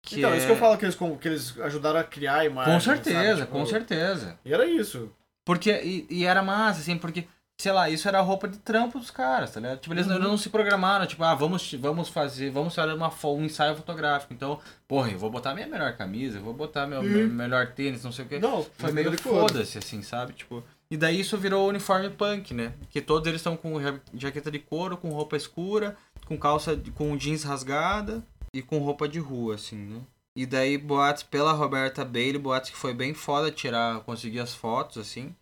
[0.01, 0.37] Que então, é...
[0.37, 2.73] isso que eu falo que eles, que eles ajudaram a criar a imagem.
[2.73, 3.41] Com certeza?
[3.41, 4.39] Tipo, com certeza.
[4.45, 5.11] E era isso.
[5.45, 7.27] Porque, e, e era massa, assim, porque,
[7.59, 9.79] sei lá, isso era a roupa de trampo dos caras, tá ligado?
[9.79, 10.13] Tipo, eles, Uhum.
[10.15, 14.33] eles não se programaram, tipo, ah, vamos, vamos fazer, vamos fazer uma, um ensaio fotográfico.
[14.33, 17.09] Então, porra, eu vou botar minha melhor camisa, eu vou botar meu, Uhum.
[17.09, 18.39] meu melhor tênis, não sei o quê.
[18.39, 20.31] Não, Foi meio foda-se, assim, sabe?
[20.31, 22.71] Tipo, e daí isso virou uniforme punk, né?
[22.89, 27.17] Que todos eles estão com ja- jaqueta de couro, com roupa escura, com calça, com
[27.17, 29.99] jeans rasgada e com roupa de rua, assim, né?
[30.33, 34.97] E daí boatos pela Roberta Bailey, boatos que foi bem foda tirar, conseguir as fotos,
[34.97, 35.35] assim.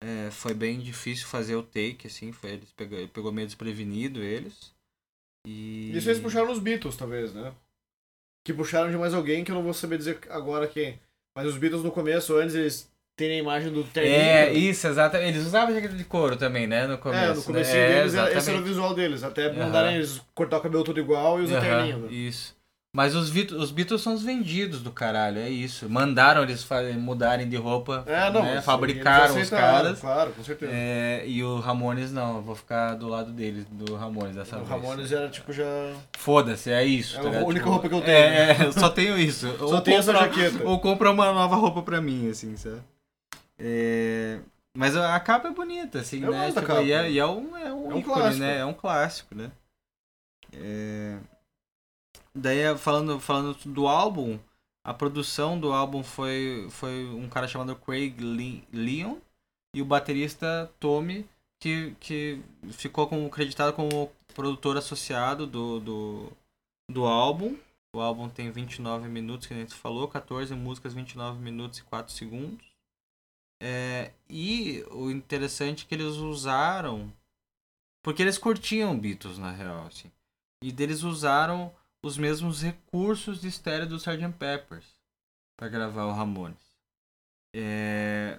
[0.00, 4.72] É, foi bem difícil fazer o take, assim, foi, eles pegou, pegou meio desprevenido eles.
[5.46, 5.90] E...
[5.96, 7.52] Isso eles puxaram os Beatles, talvez, né?
[8.44, 11.00] Que puxaram de mais alguém que eu não vou saber dizer agora quem.
[11.34, 14.14] Mas os Beatles no começo, antes eles terem a imagem do terninho.
[14.14, 15.36] É, isso, exatamente.
[15.36, 16.86] Eles usavam jaqueta de couro também, né?
[16.86, 17.32] No começo.
[17.32, 17.88] É, no começo né?
[17.88, 19.24] deles, É, esse era o visual deles.
[19.24, 21.98] Até mandarem eles cortar o cabelo todo igual e usar Aham, terninho.
[21.98, 22.12] Né?
[22.12, 22.56] Isso.
[22.90, 25.88] Mas os, os Beatles são os vendidos do caralho, é isso.
[25.90, 26.66] Mandaram eles
[26.96, 28.42] mudarem de roupa, É, não.
[28.42, 28.62] né?
[28.62, 30.00] fabricaram os caras.
[30.00, 30.72] Claro, com certeza.
[30.74, 34.60] É, e o Ramones não, eu vou ficar do lado deles, do Ramones dessa o
[34.60, 34.70] vez.
[34.70, 35.64] Ramones era tipo já.
[36.16, 37.18] Foda-se, é isso.
[37.18, 39.46] É tá a única Tipo, roupa que eu tenho, É, é, eu só tenho isso.
[39.68, 40.64] Só tenho essa compra- jaqueta.
[40.66, 42.80] Ou compra uma nova roupa pra mim, assim, sabe?
[43.58, 44.38] É,
[44.74, 46.50] Mas a capa é bonita, assim, Eu né?
[46.52, 46.72] Tipo.
[46.80, 48.40] E, é, e é um, é um É um ícone, clássico.
[48.42, 48.58] né?
[48.58, 49.50] É um clássico, né?
[50.54, 51.16] É,
[52.34, 54.38] Daí, falando, falando do álbum,
[54.84, 59.16] a produção do álbum foi, foi um cara chamado Craig Le- Leon
[59.74, 61.28] e o baterista Tommy,
[61.60, 66.32] que, que ficou como, acreditado como produtor associado do, do,
[66.90, 67.56] do álbum.
[67.94, 72.12] O álbum tem 29 minutos, que a gente falou, 14 músicas, 29 minutos e 4
[72.12, 72.64] segundos.
[73.60, 77.12] É, e o interessante é que eles usaram.
[78.02, 80.10] Porque eles curtiam Beatles, na real, assim.
[80.62, 81.72] E deles usaram
[82.04, 84.32] os mesmos recursos de estéreo do Sgt.
[84.38, 84.86] Peppers
[85.58, 86.60] para gravar o Ramones.
[87.54, 88.38] É...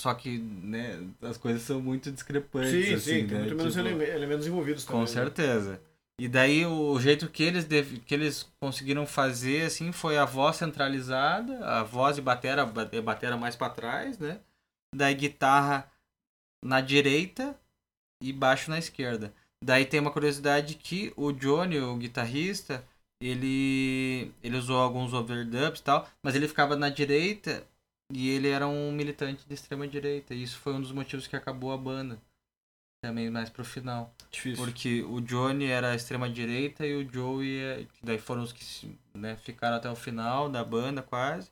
[0.00, 3.28] Só que, né, as coisas são muito discrepantes, Sim, assim, sim, né?
[3.28, 5.00] tem muito menos Tipo, eleme- elementos envolvidos também.
[5.00, 5.12] com né?
[5.12, 5.80] certeza.
[6.20, 10.56] E daí o jeito que eles, deve- que eles conseguiram fazer assim foi a voz
[10.56, 14.40] centralizada, a voz e batera, bate- batera mais para trás, né?
[14.94, 15.90] Daí guitarra
[16.64, 17.58] na direita
[18.22, 19.32] e baixo na esquerda.
[19.64, 22.84] Daí tem uma curiosidade que o Johnny, o guitarrista,
[23.20, 27.66] ele ele usou alguns overdubs e tal, mas ele ficava na direita
[28.12, 30.34] e ele era um militante de extrema direita.
[30.34, 32.18] E isso foi um dos motivos que acabou a banda.
[33.00, 34.12] Também mais pro final.
[34.30, 34.64] Difícil.
[34.64, 38.98] Porque o Johnny era extrema direita e o Joey, é- que daí foram os que
[39.14, 41.50] né, ficaram até o final da banda, quase.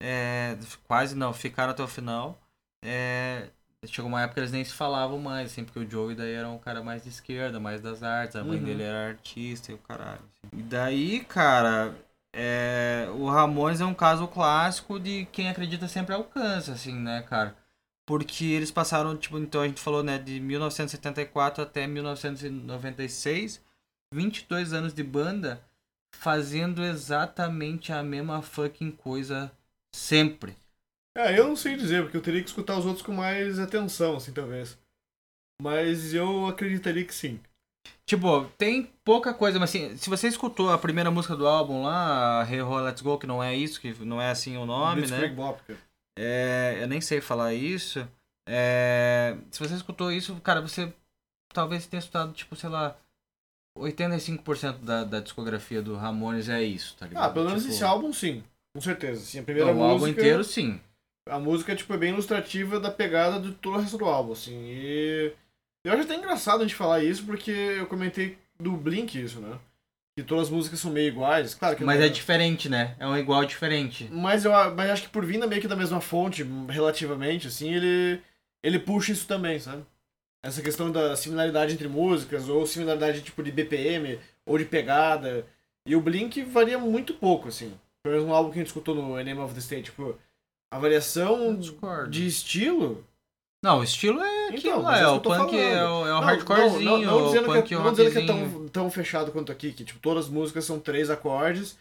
[0.00, 2.38] É, quase não, ficaram até o final.
[2.84, 3.48] É,
[3.86, 6.48] chegou uma época que eles nem se falavam mais, assim, porque o Joey daí era
[6.48, 8.64] um cara mais de esquerda, mais das artes, a mãe Uhum.
[8.64, 10.20] dele era artista e o caralho.
[10.20, 10.58] assim.
[10.58, 11.94] E daí, cara,
[12.32, 17.56] é, o Ramones é um caso clássico de quem acredita sempre alcança, assim, né, cara?
[18.06, 23.60] Porque eles passaram, tipo, então a gente falou, né, de 1974 até 1996,
[24.12, 25.60] 22 anos de banda,
[26.14, 29.50] fazendo exatamente a mesma fucking coisa
[29.92, 30.56] sempre.
[31.16, 34.16] É, eu não sei dizer, porque eu teria que escutar os outros com mais atenção,
[34.16, 34.78] assim, talvez.
[35.62, 37.40] Mas eu acreditaria que sim.
[38.04, 42.46] Tipo, tem pouca coisa, mas assim, se você escutou a primeira música do álbum lá,
[42.48, 45.30] Hey Ho Let's Go, que não é isso, que não é assim o nome, Blitzkrieg
[45.30, 45.36] né?
[45.36, 45.78] Bop, cara.
[46.18, 48.06] É, eu nem sei falar isso.
[48.48, 50.92] É, se você escutou isso, cara, você
[51.52, 52.96] talvez tenha escutado, tipo, sei lá,
[53.78, 57.24] 85% da, da discografia do Ramones é isso, tá ligado?
[57.24, 58.44] Ah, pelo menos Tipo, esse álbum sim.
[58.74, 59.20] Com certeza.
[59.24, 59.92] Sim, a primeira Não, o música.
[59.94, 60.80] álbum inteiro, sim.
[61.28, 64.54] A música tipo, é bem ilustrativa da pegada de todo o resto do álbum, assim.
[64.68, 65.32] E.
[65.84, 69.58] Eu acho até engraçado a gente falar isso, porque eu comentei do Blink isso, né?
[70.16, 71.54] Que todas as músicas são meio iguais.
[71.54, 72.96] Claro que Mas não- é diferente, né?
[72.98, 74.08] É um igual diferente.
[74.10, 78.20] Mas eu mas acho que por vindo meio que da mesma fonte, relativamente, assim, ele,
[78.62, 79.84] ele puxa isso também, sabe?
[80.44, 85.44] Essa questão da similaridade entre músicas, ou similaridade tipo de BPM, ou de pegada.
[85.86, 87.72] E o Blink varia muito pouco, assim.
[88.02, 90.16] Pelo menos no álbum que a gente escutou no Enemy of the State, tipo,
[90.70, 91.58] a variação
[92.10, 93.04] de estilo.
[93.62, 96.06] Não, o estilo é aquilo Então, lá, mas é isso o que punk, é o,
[96.06, 97.90] é o Não, hardcorezinho, não, não, não dizendo o que, punk é- e o não
[97.92, 101.10] dizendo que é tão, tão fechado quanto aqui, que tipo, todas as músicas são três
[101.10, 101.76] acordes,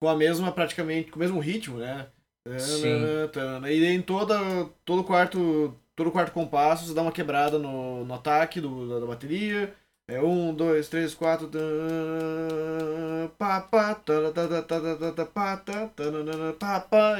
[0.00, 2.08] com a mesma, praticamente, com o mesmo ritmo, né?
[2.58, 3.20] Sim.
[3.68, 4.36] E em toda,
[4.84, 9.06] todo quarto todo quarto compasso você dá uma quebrada no, no ataque do, da, da
[9.06, 9.74] bateria.
[10.10, 11.48] É um, dois, três, quatro.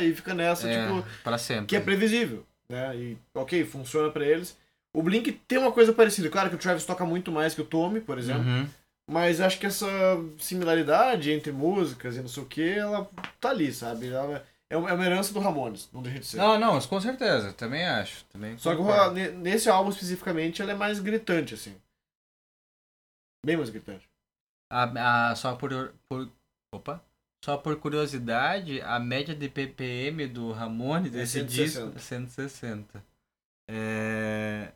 [0.02, 1.66] e fica nessa, É, tipo, pra sempre.
[1.66, 2.96] que é previsível, né?
[2.96, 4.56] E ok, funciona pra eles.
[4.92, 6.28] O Blink tem uma coisa parecida.
[6.28, 8.42] Claro que o Travis toca muito mais que o Tommy, por exemplo.
[8.42, 8.66] Uhum.
[9.08, 9.86] Mas acho que essa
[10.38, 13.08] similaridade entre músicas e não sei o que, ela
[13.40, 14.08] tá ali, sabe?
[14.08, 16.36] Ela é uma é uma herança do Ramones, não deixa de ser.
[16.36, 18.24] Não, não, com certeza, também acho.
[18.32, 19.14] Também Só que concordo.
[19.38, 21.74] nesse álbum especificamente ela é mais gritante, assim.
[23.44, 24.08] Bem mais gritante.
[24.70, 26.30] A, a- só por, por.
[26.74, 27.02] Opa!
[27.44, 31.64] Só por curiosidade, a média de PPM do Ramones É desse 160.
[31.86, 33.04] disco é 160.
[33.70, 34.72] É,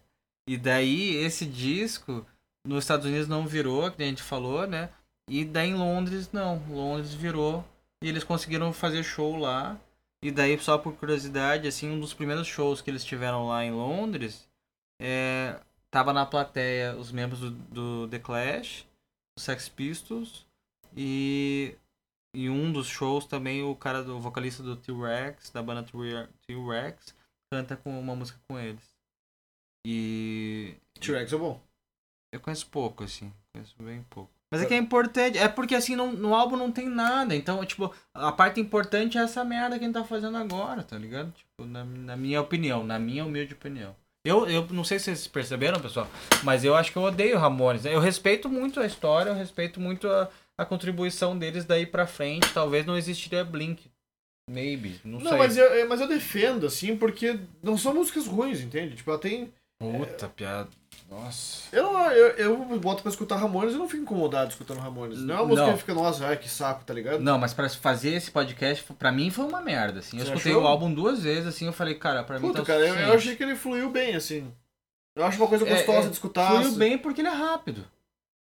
[0.48, 2.26] E daí, esse disco,
[2.66, 4.88] nos Estados Unidos não virou, que a gente falou, né?
[5.28, 6.58] E daí em Londres, não.
[6.68, 7.64] Londres virou.
[8.02, 9.78] E eles conseguiram fazer show lá.
[10.24, 13.72] E daí, só por curiosidade, assim, um dos primeiros shows que eles tiveram lá em
[13.72, 14.48] Londres,
[15.00, 15.58] é,
[15.94, 18.84] tava na plateia os membros do, do The Clash,
[19.38, 20.44] os Sex Pistols
[20.96, 21.76] e,
[22.34, 27.14] e um dos shows também o cara do o vocalista do T-Rex, da banda T-Rex,
[27.48, 28.82] canta com uma música com eles.
[29.86, 31.60] E T-Rex é bom.
[32.32, 33.32] eu conheço pouco, assim.
[33.52, 34.32] Conheço bem pouco.
[34.52, 35.38] Mas é que é importante.
[35.38, 37.36] É porque, assim, não, no álbum não tem nada.
[37.36, 40.98] Então, tipo, a parte importante é essa merda que a gente tá fazendo agora, tá
[40.98, 41.30] ligado?
[41.32, 43.94] Tipo, na, na minha opinião, na minha humilde opinião.
[44.24, 46.08] Eu, eu não sei se vocês perceberam, pessoal,
[46.42, 47.82] mas eu acho que eu odeio Ramones.
[47.82, 47.94] né?
[47.94, 52.48] Eu respeito muito a história, eu respeito muito a, a contribuição deles daí pra frente.
[52.54, 53.90] Talvez não existiria Blink.
[54.50, 55.38] Maybe, não, Não, sei.
[55.38, 58.96] mas eu, eu- mas eu defendo, assim, porque não são músicas ruins, entende?
[58.96, 59.52] Tipo, ela tem.
[59.78, 60.68] Puta, piada.
[61.08, 61.64] Nossa.
[61.70, 65.18] Eu, não, eu, eu boto pra escutar Ramones e não fico incomodado escutando Ramones.
[65.20, 65.72] Não é uma música Não.
[65.74, 67.20] que fica, nossa, ai, que saco, tá ligado?
[67.20, 70.18] Não, mas pra fazer esse podcast, pra mim foi uma merda, assim.
[70.18, 70.64] Eu Você escutei achou?
[70.64, 73.12] o álbum duas vezes, assim, eu falei, cara, pra mim Puta, tá cara, eu, eu
[73.14, 74.52] achei que ele fluiu bem, assim.
[75.16, 76.50] Eu acho uma coisa É, gostosa é, de escutar.
[76.50, 77.84] Fluiu bem porque ele é rápido.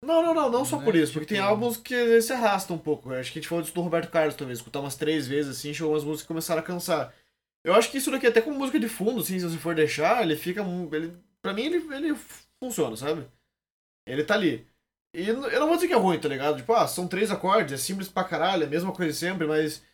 [0.04, 2.76] Não, não, não, não só Né, por isso, porque tipo- tem álbuns que se arrastam
[2.76, 3.12] um pouco.
[3.12, 5.58] Eu acho que a gente falou disso do Roberto Carlos também, escutar umas três vezes
[5.58, 7.12] assim, chegou umas músicas que começaram a cansar.
[7.64, 10.22] Eu acho que isso daqui, até como música de fundo, assim, se você for deixar,
[10.22, 10.62] ele fica.
[10.92, 12.16] Ele, pra mim, ele, ele
[12.62, 13.26] funciona, sabe?
[14.06, 14.66] Ele tá ali.
[15.14, 16.58] E eu não vou dizer que é ruim, tá ligado?
[16.58, 19.84] Tipo, ah, são três acordes, é simples pra caralho, é a mesma coisa sempre, mas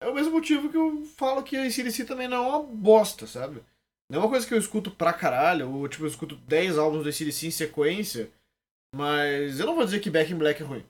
[0.00, 3.26] é o mesmo motivo que eu falo que a ACDC também não é uma bosta,
[3.26, 3.62] sabe?
[4.08, 7.02] Não é uma coisa que eu escuto pra caralho, ou tipo, eu escuto 10 álbuns
[7.02, 8.30] do ACDC em sequência,
[8.94, 10.84] mas eu não vou dizer que Back in Black é ruim.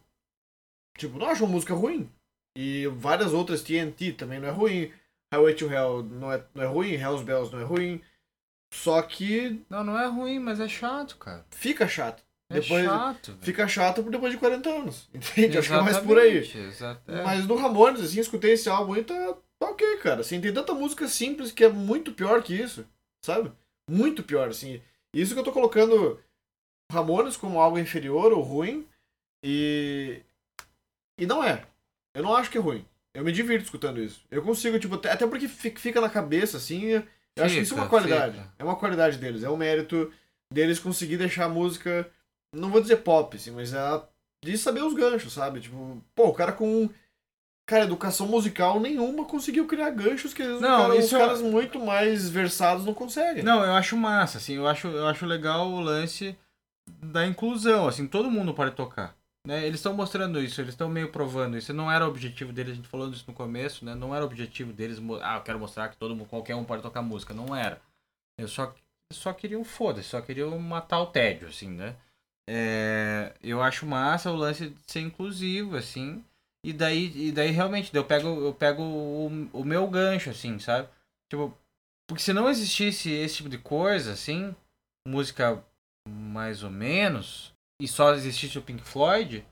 [0.99, 2.11] Tipo, não acho uma música ruim.
[2.57, 4.93] E várias outras, TNT também não é ruim.
[5.33, 8.03] Highway to Hell não é, não é ruim, Hell's Bells não é ruim.
[8.73, 11.45] Só que Não, não é ruim, mas é chato, cara.
[11.51, 12.23] fica chato.
[12.49, 13.33] É Depois- chato.
[13.33, 13.43] velho.
[13.45, 15.09] Fica chato por depois de 40 anos.
[15.15, 15.59] Entende?
[15.59, 16.39] Acho que é mais por aí.
[16.39, 17.25] Exatamente, é.
[17.25, 19.15] Mas no Ramones, assim, escutei esse álbum e tá,
[19.59, 20.21] tá ok, cara.
[20.21, 22.85] Assim, tem tanta música simples que é muito pior que isso,
[23.25, 23.53] sabe?
[23.89, 24.81] Muito pior, assim.
[25.15, 26.19] Isso que eu tô colocando
[26.93, 28.87] Ramones como algo inferior ou ruim.
[29.45, 30.21] E.
[31.19, 31.65] E não é.
[32.15, 32.85] Eu não acho que é ruim.
[33.15, 34.25] Eu me divirto escutando isso.
[34.31, 37.03] Eu consigo, tipo, até porque fi- fica na cabeça, assim.
[37.41, 38.37] Eu acho que isso é uma qualidade.
[38.39, 38.53] fica.
[38.59, 39.43] É uma qualidade deles.
[39.43, 40.13] É um mérito
[40.53, 42.09] deles conseguir deixar a música.
[42.55, 44.03] Não vou dizer pop, assim, mas é
[44.45, 45.61] de saber os ganchos, sabe?
[45.61, 46.89] Tipo, pô, o cara com.
[47.69, 51.41] Cara, educação musical nenhuma conseguiu criar ganchos que eles, Não, cara, os isso é- caras
[51.41, 53.45] muito mais versados não conseguem.
[53.45, 56.37] Não, eu acho massa, assim, eu acho, eu acho legal o lance
[57.01, 59.15] da inclusão, assim, todo mundo pode tocar.
[59.47, 59.67] Né?
[59.67, 61.73] Eles estão mostrando isso, eles estão meio provando isso.
[61.73, 63.95] Não era o objetivo deles, a gente falou disso no começo, né?
[63.95, 66.83] Não era o objetivo deles, ah, eu quero mostrar que todo mundo, qualquer um pode
[66.83, 67.33] tocar música.
[67.33, 67.81] Não era.
[68.39, 68.75] Eles só,
[69.13, 71.97] só queriam foda, só queriam matar o tédio, assim, né?
[72.49, 76.25] É, eu acho massa o lance de ser inclusivo, assim.
[76.65, 80.89] E daí, e daí realmente, eu pego, eu pego o, o meu gancho, assim, sabe?
[81.31, 81.57] Tipo,
[82.09, 84.55] porque se não existisse esse tipo de coisa, assim,
[85.07, 85.65] música
[86.09, 89.45] mais ou menos, e só existisse o Pink Floyd,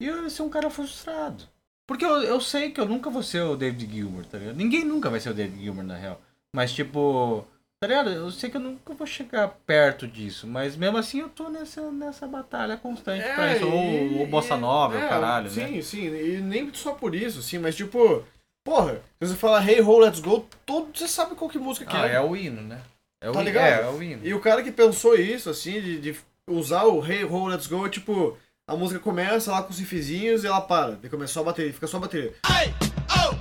[0.00, 1.44] eu ia ser um cara frustrado.
[1.86, 4.56] Porque eu, eu sei que eu nunca vou ser o David Gilmour, tá ligado?
[4.56, 6.20] Ninguém nunca vai ser o David Gilmour, na real.
[6.54, 7.46] Mas, tipo,
[7.82, 8.10] tá ligado?
[8.10, 11.90] Eu sei que eu nunca vou chegar perto disso, mas mesmo assim eu tô nessa,
[11.90, 13.66] nessa batalha constante é, pra isso.
[13.68, 15.66] Ou o Bossa Nova, é, caralho, sim, né?
[15.66, 18.24] Sim, sim, e nem só por isso, sim, mas tipo,
[18.64, 21.96] porra, se você fala Hey Ho, Let's Go, todo, você sabe qual que música que
[21.96, 22.14] ah, é.
[22.14, 22.80] é o hino, né?
[23.20, 23.66] É o tá hino, ligado?
[23.66, 24.24] É, é o hino.
[24.24, 26.16] E o cara que pensou isso, assim, de, de
[26.48, 28.36] usar o Hey Ho, Let's Go, é tipo,
[28.66, 30.96] a música começa lá com os riffzinhos e ela para.
[30.96, 32.34] Daí começa só a bateria, fica só a bateria.
[32.46, 32.74] Hey,
[33.16, 33.34] oh,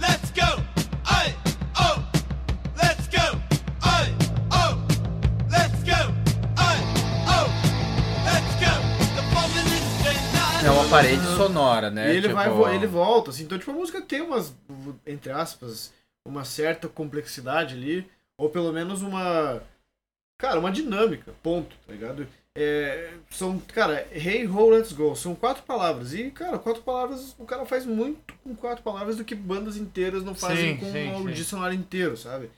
[0.00, 0.62] let's go!
[1.06, 1.34] Hey,
[1.78, 2.00] oh,
[2.76, 3.36] let's go!
[3.84, 4.14] Hey,
[4.50, 4.76] oh,
[5.50, 6.10] let's go!
[6.56, 6.82] Hey,
[7.28, 7.46] oh,
[8.24, 8.66] let's go!
[10.66, 12.14] É uma parede sonora, né?
[12.14, 12.34] E ele, tipo...
[12.34, 13.44] vai, ele volta, assim.
[13.44, 14.54] Então, tipo, a música tem umas,
[15.06, 15.92] entre aspas,
[16.26, 18.10] uma certa complexidade ali.
[18.38, 19.62] Ou pelo menos uma...
[20.42, 22.26] Cara, uma dinâmica, ponto, tá ligado?
[22.56, 25.14] É, são, cara, hey, ho, let's go.
[25.14, 26.12] São quatro palavras.
[26.14, 30.24] E, cara, quatro palavras, o cara faz muito com quatro palavras do que bandas inteiras
[30.24, 31.32] não fazem sim, com sim, um sim.
[31.32, 32.50] dicionário inteiro, sabe?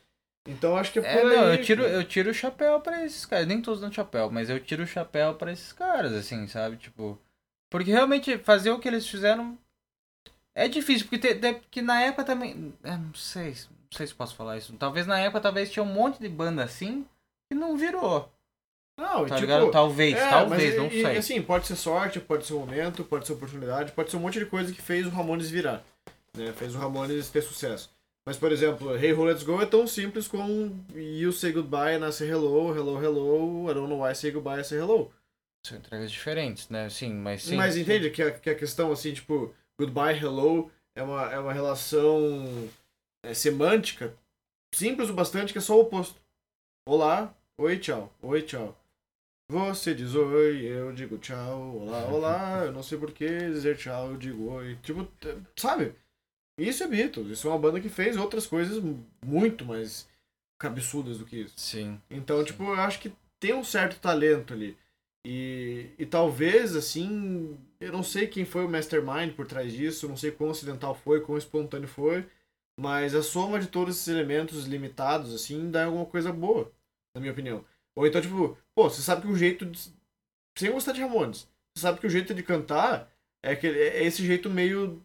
[0.49, 1.37] Então acho que é por é, aí.
[1.37, 3.47] Não, eu tiro, eu tiro o chapéu pra esses caras.
[3.47, 6.79] Nem tô usando chapéu, mas eu tiro o chapéu pra esses caras, assim, sabe?
[6.79, 7.21] Tipo.
[7.71, 9.59] Porque realmente fazer o que eles fizeram
[10.55, 12.73] é difícil, porque, te, porque na época também.
[12.83, 14.73] É, não sei, não sei se posso falar isso.
[14.79, 17.05] Talvez na época talvez tinha um monte de banda assim
[17.55, 18.31] que não virou.
[18.99, 19.71] Não, tá tipo, ligado?
[19.71, 21.15] Talvez, é, talvez, não e, sei.
[21.15, 24.39] E, assim, pode ser sorte, pode ser momento, pode ser oportunidade, pode ser um monte
[24.39, 25.85] de coisa que fez o Ramones virar.
[26.37, 26.53] Né?
[26.53, 27.91] Fez o Ramones ter sucesso.
[28.27, 32.25] Mas, por exemplo, Hey Ho Let's Go é tão simples como You Say Goodbye nasce
[32.25, 35.13] Hello, Hello, Hello, I don't know why Say Goodbye Say Hello.
[35.67, 36.89] São entregas diferentes, né?
[36.89, 37.57] Sim, mas sim.
[37.57, 41.53] Mas entende que a, que a questão, assim, tipo, Goodbye, Hello é uma, é uma
[41.53, 42.69] relação
[43.25, 44.15] é, semântica
[44.75, 46.21] simples o bastante que é só o oposto.
[46.87, 48.77] Olá, oi, tchau, oi, tchau.
[49.49, 54.11] Você diz oi, eu digo tchau, olá, olá, eu não sei por que dizer tchau,
[54.11, 54.77] eu digo oi.
[54.83, 55.07] Tipo,
[55.57, 55.95] sabe?
[56.59, 58.83] Isso é Beatles, isso é uma banda que fez outras coisas
[59.25, 60.09] muito mais
[60.59, 61.55] cabeçudas do que isso.
[61.57, 62.01] Sim.
[62.11, 62.47] Então, sim.
[62.47, 64.77] tipo, eu acho que tem um certo talento ali.
[65.27, 70.17] E, e talvez, assim, eu não sei quem foi o mastermind por trás disso, não
[70.17, 72.27] sei quão acidental foi, quão espontâneo foi,
[72.79, 76.71] mas a soma de todos esses elementos limitados, assim, dá alguma coisa boa,
[77.15, 77.65] na minha opinião.
[77.97, 79.65] Ou então, tipo, pô, você sabe que o jeito.
[79.67, 79.79] De...
[80.59, 83.11] Sem gostar de Ramones, você sabe que o jeito de cantar
[83.45, 85.03] é, aquele, é esse jeito meio.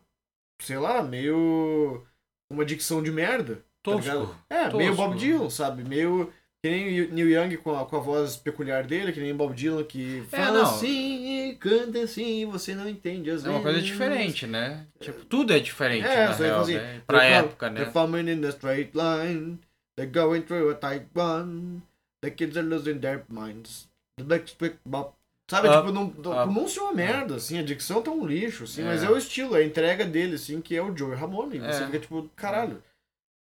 [0.62, 2.06] Sei lá, meio.
[2.52, 3.56] Uma dicção de merda.
[3.84, 4.36] Tá Tosco.
[4.48, 4.78] Tá é, Tosco.
[4.78, 5.84] meio Bob Dylan, sabe?
[5.84, 6.34] Meio.
[6.62, 9.56] Que nem o Neil Young com a, com a voz peculiar dele, que nem Bob
[9.56, 13.30] Dylan que é, fala assim, canta assim, você não entende.
[13.30, 14.86] É uma coisa diferente, né?
[15.00, 17.02] Tipo, tudo é diferente, é, na real, assim, né?
[17.08, 17.76] Pra época, né?
[17.78, 19.58] They're forming in a straight line,
[19.98, 21.82] they're going through a tight one,
[22.22, 23.90] The kids are losing their minds.
[24.18, 25.16] The next quick bop.
[25.50, 28.66] Sabe, up, tipo, não, up, não ser uma merda, assim, a dicção tá um lixo,
[28.66, 28.86] assim, é.
[28.86, 31.58] mas é o estilo, é a entrega dele, assim, que é o Joey Ramone.
[31.58, 31.86] E você é.
[31.88, 32.84] fica tipo, caralho.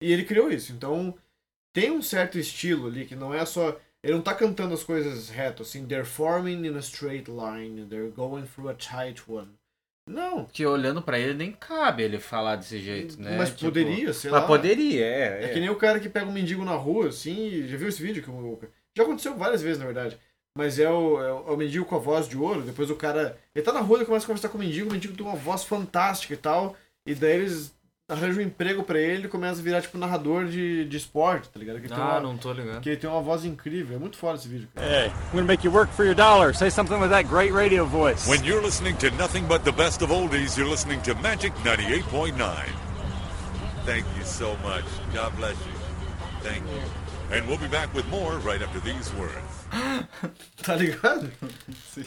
[0.01, 1.17] E ele criou isso, então
[1.71, 3.79] tem um certo estilo ali que não é só.
[4.03, 8.11] Ele não tá cantando as coisas reto, assim, they're forming in a straight line, they're
[8.11, 9.53] going through a tight one.
[10.07, 10.45] Não.
[10.45, 13.37] Que olhando para ele nem cabe ele falar desse jeito, né?
[13.37, 14.47] Mas tipo, poderia, sei mas lá.
[14.47, 15.45] Mas poderia, é, é.
[15.45, 18.01] É que nem o cara que pega um mendigo na rua, assim, já viu esse
[18.01, 18.21] vídeo?
[18.21, 18.59] que o...
[18.95, 20.17] Já aconteceu várias vezes, na verdade.
[20.57, 23.37] Mas é o, é o, mendigo com a voz de ouro, depois o cara.
[23.55, 25.35] Ele tá na rua e começa a conversar com o mendigo, o mendigo tem uma
[25.35, 26.75] voz fantástica e tal.
[27.07, 27.73] E daí eles
[28.09, 31.59] arranja um emprego pra ele e começa a virar, tipo, narrador de, de esporte, tá
[31.59, 31.79] ligado?
[31.79, 32.81] Que ah, uma, não tô ligado.
[32.81, 33.95] Que ele tem uma voz incrível.
[33.95, 34.85] É muito foda esse vídeo, cara.
[34.85, 36.53] Hey, I'm gonna make you work for your dollar.
[36.53, 38.27] Say something with that great radio voice.
[38.27, 42.33] When you're listening to nothing but the best of oldies, you're listening to Magic 98.9.
[43.85, 44.85] Thank you so much.
[45.13, 45.73] God bless you.
[46.41, 46.81] Thank you.
[47.31, 49.65] And we'll be back with more right after these words.
[50.61, 51.31] tá ligado?
[51.93, 52.05] Sim.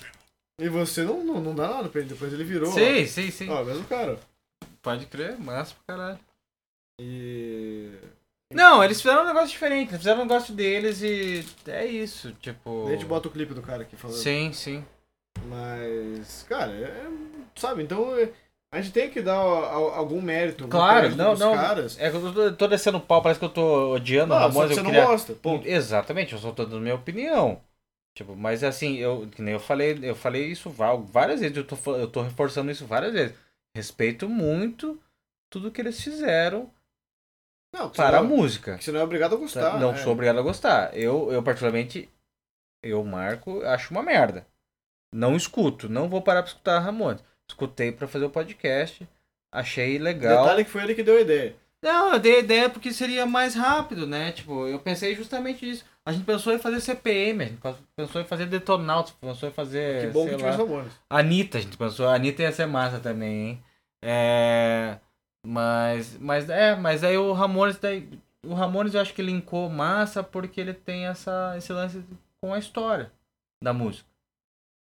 [0.59, 2.73] E você não, não, não dá nada pra ele, depois ele virou.
[2.73, 3.07] Sim, ó.
[3.07, 3.49] sim, sim.
[3.51, 4.19] Ó, mesmo cara.
[4.87, 6.21] Pode crer, massa pra caralho.
[7.01, 7.91] E.
[8.55, 12.87] Não, eles fizeram um negócio diferente, eles fizeram um negócio deles e é isso, tipo.
[12.87, 14.17] A gente bota o clipe do cara aqui falando.
[14.17, 14.85] Sim, sim.
[15.49, 17.05] Mas, cara, é,
[17.57, 18.31] sabe, então é,
[18.73, 20.69] a gente tem que dar algum mérito.
[20.69, 21.53] Claro, não, não.
[21.57, 21.99] Caras.
[21.99, 24.71] É que eu tô descendo pau, parece que eu tô odiando não, o Ramones.
[24.71, 25.07] Você eu não queria...
[25.07, 25.67] gosta, ponto.
[25.67, 27.61] Exatamente, eu só tô dando minha opinião.
[28.15, 31.77] Tipo, mas assim, eu, que nem eu falei, eu falei isso várias vezes, eu tô,
[31.97, 33.46] eu tô reforçando isso várias vezes.
[33.77, 34.99] Respeito muito
[35.53, 36.73] tudo que eles fizeram
[37.71, 38.81] não, para não, a música.
[38.81, 39.79] Você não é obrigado a gostar.
[39.79, 39.99] Não é.
[39.99, 40.97] sou obrigado a gostar.
[40.97, 42.09] Eu, eu particularmente,
[42.83, 44.47] eu, Marco, acho uma merda.
[45.15, 47.23] Não escuto, não vou parar pra escutar Ramones.
[47.47, 49.07] Escutei para fazer o podcast,
[49.53, 50.45] achei legal.
[50.45, 51.55] Detalhe que foi ele que deu a ideia.
[51.83, 54.33] Não, eu dei a ideia porque seria mais rápido, né?
[54.33, 55.85] Tipo, eu pensei justamente nisso.
[56.07, 57.61] A gente pensou em fazer CPM, a gente
[57.97, 60.07] pensou em fazer Detonauts, pensou em fazer.
[60.07, 60.93] Que bom que tivesse Ramones.
[61.11, 62.07] Anitta, a gente pensou.
[62.07, 63.65] A Anitta ia ser massa também, hein?
[64.01, 65.01] É.
[65.45, 66.17] Mas.
[66.21, 68.09] Mas é, mas aí o Ramones daí.
[68.45, 72.05] O Ramones eu acho que linkou massa porque ele tem essa, esse lance
[72.41, 73.11] com a história
[73.61, 74.09] da música.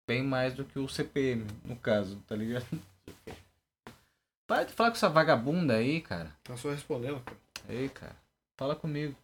[0.06, 2.66] Bem mais do que o CPM, no caso, tá ligado?
[4.46, 6.30] Para de falar com essa vagabunda aí, cara.
[6.44, 7.38] Tá só respondendo, cara.
[7.70, 8.14] Ei, cara.
[8.58, 9.16] Fala comigo.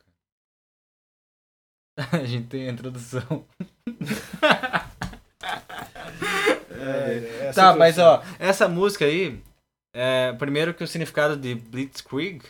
[2.13, 3.45] A gente tem a introdução.
[6.85, 9.41] É, tá, mas ó, essa música aí,
[9.95, 12.43] é, primeiro que o significado de Blitzkrieg,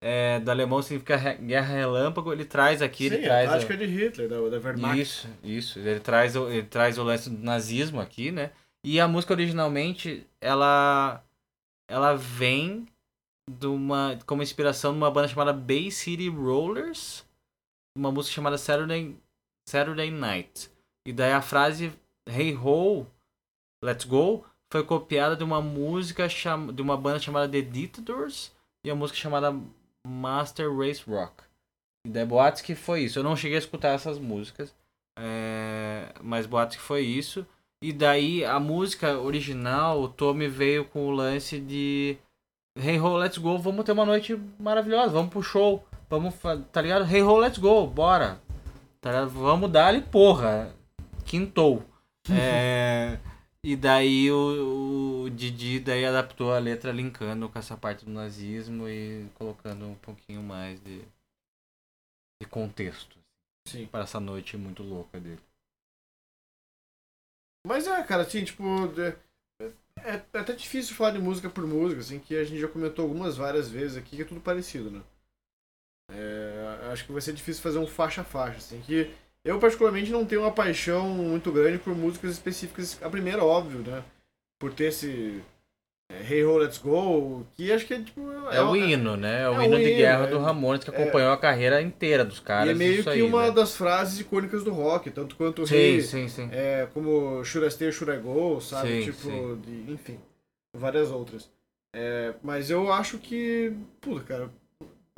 [0.00, 3.48] é, do alemão significa guerra relâmpago, ele traz aqui, Sim, ele a traz...
[3.48, 5.00] o- tática de Hitler, da, da Wehrmacht.
[5.00, 5.78] Isso, isso.
[5.78, 8.50] Ele traz, o, ele traz o lance do nazismo aqui, né?
[8.84, 11.22] E a música originalmente, ela
[11.88, 12.86] ela vem
[13.50, 17.24] de uma como inspiração de uma banda chamada Bay City Rollers,
[17.96, 19.16] uma música chamada Saturday
[19.68, 20.70] Saturday Night.
[21.06, 21.92] E daí a frase
[22.28, 23.06] Hey Ho,
[23.84, 26.72] Let's Go foi copiada de uma música cham...
[26.72, 28.52] de uma banda chamada The Dictators
[28.84, 29.54] e a música chamada
[30.06, 31.44] Master Race Rock.
[32.06, 33.18] E daí boatos que foi isso.
[33.18, 34.74] Eu não cheguei a escutar essas músicas.
[35.18, 37.46] é, Mas boatos que foi isso.
[37.82, 42.16] E daí a música original, o Tommy veio com o lance de
[42.78, 45.84] Hey Ho, let's go, vamos ter uma noite maravilhosa, vamos pro show.
[46.12, 46.34] Vamos,
[46.70, 47.06] tá ligado?
[47.10, 48.38] Hey Ho, let's go, bora.
[49.00, 49.30] Tá ligado?
[49.30, 50.76] Vamos dar ali, porra.
[51.24, 51.82] Quintou.
[52.30, 53.18] É,
[53.64, 58.86] e daí o, o Didi daí adaptou a letra linkando com essa parte do nazismo
[58.86, 61.00] e colocando um pouquinho mais de,
[62.42, 63.16] de contexto
[63.66, 63.86] Sim.
[63.86, 65.40] para essa noite muito louca dele.
[67.66, 68.62] Mas é, cara, assim, tipo.
[69.00, 69.16] É,
[70.00, 73.02] é- é até difícil falar de música por música, assim, que a gente já comentou
[73.02, 75.02] algumas várias vezes aqui, que é tudo parecido, né?
[76.14, 79.10] É, acho que vai ser difícil fazer um faixa a faixa, assim, que
[79.44, 82.98] eu particularmente não tenho uma paixão muito grande por músicas específicas.
[83.02, 84.04] A primeira, óbvio, né?
[84.60, 85.42] Por ter esse.
[86.10, 88.20] é, Hey Ho, Let's Go, que acho que é tipo.
[88.52, 89.42] É, o hino, né?
[89.42, 92.24] É o é hino de guerra é- do Ramones que é- acompanhou a carreira inteira
[92.24, 92.70] dos E caras.
[92.70, 93.50] é meio que aí, uma né?
[93.50, 96.48] das frases icônicas do rock, tanto quanto o Sim, Hey, sim, sim.
[96.52, 99.02] é, como Should I Stay, Should I Go, sabe?
[99.02, 99.60] Sim, tipo, sim.
[99.64, 100.20] de- enfim,
[100.76, 101.50] várias outras.
[101.94, 104.50] É, mas eu acho que, puta, cara,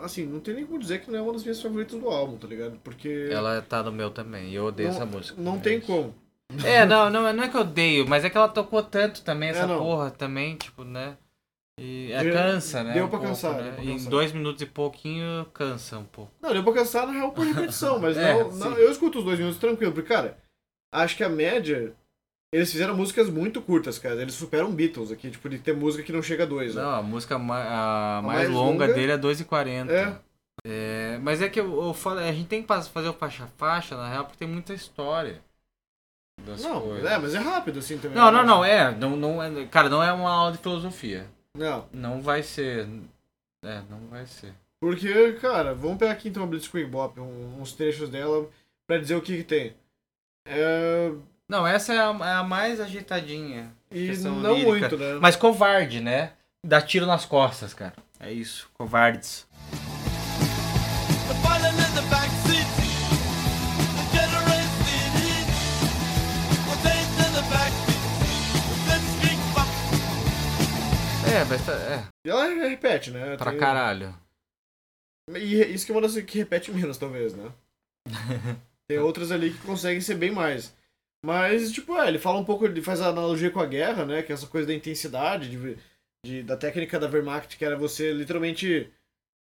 [0.00, 2.36] assim, não tem nem como dizer que não é uma das minhas favoritas do álbum,
[2.36, 2.78] tá ligado?
[2.82, 4.50] Porque Ela tá no meu também.
[4.50, 5.40] E eu odeio não, essa música.
[5.40, 5.86] não É tem isso.
[5.86, 6.14] como.
[6.64, 9.48] É, não, não, não é que eu odeio, mas é que ela tocou tanto também,
[9.48, 11.16] essa É, porra também, tipo, né?
[11.80, 12.92] E é, cansa, né?
[12.92, 13.62] deu um pra pouco, cansar, né?
[13.62, 14.10] deu pra Em cansar.
[14.10, 16.30] dois minutos e pouquinho cansa um pouco.
[16.40, 19.24] Não, deu pra cansar na real por repetição, mas É, não, não, eu escuto os
[19.24, 20.38] dois minutos tranquilo, porque, cara,
[20.92, 21.94] acho que a média.
[22.54, 24.22] Eles fizeram músicas muito curtas, cara.
[24.22, 26.74] Eles superam Beatles aqui, tipo, de ter música que não chega a dois.
[26.74, 26.82] né?
[26.82, 29.90] Não, a música ma- a mais, mais longa, longa- dele é 2h40.
[29.90, 30.16] É.
[30.66, 34.08] É, mas é que eu, eu falo, a gente tem que fazer o faixa-faixa, na
[34.08, 35.42] real, porque tem muita história.
[36.62, 37.10] Não, coisas.
[37.10, 38.16] é, mas é rápido assim também.
[38.16, 39.66] Não, eu não, não, é, não, não é.
[39.66, 41.26] Cara, não é uma aula de filosofia.
[41.56, 41.86] Não.
[41.92, 42.88] Não vai ser.
[43.64, 44.52] É, não vai ser.
[44.80, 48.48] Porque, cara, vamos pegar aqui então a Blitzkrieg Bop, uns trechos dela,
[48.86, 49.74] pra dizer o que, que tem.
[50.46, 51.12] É,
[51.48, 53.70] Não, essa é a, é a mais ajeitadinha.
[53.90, 54.70] e não lírica.
[54.70, 55.18] muito, né?
[55.20, 56.32] Mas covarde, né?
[56.64, 57.92] Dá tiro nas costas, cara.
[58.18, 59.46] É isso, covardes.
[71.26, 73.36] É, mas tá, é, E ela repete, né?
[73.36, 74.14] pra Tem- caralho.
[75.34, 77.50] E isso que é uma das que repete menos, talvez, né?
[78.88, 80.74] Tem outras ali que conseguem ser bem mais.
[81.24, 84.22] Mas, tipo, é, ele fala um pouco, ele faz a analogia com a guerra, né?
[84.22, 85.76] Que é essa coisa da intensidade, de,
[86.24, 88.90] de- da técnica da Wehrmacht, que era você literalmente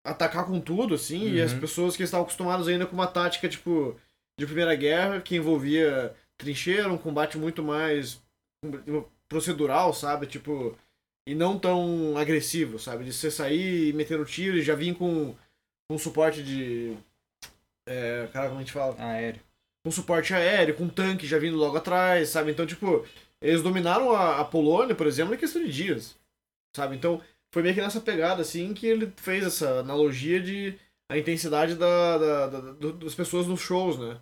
[0.04, 1.60] atacar com tudo, assim, e as Uhum.
[1.60, 3.96] pessoas que estavam acostumadas ainda com uma tática, tipo,
[4.38, 8.20] de Primeira Guerra, que envolvia trincheira, um combate muito mais
[9.28, 10.26] procedural, sabe?
[10.26, 10.76] Tipo,
[11.26, 13.04] e não tão agressivo, sabe?
[13.04, 15.34] De você sair e meter o tiro e já vir com,
[15.88, 16.96] com suporte de.
[17.88, 18.94] É, cara, como a gente fala?
[18.98, 19.40] Aéreo.
[19.84, 22.50] Com suporte aéreo, com tanque já vindo logo atrás, sabe?
[22.52, 23.04] Então, tipo,
[23.40, 26.16] eles dominaram a, a Polônia, por exemplo, em questão de dias,
[26.76, 26.96] sabe?
[26.96, 27.20] Então,
[27.52, 30.78] foi meio que nessa pegada, assim, que ele fez essa analogia de
[31.10, 34.18] a intensidade da, da- da- das pessoas nos shows, né?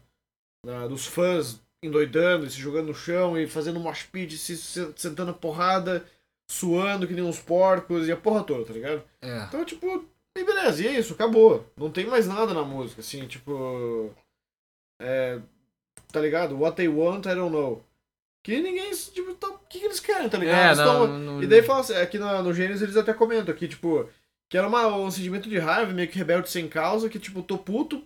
[0.66, 4.92] Da- dos fãs endoidando, e se jogando no chão e fazendo mosh pit, se, se
[4.96, 6.04] sentando a porrada,
[6.50, 9.02] suando que nem uns porcos e a porra toda, tá ligado?
[9.22, 9.44] É.
[9.44, 10.04] Então, tipo,
[10.36, 11.64] e beleza, e é isso, acabou.
[11.76, 14.10] Não tem mais nada na música, assim, tipo.
[15.00, 15.40] É.
[16.12, 16.58] Tá ligado?
[16.58, 17.84] What they want, I don't know.
[18.44, 18.90] Que ninguém.
[18.92, 20.80] Tipo, tá, o que, que eles querem, tá ligado?
[20.80, 23.52] É, não, tão- não- E daí fala assim, aqui na- no Gênesis eles até comentam
[23.54, 24.08] aqui, tipo,
[24.48, 27.58] que era uma, um sentimento de raiva, meio que rebelde sem causa, que, tipo, tô
[27.58, 28.02] puto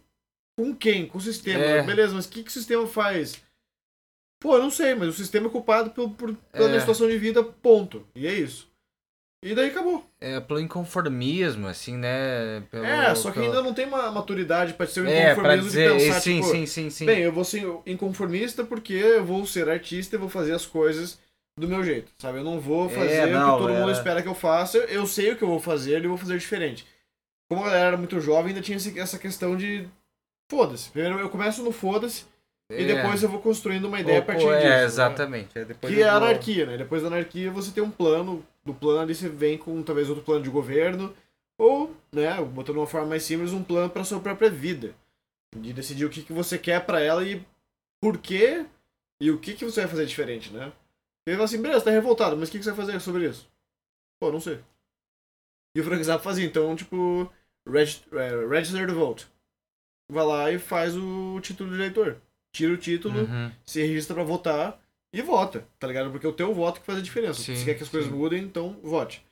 [0.59, 1.07] com quem?
[1.07, 1.63] Com o sistema.
[1.63, 1.83] É.
[1.83, 3.43] Beleza, mas o que, que o sistema faz?
[4.41, 6.69] Pô, eu não sei, mas o sistema é culpado por, por, pela É.
[6.69, 8.07] minha situação de vida, ponto.
[8.15, 8.69] E é isso.
[9.47, 10.05] E daí acabou.
[10.21, 12.63] É pelo inconformismo, assim, né?
[12.71, 15.65] Pelo, é, só que pelo- ainda não tem uma maturidade pra ser um É, inconformismo
[15.65, 15.93] dizer.
[15.93, 17.05] de pensar, sim, tipo, sim, sim, sim.
[17.07, 21.19] bem, eu vou ser inconformista porque eu vou ser artista e vou fazer as coisas
[21.61, 22.39] do meu jeito, sabe?
[22.39, 24.79] Eu não vou fazer É, não, o que todo mundo era- espera que eu faça,
[24.79, 26.87] eu sei o que eu vou fazer e eu vou fazer diferente.
[27.51, 29.87] Como a galera era muito jovem, ainda tinha essa questão de
[30.51, 30.89] foda-se.
[30.91, 32.25] Primeiro eu começo no foda-se
[32.71, 32.85] e É.
[32.95, 34.69] depois eu vou construindo uma ideia a partir é, disso.
[34.69, 34.85] né?
[34.85, 35.59] exatamente.
[35.59, 36.77] É, depois Que eu é a vou- anarquia, né?
[36.77, 40.25] Depois da anarquia você tem um plano, do plano ali você vem com talvez outro
[40.25, 41.15] plano de governo,
[41.59, 44.95] ou, né, botando uma forma mais simples, um plano para sua própria vida.
[45.57, 47.45] De decidir o que, que você quer para ela e
[48.03, 48.67] por quê
[49.21, 50.73] e o que, que você vai fazer diferente, né?
[51.27, 53.49] Ele fala assim, beleza, tá revoltado, mas o que, que você vai fazer sobre isso?
[54.21, 54.59] Pô, não sei.
[55.77, 57.31] E o Frank Zappa fazia, então, tipo,
[57.69, 59.27] reg é, register the vote.
[60.11, 62.17] Vai lá e faz o título de eleitor.
[62.55, 63.51] Tira o título, Uhum.
[63.67, 64.81] se registra pra votar
[65.13, 66.11] e vota, tá ligado?
[66.13, 67.43] Porque é o teu voto que faz a diferença.
[67.43, 68.17] Sim, se quer que as coisas sim.
[68.17, 69.27] mudem, então vote.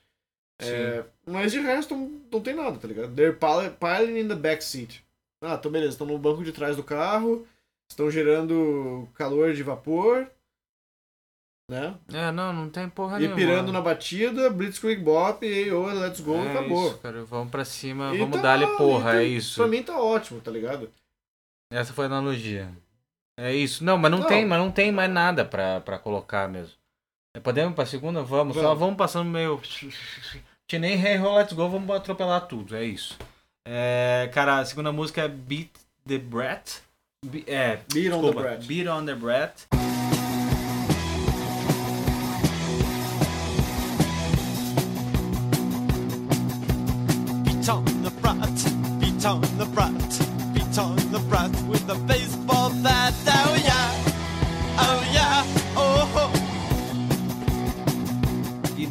[0.61, 3.15] É, mas de resto, não, não tem nada, tá ligado?
[3.15, 5.03] They're pil- piling in the backseat.
[5.41, 7.47] Ah, então beleza, estão no banco de trás do carro,
[7.89, 10.27] estão gerando calor de vapor,
[11.69, 11.95] né?
[12.13, 13.35] É, não, não tem porra e nenhuma.
[13.37, 16.87] pirando na batida, Blitzkrieg Bop, e oh, let's go, é acabou.
[16.89, 19.55] Isso, cara, vamos pra cima, E vamos tá- dar-lhe porra, e tá- é isso.
[19.55, 20.91] Pra mim tá ótimo, tá ligado?
[21.71, 22.69] Essa foi a analogia.
[23.39, 23.83] É isso.
[23.83, 24.27] Não, mas não, Não.
[24.27, 26.73] tem, mas não tem mais nada pra, pra colocar mesmo.
[27.35, 28.21] É, Podemos pra segunda?
[28.21, 28.55] Vamos.
[28.55, 28.79] Só Vamos.
[28.79, 29.59] vamos passando meio.
[30.67, 32.75] Tinha nem Hey Ho, Let's Go, vamos atropelar tudo.
[32.75, 33.17] É isso.
[33.67, 35.69] É, cara, a segunda música é Beat
[36.07, 36.81] the Brat.
[37.25, 38.65] Be- é, Beat on the desculpa, Brat.
[38.65, 39.53] Beat on the Brat.
[47.43, 48.37] Beat on the brat,
[48.99, 49.93] beat on the brat,
[50.53, 52.22] beat on the brat with a baseball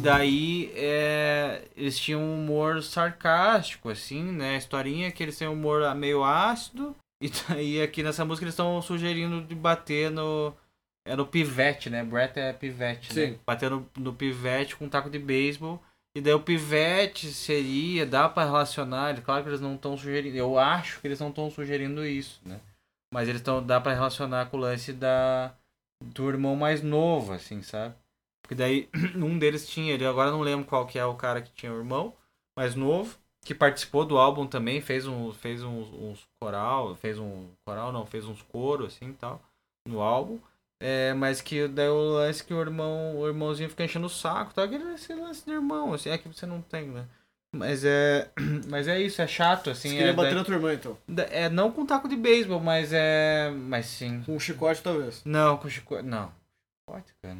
[0.03, 4.55] daí é, eles tinham um humor sarcástico, assim, né?
[4.55, 6.95] A historinha que eles têm um humor meio ácido.
[7.21, 10.53] E daí aqui nessa música eles estão sugerindo de bater no.
[11.05, 12.03] É no pivete, né?
[12.03, 13.27] Brett é pivete, né?
[13.27, 13.39] Sim.
[13.45, 15.81] Bater no, no pivete com um taco de beisebol.
[16.15, 20.59] E daí o pivete seria, dá pra relacionar, claro que eles não estão sugerindo, eu
[20.59, 22.59] acho que eles não estão sugerindo isso, né?
[23.11, 25.55] Mas eles estão, dá pra relacionar com o lance da,
[26.03, 27.95] do irmão mais novo, assim, sabe?
[28.43, 31.51] Porque daí um deles tinha, ele agora não lembro qual que é o cara que
[31.53, 32.13] tinha o irmão
[32.55, 37.47] mais novo, que participou do álbum também, fez um fez uns, uns coral, fez um
[37.65, 39.41] coral não, fez uns coros assim e tal
[39.87, 40.39] no álbum.
[40.81, 44.53] É, mas que daí o lance que o irmão, o irmãozinho fica enchendo o saco,
[44.53, 44.63] tá?
[44.65, 47.05] Aquele esse lance do irmão, assim, é que você não tem, né?
[47.55, 48.29] Mas é,
[48.69, 50.97] mas é isso, é chato assim, Você é, queria bater daí- na tua irmã, então.
[51.29, 54.23] é não com taco de beisebol, mas é, mas sim.
[54.25, 55.21] Com um chicote, talvez.
[55.23, 56.33] Não, com chicote, não.
[56.89, 57.37] Chicote, cara.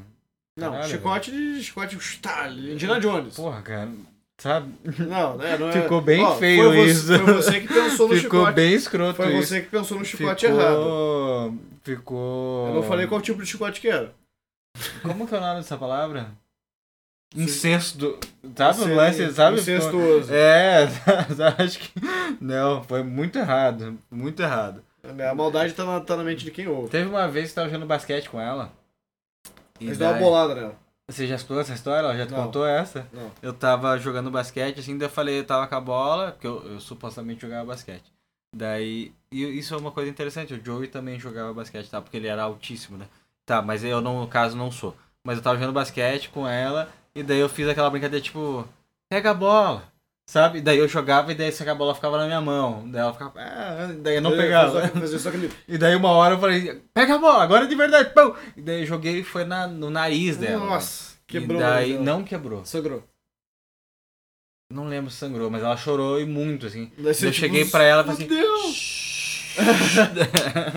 [0.58, 1.64] Não, Caralho, chicote de.
[1.64, 2.20] Chicote.
[2.22, 3.36] Tá, Indiana Jones.
[3.36, 3.90] Porra, cara.
[4.40, 4.74] Sabe?
[5.00, 5.58] Não, né?
[5.58, 5.82] Não é...
[5.82, 7.08] Ficou bem Ó, feio foi isso.
[7.08, 8.56] Foi você que pensou no Ficou chicote.
[8.56, 9.48] bem escroto Foi isso.
[9.48, 10.60] você que pensou no chicote ficou...
[10.62, 11.60] errado.
[11.84, 12.68] Ficou.
[12.68, 14.14] Eu não falei qual tipo de chicote que era.
[15.02, 16.32] Como que é o nome dessa palavra?
[17.36, 18.20] Incesto.
[18.56, 19.60] Sabe o lance, sabe?
[19.60, 20.34] Incestuoso.
[20.34, 20.84] É,
[21.60, 21.92] acho que.
[22.40, 23.98] Não, foi muito errado.
[24.10, 24.84] Muito errado.
[25.30, 26.90] A maldade tá na, tá na mente de quem ouve.
[26.90, 28.72] Teve uma vez que tava jogando basquete com ela.
[29.86, 30.76] Mas dá uma bolada nela.
[31.08, 32.00] Você já escutou essa história?
[32.06, 32.46] Ela já te Não.
[32.46, 33.08] contou essa?
[33.12, 33.30] Não.
[33.42, 36.64] Eu tava jogando basquete, assim, daí eu falei, eu tava com a bola, porque eu,
[36.66, 38.12] eu supostamente jogava basquete.
[38.56, 42.00] Daí, e isso é uma coisa interessante, o Joey também jogava basquete, tá?
[42.02, 43.08] Porque ele era altíssimo, né?
[43.46, 44.96] Tá, mas eu, não, no caso, não sou.
[45.26, 48.66] Mas eu tava jogando basquete com ela, e daí eu fiz aquela brincadeira, tipo,
[49.10, 49.84] pega a bola,
[50.26, 50.62] sabe?
[50.62, 52.90] Daí eu jogava, e daí só que a bola ficava na minha mão.
[52.90, 54.82] Daí ela ficava, ah, daí eu não pegava.
[54.82, 55.52] Fazer, fazer só aquele...
[55.68, 58.36] E daí uma hora eu falei, pega a bola, agora de verdade, pão!
[58.56, 60.66] E daí eu joguei e foi na, no nariz dela.
[60.66, 61.60] Nossa, quebrou.
[61.60, 62.66] E daí, não quebrou.
[62.66, 63.04] Sangrou.
[64.72, 66.92] Não lembro se sangrou, mas ela chorou e muito, assim.
[66.98, 68.28] Daí eu tipo, cheguei pra ela e falei assim.
[68.28, 69.04] Deus!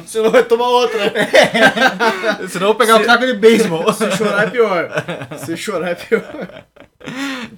[0.05, 0.99] Você não vai tomar outra.
[2.49, 3.91] Senão eu vou pegar o taco de beisebol.
[3.93, 4.91] Se chorar é pior.
[5.39, 6.67] Se chorar é pior.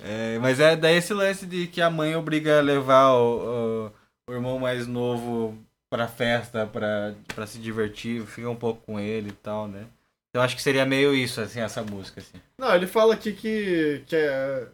[0.02, 3.90] É, mas é daí esse lance de que a mãe obriga a levar o,
[4.26, 5.56] o, o irmão mais novo
[5.90, 9.86] pra festa, pra, pra se divertir, fica um pouco com ele e tal, né?
[10.30, 12.38] Então acho que seria meio isso, assim, essa música, assim.
[12.58, 14.68] Não, ele fala aqui que, que é...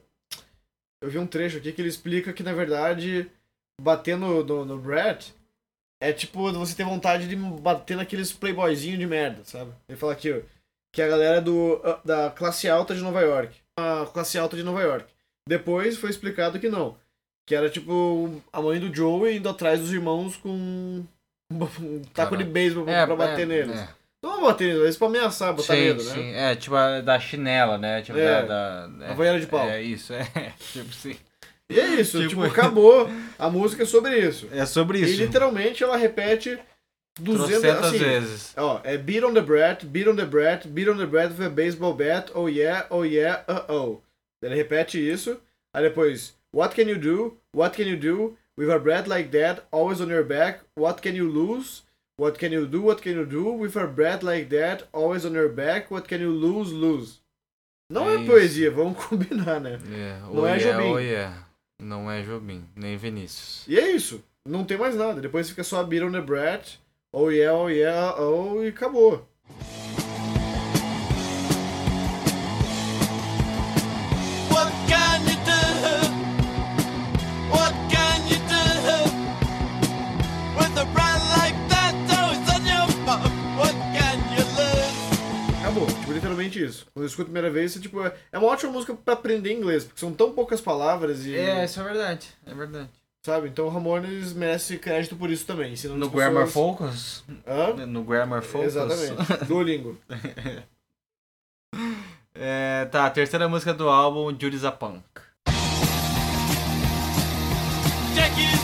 [1.02, 3.30] Eu vi um trecho aqui que ele explica que, na verdade,
[3.80, 4.76] bater no, no, no
[6.00, 9.72] é tipo você ter vontade de bater naqueles playboyzinhos de merda, sabe?
[9.88, 10.40] Ele fala aqui, ó,
[10.92, 13.56] que a galera do, da classe alta de Nova York.
[13.76, 15.13] A classe alta de Nova York.
[15.48, 16.96] Depois foi explicado que não.
[17.46, 21.04] Que era tipo a mãe do Joey indo atrás dos irmãos com um
[22.14, 22.38] taco Caralho.
[22.38, 23.78] de beisebol pra, pra bater é, neles.
[23.78, 23.88] é.
[24.22, 26.32] Toma bater eles pra ameaçar, botar sim, medo, sim.
[26.32, 26.52] né?
[26.52, 28.00] É, tipo a da chinela, né?
[28.00, 29.68] Tipo, É, da, da, é, Havaiana de pau.
[29.68, 30.24] É isso, é.
[30.72, 31.16] Tipo sim.
[31.68, 34.48] E é isso, tipo, Tipo- acabou a música é sobre isso.
[34.50, 35.20] É sobre E isso.
[35.20, 36.58] literalmente ela repete
[37.20, 38.54] 200 Trocentas assim, vezes.
[38.56, 41.44] Ó, é beat on the brat, beat on the brat, beat on the brat with
[41.46, 44.00] a baseball bat, oh yeah, oh yeah, uh oh.
[44.44, 45.40] Ele repete isso,
[45.72, 49.62] aí depois, what can you do, what can you do, with a brat like that,
[49.72, 51.82] always on your back, what can you lose,
[52.18, 55.32] what can you do, what can you do, with a brat like that, always on
[55.32, 57.20] your back, what can you lose, lose.
[57.90, 59.78] Não É é, poesia, vamos combinar, né?
[59.92, 60.92] É, Não oh é yeah, Jobim.
[60.92, 61.46] oh yeah.
[61.80, 63.66] Não é Jobim, nem Vinícius.
[63.66, 66.76] E é isso, não tem mais nada, depois fica só beat on the brat,
[67.12, 69.26] oh yeah, oh yeah, oh, e acabou.
[86.54, 86.86] Literalmente isso.
[86.92, 89.52] Quando eu escuto a primeira vez, você, tipo, é é uma ótima música pra aprender
[89.52, 91.34] inglês, porque são tão poucas palavras e.
[91.34, 92.28] É, isso é verdade.
[92.46, 92.88] É verdade.
[93.24, 93.48] Sabe?
[93.48, 95.74] Então o Ramones merece crédito por isso também.
[95.96, 97.24] No as Grammar pessoas- Focus?
[97.46, 97.86] Hã?
[97.86, 98.66] No Grammar Focus?
[98.76, 99.44] Exatamente.
[99.48, 99.98] Duolingo.
[102.34, 105.02] É, tá, a terceira música do álbum, Judy's a Punk.
[108.14, 108.63] Jackie's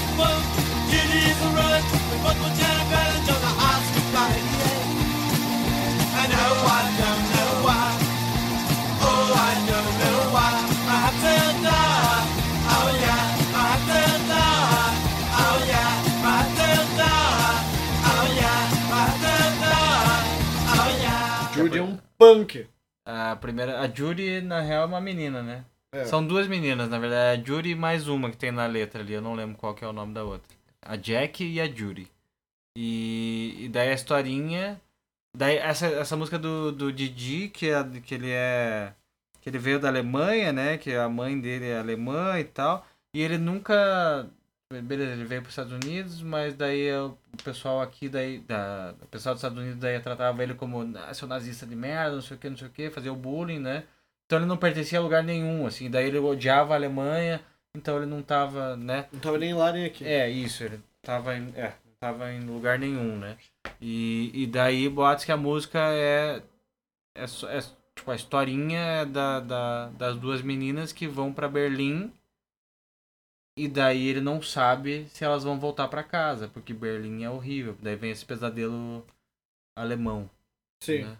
[22.20, 22.68] punk.
[23.06, 25.64] A primeira, a Judy, na real, é uma menina, né?
[25.90, 26.04] É.
[26.04, 27.38] São duas meninas, na verdade.
[27.38, 29.14] É a Judy e mais uma que tem na letra ali.
[29.14, 30.46] Eu não lembro qual que é o nome da outra.
[30.82, 32.06] A Jack e a Judy.
[32.76, 34.80] E, e daí a historinha.
[35.34, 38.92] Daí essa, essa música do, do Didi, que, é, que ele é.
[39.40, 40.76] Que ele veio da Alemanha, né?
[40.76, 42.86] Que a mãe dele é alemã e tal.
[43.14, 44.28] E ele nunca.
[44.72, 49.06] Beleza, ele veio para os Estados Unidos, mas daí o pessoal aqui, daí, da, o
[49.08, 52.36] pessoal dos Estados Unidos daí tratava ele como ah, seu nazista de merda, não sei
[52.36, 53.82] o que, não sei o que, fazia o bullying, né?
[54.24, 57.40] Então ele não pertencia a lugar nenhum, assim, daí ele odiava a Alemanha,
[57.76, 59.08] então ele não tava, né?
[59.12, 60.06] Não tava nem lá nem aqui.
[60.06, 63.36] É, isso, ele tava em, é, não tava em lugar nenhum, né?
[63.80, 66.40] E, e daí boatos que a música é,
[67.16, 67.60] é, é
[67.96, 72.12] tipo, a historinha é da, da, das duas meninas que vão pra Berlim
[73.64, 77.76] e daí ele não sabe se elas vão voltar pra casa, porque Berlim é horrível.
[77.82, 79.04] Daí vem esse pesadelo
[79.76, 80.28] alemão.
[80.82, 81.04] Sim.
[81.04, 81.18] né?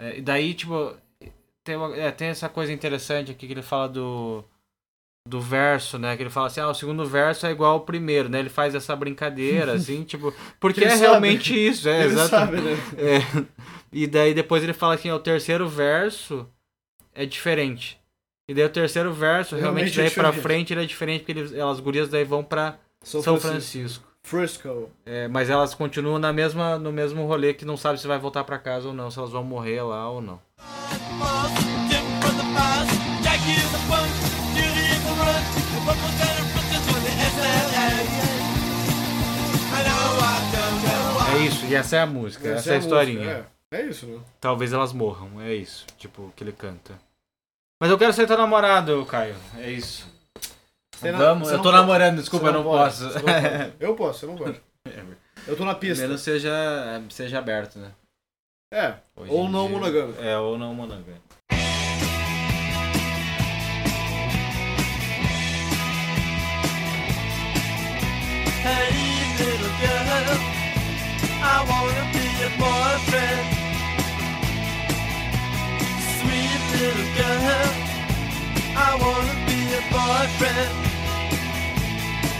[0.00, 0.96] É, e daí, tipo,
[1.64, 4.44] tem, uma- é, tem essa coisa interessante aqui que ele fala do,
[5.28, 6.16] do verso, né?
[6.16, 8.38] Que ele fala assim, ah, o segundo verso é igual ao primeiro, né?
[8.40, 11.02] Ele faz essa brincadeira, assim, tipo, porque Ele é sabe.
[11.02, 12.52] realmente isso, é, exato.
[12.52, 12.72] né?
[12.98, 13.46] É.
[13.92, 16.46] E daí depois ele fala assim, ó, o terceiro verso
[17.14, 17.98] é diferente.
[18.48, 20.42] E daí o terceiro verso, realmente, Realmente é daí pra diferente.
[20.42, 24.04] frente ele é diferente, porque eles, as gurias daí vão pra São, São Francisco.
[24.22, 24.62] Francisco.
[24.62, 24.90] Frisco.
[25.04, 28.42] É, mas elas continuam na mesma, no mesmo rolê que não sabe se vai voltar
[28.44, 30.40] pra casa ou não, se elas vão morrer lá ou não.
[30.58, 30.62] A
[41.32, 41.36] a.
[41.36, 43.18] É isso, e essa é a música, essa, é a historinha.
[43.20, 43.76] música, É.
[43.80, 44.18] é isso, né?
[44.40, 46.94] Talvez elas morram, é isso, tipo, que ele canta.
[47.80, 50.06] Mas eu quero ser teu namorado, Caio, é isso.
[50.94, 51.80] Você Vamos, você eu não tô pode.
[51.82, 53.04] namorando, desculpa, Você eu não pode, posso.
[53.10, 53.72] você não pode.
[53.80, 54.60] Eu posso, eu não posso.
[55.46, 55.96] Eu tô na pista.
[55.98, 56.50] Primeiro seja,
[57.10, 57.92] seja aberto, né?
[58.72, 58.94] É.
[59.14, 60.20] Hoje Ou em não dia- monogâmico.
[60.22, 61.20] É, ou não monogâmico.
[77.16, 77.70] Girl,
[78.76, 80.86] I wanna be your boyfriend.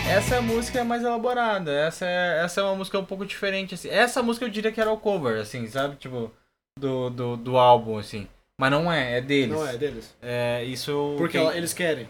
[0.09, 3.89] Essa música é mais elaborada, essa é, essa é uma música um pouco diferente, assim.
[3.89, 5.97] Essa música eu diria que era o cover, assim, sabe?
[5.97, 6.31] Tipo,
[6.79, 8.29] do, do, do álbum, assim.
[8.59, 9.55] Mas não é, é deles.
[9.55, 10.15] Não é deles.
[10.23, 11.15] É, isso...
[11.19, 12.09] Porque quem- eles querem.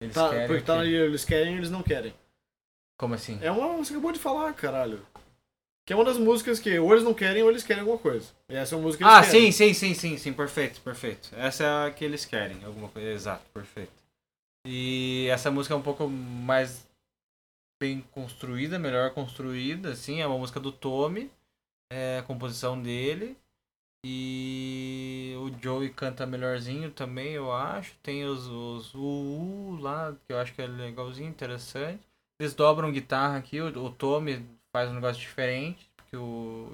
[0.00, 2.12] eles Tá, querem porque tá ali, eles querem eles não querem.
[2.98, 3.38] Como assim?
[3.42, 5.00] É uma você acabou de falar, caralho.
[5.90, 8.28] Que é uma das músicas que ou eles não querem ou eles querem alguma coisa.
[8.48, 9.50] E essa é uma música que Ah, eles querem.
[9.50, 11.30] sim, sim, sim, sim, sim, perfeito, perfeito.
[11.34, 13.90] Essa é a que eles querem, alguma coisa, exato, perfeito.
[14.64, 16.88] E essa música é um pouco mais
[17.82, 21.28] bem construída, melhor construída, assim, é uma música do Tommy,
[21.92, 23.36] é a composição dele.
[24.06, 27.96] E o Joey canta melhorzinho também, eu acho.
[28.00, 32.06] Tem os, os uh lá, que eu acho que é legalzinho, interessante.
[32.40, 36.72] Eles dobram guitarra aqui, o, o Tommy faz um negócio diferente, porque o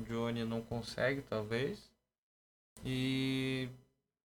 [0.00, 1.78] Johnny não consegue, talvez.
[2.84, 3.68] E.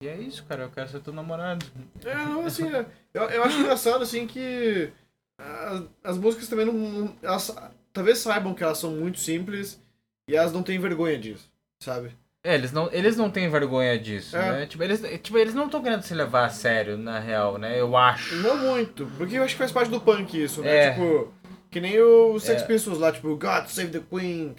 [0.02, 0.64] E é isso, cara.
[0.64, 1.66] Eu quero ser teu namorado.
[2.06, 4.92] É, não, assim, é, eu, eu acho engraçado, assim, que
[5.40, 6.74] as, as músicas também não.
[6.74, 7.56] não- Elas,
[7.92, 9.82] talvez saibam que elas são muito simples
[10.30, 12.16] e elas não têm vergonha disso, sabe?
[12.46, 14.52] É, eles não, eles não têm vergonha disso, É.
[14.60, 14.66] né?
[14.68, 17.80] Tipo, eles, tipo, eles não estão querendo se levar a sério, na real, né?
[17.82, 18.36] Eu acho.
[18.36, 20.76] Não muito, porque eu acho que faz parte do punk isso, né?
[20.86, 20.92] É.
[20.92, 21.34] Tipo,
[21.78, 22.66] que nem o Sex é.
[22.66, 24.56] Pistols lá, tipo, God Save the Queen,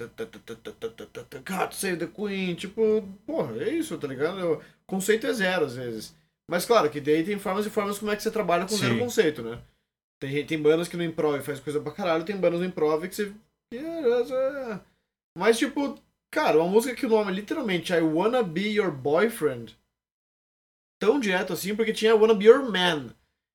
[1.44, 4.52] God Save the Queen, tipo, porra, é isso, tá ligado?
[4.52, 6.14] O conceito é zero às vezes.
[6.48, 8.76] Mas claro, que daí tem formas e formas como é que você trabalha com Sim.
[8.76, 9.58] zero conceito, né?
[10.20, 13.16] Tem, tem bandas que no improv faz coisa pra caralho, tem bandas no improv que
[13.16, 13.32] você.
[13.74, 14.80] É.
[15.36, 15.98] Mas tipo,
[16.30, 19.76] cara, uma música que o nome é literalmente I Wanna Be Your Boyfriend.
[21.00, 23.12] Tão direto assim, porque tinha I Wanna Be Your Man.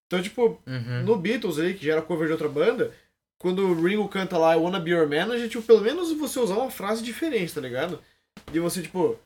[0.08, 1.04] Então, tipo, uhum.
[1.06, 2.94] no Beatles aí, que já era cover de outra banda,
[3.44, 6.14] quando o Ringo canta lá I Wanna Be Your Man, a gente, tipo, pelo menos
[6.14, 8.00] você usar uma frase diferente, tá ligado?
[8.54, 9.20] E você, tipo,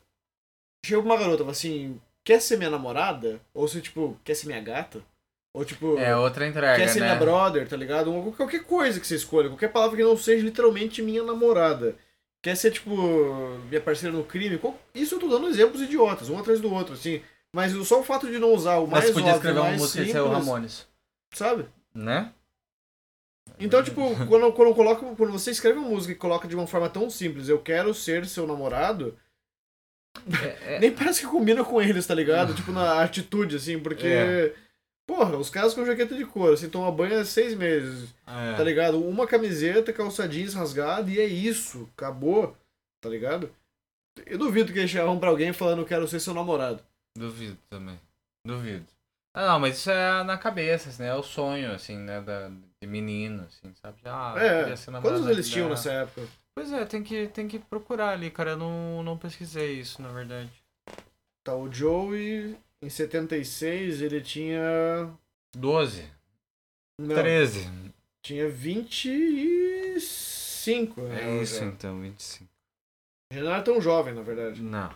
[0.83, 3.39] chega uma garota e fala assim, quer ser minha namorada?
[3.53, 5.03] Ou você, tipo, quer ser minha gata?
[5.53, 7.05] Ou, tipo, É outra entrega, quer ser né?
[7.05, 8.11] minha brother, tá ligado?
[8.11, 11.95] Ou qualquer coisa que você escolha, qualquer palavra que não seja literalmente minha namorada.
[12.41, 12.89] Quer ser, tipo,
[13.69, 14.59] minha parceira no crime?
[14.95, 17.21] Isso eu tô dando exemplos idiotas, um atrás do outro, assim.
[17.53, 19.77] Mas só o fato de não usar o Mas mais você podia óbvio, escrever uma
[19.77, 20.87] música de simples, seu Ramones,
[21.33, 21.65] sabe?
[21.93, 22.31] né?
[23.59, 26.67] Então, tipo, quando, quando, eu coloco, quando você escreve uma música e coloca de uma
[26.67, 29.17] forma tão simples, eu quero ser seu namorado,
[30.43, 32.53] É, é- nem parece que combina com eles, tá ligado?
[32.53, 34.07] tipo, na atitude, assim, porque.
[34.07, 34.53] É.
[35.07, 38.57] Porra, os caras com jaqueta de couro, assim, tomam banho há seis meses, é.
[38.57, 38.99] tá ligado?
[39.01, 42.53] Uma camiseta, calça jeans rasgada e é isso, acabou,
[42.99, 43.49] tá ligado?
[44.25, 46.83] Eu duvido que eles chegavam pra alguém falando quero ser seu namorado.
[47.17, 47.97] Duvido também.
[48.45, 48.85] Duvido.
[49.33, 51.09] Ah, não, mas isso é na cabeça, assim, né?
[51.09, 52.19] É o sonho, assim, né?
[52.19, 52.51] Da,
[52.85, 53.97] menino, assim, sabe?
[54.05, 56.27] Ah, é, namorado quantos eles tinham nessa época?
[56.53, 58.51] Pois é, tem que, tem que procurar ali, cara.
[58.51, 60.51] Eu não, não pesquisei isso, na verdade.
[61.43, 65.09] Tá, o Joey, em 76, ele tinha.
[65.55, 66.05] 12.
[66.99, 67.69] Não, 13.
[68.21, 71.01] Tinha 25.
[71.01, 71.65] É né, isso já.
[71.65, 72.49] então, 25.
[73.31, 74.61] Já não era tão jovem, na verdade.
[74.61, 74.93] Não.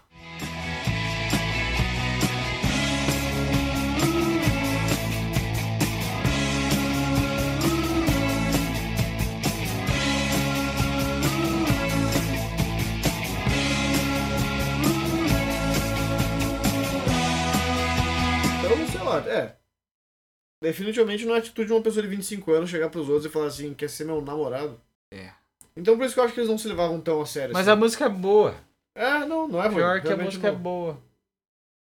[19.20, 19.56] É.
[20.62, 23.48] Definitivamente não é atitude de uma pessoa de 25 anos chegar pros outros e falar
[23.48, 24.80] assim, quer ser meu namorado.
[25.12, 25.32] É.
[25.76, 27.54] Então por isso que eu acho que eles não se levavam tão a sério.
[27.54, 27.72] Mas assim.
[27.72, 28.56] a música é boa.
[28.96, 29.78] É, não, não é ruim.
[29.78, 30.60] Pior que a música é não.
[30.60, 30.98] boa.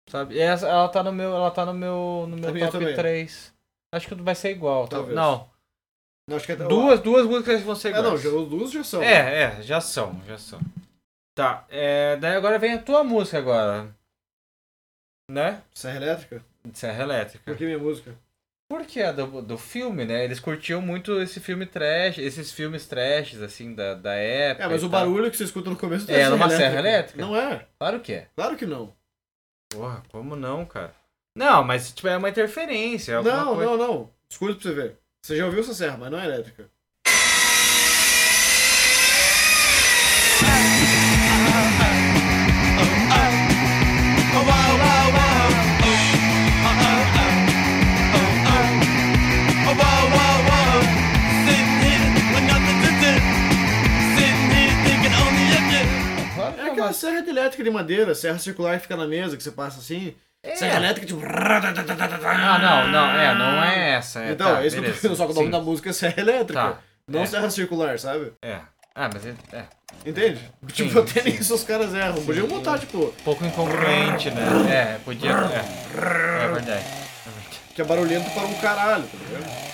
[0.08, 0.34] Sabe?
[0.34, 2.94] E essa, ela tá no meu, ela tá no meu, no A meu top também.
[2.94, 3.52] 3.
[3.94, 4.96] Acho que vai ser igual, tá?
[4.96, 5.14] Talvez.
[5.14, 5.50] Não.
[6.28, 8.22] Não, acho que é Duas, duas músicas vão ser É, não, iguais.
[8.22, 9.02] já, duas já são.
[9.02, 10.60] É, é, já são, já são.
[11.34, 13.94] Tá, é, daí agora vem a tua música agora.
[15.30, 15.62] Né?
[15.74, 16.44] Serra Elétrica?
[16.64, 17.44] De Serra Elétrica.
[17.44, 18.14] Por que minha música?
[18.68, 20.24] Porque é do, do filme, né?
[20.24, 24.64] Eles curtiam muito esse filme trash, esses filmes trashes, assim, da, da época.
[24.64, 25.00] É, mas o tal.
[25.00, 27.20] barulho que você escuta no começo É, numa serra elétrica?
[27.20, 27.66] Não é.
[27.78, 28.28] Claro que é.
[28.34, 28.94] Claro que não.
[29.68, 30.94] Porra, como não, cara?
[31.36, 33.12] Não, mas tipo, é uma interferência.
[33.12, 33.70] é Não, coisa...
[33.70, 34.10] não, não.
[34.28, 34.98] Escuta pra você ver.
[35.22, 36.70] Você já ouviu essa serra, mas não é elétrica.
[56.82, 56.92] É é uma...
[56.92, 60.14] serra de elétrica de madeira, serra circular que fica na mesa, que você passa assim.
[60.56, 61.20] Serra elétrica, tipo.
[61.24, 64.24] Ah, não, não, é, não é essa.
[64.24, 65.52] É, Então, tá, é isso que eu tô beleza, dizendo, só que o nome sim.
[65.52, 66.60] da música é serra elétrica.
[66.60, 67.26] Tá, Não é.
[67.26, 68.32] serra circular, sabe?
[68.42, 68.58] É.
[68.94, 69.64] Ah, mas é, é
[70.04, 70.40] Entende?
[70.74, 71.30] Sim, tipo, até sim.
[71.30, 72.24] nisso os caras erram.
[72.24, 74.42] Podiam botar, tipo, um pouco incongruente, né?
[74.68, 75.30] É, podia.
[75.30, 76.84] É, é verdade.
[77.74, 79.72] que é barulhento para um caralho, tá ligado?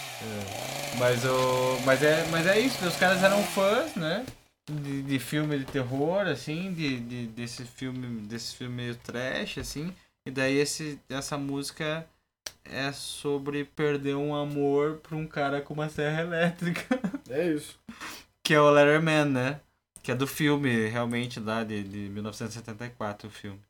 [0.98, 1.78] Mas o.
[1.84, 4.24] Mas é, mas é isso, os caras eram fãs, né?
[4.68, 8.26] De, de filme de terror, assim, de, de, desse filme.
[8.26, 9.94] Desse filme meio trash, assim.
[10.26, 12.06] E daí esse, essa música
[12.64, 16.98] é sobre perder um amor pra um cara com uma serra elétrica.
[17.30, 17.78] É isso.
[18.42, 19.60] Que é o Letterman, né?
[20.02, 23.60] Que é do filme, realmente, lá de, de 1974, o filme.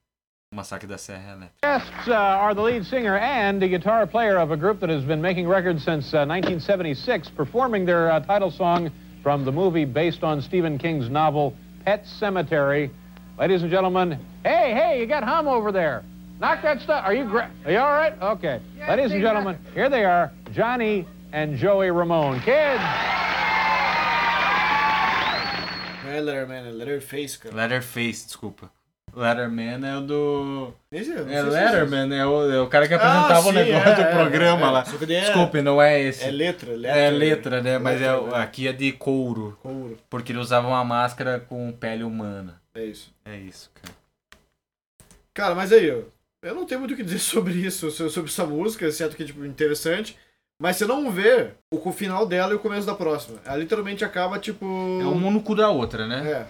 [0.53, 1.59] O Massacre da Serra Elétrica.
[1.61, 5.05] Guests uh, are the lead singer and the guitar player of a group that has
[5.05, 8.89] been making records since uh, 1976, performing their uh, title song
[9.29, 12.91] from the movie based on Stephen King's novel Pet Cemetery.
[13.39, 16.03] Ladies and gentlemen, hey, hey, you got hum over there.
[16.41, 17.05] Knock that stuff.
[17.05, 18.15] Are you gra- Are you all right?
[18.23, 18.59] Okay.
[18.89, 22.41] Ladies and gentlemen, here they are, Johnny and Joey Ramone.
[22.41, 22.83] Kids.
[26.09, 27.55] é Letterman, é Letterface, cara.
[27.55, 28.71] Letterface, desculpa.
[29.19, 30.75] Letterman é o do.
[30.91, 31.13] Eu É se
[31.51, 34.13] Letterman, é o, é o cara que apresentava Ah, o sim, negócio é, do é,
[34.13, 34.71] programa é.
[34.71, 34.81] lá.
[34.81, 36.25] É- Desculpe, não é esse.
[36.25, 36.99] É letra, letra.
[36.99, 37.79] É letra, né?
[37.79, 38.43] Mas é, Letra, né?
[38.43, 39.59] aqui é de couro.
[39.63, 39.99] Couro.
[40.09, 42.61] Porque ele usava uma máscara com pele humana.
[42.75, 43.13] É isso.
[43.25, 43.95] É isso, cara.
[45.35, 46.01] Cara, mas aí, ó,
[46.43, 49.25] eu não tenho muito o que dizer sobre isso, so- sobre essa música, exceto que,
[49.25, 50.17] tipo, interessante.
[50.61, 53.39] Mas você não vê o final dela e o começo da próxima.
[53.47, 54.65] Ela literalmente acaba, tipo.
[55.01, 56.29] É um no cu da outra, né?
[56.29, 56.47] É.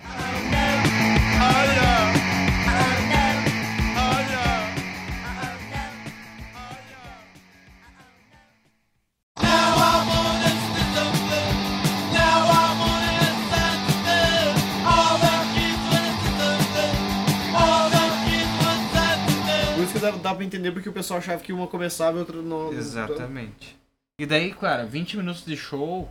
[20.13, 22.73] dá, dá pra entender porque o pessoal achava que uma começava e outra não.
[22.73, 23.77] Exatamente.
[24.21, 26.09] E daí, cara, 20 minutos de show,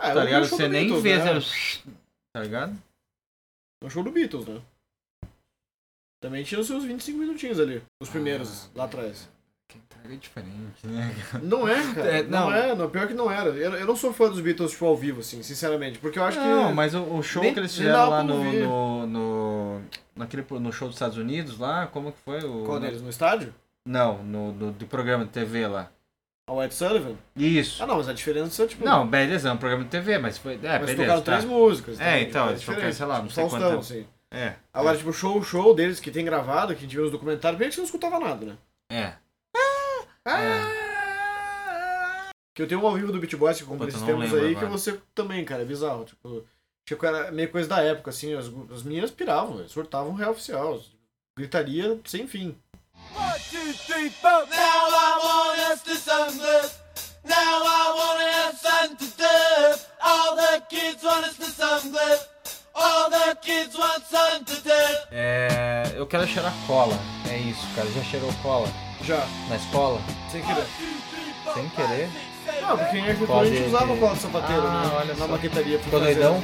[0.00, 0.46] Ah, é tá ligado?
[0.46, 1.24] show Você nem Beatles, vê, né?
[1.40, 1.90] zero-
[2.34, 2.82] tá ligado?
[3.82, 4.60] É o show do Beatles, né?
[6.20, 7.82] Também tinha os seus 25 minutinhos ali.
[8.02, 9.28] Os primeiros, lá atrás.
[9.68, 11.14] Que entrega diferente, né?
[11.42, 12.08] Não é, cara.
[12.18, 12.50] É, não.
[12.50, 12.52] não.
[12.52, 13.50] é, não, pior que não era.
[13.50, 15.98] Eu, eu não sou fã dos Beatles, tipo, ao vivo, assim, sinceramente.
[15.98, 16.74] Porque eu acho Não, que.
[16.74, 19.82] mas o, o show nem- que eles fizeram lá no, no, no,
[20.16, 22.38] naquele, no show dos Estados Unidos lá, como que foi?
[22.44, 23.02] O, Qual deles?
[23.02, 23.54] No estádio?
[23.86, 25.90] Não, no, no, do programa de TV lá.
[26.46, 27.16] A White Sullivan?
[27.34, 27.82] Isso.
[27.82, 28.84] Ah, não, mas a diferença é, tipo.
[28.84, 30.54] Não, beleza, é um programa de TV, mas foi.
[30.54, 30.96] É, mas beleza.
[30.96, 31.32] tocaram tá.
[31.32, 32.00] três músicas.
[32.00, 32.30] É, entende?
[32.30, 34.06] então, É eles tocaram, sei lá, não tipo, sei Faustão, quanto- assim.
[34.30, 34.54] É.
[34.72, 37.58] Agora, tipo, o show, show deles que tem gravado, que a gente vê nos documentários,
[37.58, 38.56] bem que você não escutava nada, né?
[38.90, 39.14] É.
[42.54, 44.50] Que eu tenho um ao vivo do Beat Boys que comprei esses não tempos aí,
[44.50, 44.68] que agora.
[44.68, 46.04] você também, cara, é bizarro.
[46.04, 46.44] Tipo,
[46.86, 50.80] tipo, era meio coisa da época, assim, as, as meninas piravam, surtavam real oficial.
[51.36, 52.56] Gritaria sem fim.
[53.16, 54.46] One, two, three, four.
[54.46, 56.80] Now I want us to sunburst.
[57.24, 59.80] Now I want us sun to dub.
[60.00, 62.28] All the kids want us to sunburst.
[62.74, 65.08] All the kids want sun to dub.
[65.10, 66.96] É, eu quero cheirar cola.
[67.28, 67.90] É isso, cara.
[67.90, 68.68] Já cheirou cola
[69.02, 70.00] Já, na escola?
[70.30, 70.66] sem querer.
[71.54, 72.08] Sem querer?
[72.62, 74.00] Não, porque em arquitetura Pode a gente usava ter.
[74.00, 74.90] cola de sapateiro, Ah, né?
[74.96, 75.28] olha Na só.
[75.28, 76.14] maquetaria pra Ficou fazer.
[76.14, 76.42] doidão?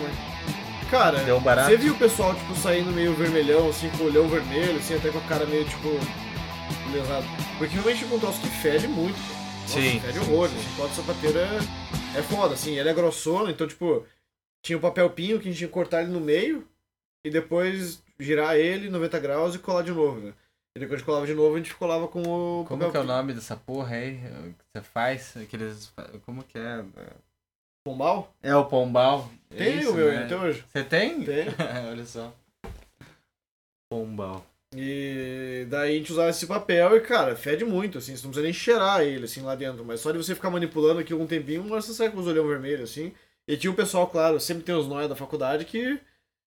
[0.90, 1.70] Cara, Deu barato?
[1.70, 5.08] você viu o pessoal, tipo, saindo meio vermelhão, assim, com o olhão vermelho, assim, até
[5.10, 5.88] com a cara meio, tipo,
[6.92, 7.24] lesado.
[7.58, 9.16] Porque realmente é um troço que fede muito.
[9.62, 10.52] Nossa, Sim, fede sim, horrores.
[10.52, 10.58] sim.
[10.58, 11.58] Assim, cola de sapateiro é,
[12.18, 14.04] é foda, assim, ele é grossono, então, tipo,
[14.62, 16.66] tinha o papel pinho que a gente tinha que cortar ele no meio
[17.24, 20.32] e depois girar ele 90 graus e colar de novo, né?
[20.76, 23.04] E depois colava de novo, a gente colava com o Como papel que é o
[23.04, 24.18] nome dessa porra aí?
[24.18, 25.36] Que você faz?
[25.36, 25.92] Aqueles.
[26.24, 26.84] Como que é?
[27.84, 28.32] Pombal?
[28.42, 29.28] É o pombal.
[29.48, 30.24] Tem Isso, o meu né?
[30.24, 30.64] até hoje.
[30.68, 31.24] Você tem?
[31.24, 31.46] Tem.
[31.90, 32.32] Olha só.
[33.90, 34.46] Pombal.
[34.76, 38.44] E daí a gente usava esse papel e, cara, fede muito, assim, você não precisa
[38.44, 39.84] nem cheirar ele, assim, lá dentro.
[39.84, 42.90] Mas só de você ficar manipulando aqui um tempinho, você sai com os olhão vermelhos,
[42.90, 43.12] assim.
[43.48, 45.98] E tinha o pessoal, claro, sempre tem os nóia da faculdade que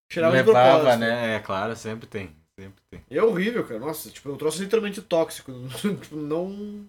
[0.09, 0.99] cheirava de Levava, propósito.
[0.99, 1.35] né?
[1.35, 2.33] É claro, sempre tem.
[2.59, 3.03] Sempre tem.
[3.09, 3.79] E é horrível, cara.
[3.79, 5.51] Nossa, tipo, eu trouxe literalmente tóxico.
[6.01, 6.87] tipo, não...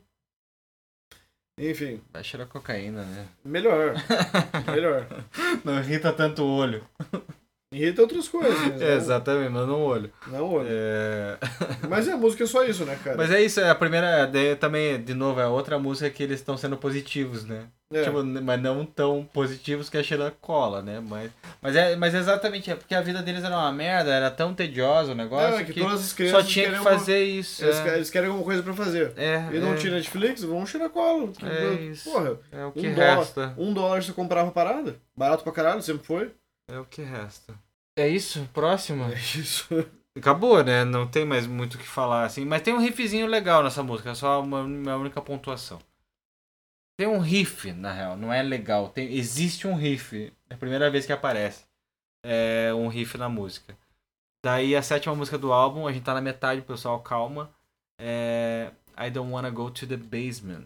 [1.58, 3.28] Enfim, Vai cheirar cocaína, né?
[3.44, 3.94] melhor.
[4.66, 5.06] melhor.
[5.64, 6.84] Não irrita tanto o olho.
[7.74, 10.10] Irrita outras coisas, mas É, não, exatamente, mas não olho.
[10.28, 10.68] não olha.
[10.70, 11.36] É...
[11.88, 13.16] Mas a música é só isso, né, cara?
[13.16, 14.26] Mas é isso, é a primeira.
[14.26, 17.66] daí também, de novo, é outra música que eles estão sendo positivos, né?
[17.92, 18.02] É.
[18.02, 21.00] Tipo, mas não tão positivos que a Sheila cola, né?
[21.06, 21.30] Mas,
[21.62, 25.12] mas, é, mas exatamente, é porque a vida deles era uma merda, era tão tedioso
[25.12, 27.22] o negócio Não, é que que, todas as só crianças tinha que querem uma- fazer
[27.22, 27.64] isso.
[27.64, 27.82] Eles, é.
[27.82, 29.12] querem- eles querem alguma coisa pra fazer.
[29.16, 31.30] É, E não é, tinha Netflix, vamos tirar cola.
[31.42, 32.10] É isso.
[32.10, 33.54] Porra, é o que um dólar, resta.
[33.58, 34.96] um dólar você comprava parada?
[35.16, 36.32] Barato pra caralho, sempre foi.
[36.72, 37.54] É o que resta.
[37.96, 38.48] É isso?
[38.52, 39.04] Próximo?
[39.04, 39.68] É isso.
[40.16, 40.84] Acabou, né?
[40.84, 42.44] Não tem mais muito o que falar, assim.
[42.44, 45.80] Mas tem um riffzinho legal nessa música, é só uma, minha única pontuação.
[46.96, 48.88] Tem um riff, na real, não é legal.
[48.88, 50.32] Tem, existe um riff.
[50.48, 51.64] É a primeira vez que aparece.
[52.24, 53.76] É um riff na música.
[54.44, 57.50] Daí a sétima música do álbum, a gente tá na metade, pessoal, calma.
[57.98, 60.62] É I Don't Wanna Go to the Basement.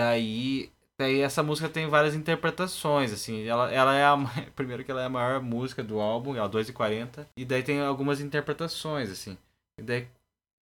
[0.00, 0.70] Daí.
[0.98, 3.44] Daí essa música tem várias interpretações, assim.
[3.46, 4.16] Ela, ela é a.
[4.54, 7.26] Primeiro que ela é a maior música do álbum, é a 2h40.
[7.36, 9.36] E daí tem algumas interpretações, assim.
[9.78, 10.06] E daí,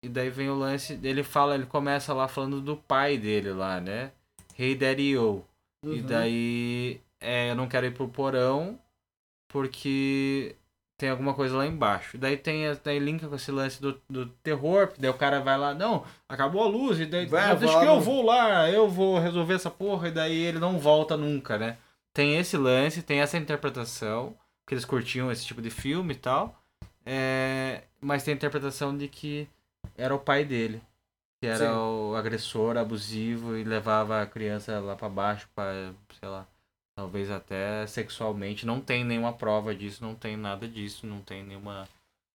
[0.03, 0.99] e daí vem o lance.
[1.03, 4.11] Ele fala, ele começa lá falando do pai dele lá, né?
[4.57, 5.43] Hey Daddy O.
[5.85, 6.05] E Uhum.
[6.05, 7.01] daí.
[7.21, 8.79] É, eu não quero ir pro porão.
[9.49, 10.55] Porque.
[10.99, 12.17] Tem alguma coisa lá embaixo.
[12.17, 15.57] Daí tem daí linka com esse lance do, do terror, porque daí o cara vai
[15.57, 18.89] lá, não, acabou a luz, e daí Vai, "Não, deixa que eu vou lá, eu
[18.89, 21.77] vou resolver essa porra, e daí ele não volta nunca, né?
[22.13, 24.35] Tem esse lance, tem essa interpretação,
[24.67, 26.53] que eles curtiam esse tipo de filme e tal.
[27.05, 29.47] É, mas tem a interpretação de que
[29.97, 30.81] era o pai dele.
[31.41, 31.71] Que era Sim.
[31.71, 36.45] o agressor abusivo e levava a criança lá pra baixo pra, sei lá,
[36.99, 38.65] talvez até sexualmente.
[38.65, 41.87] Não tem nenhuma prova disso, não tem nada disso, não tem nenhuma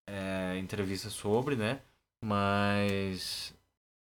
[0.09, 1.81] é, entrevista sobre, né?
[2.25, 3.53] Mas.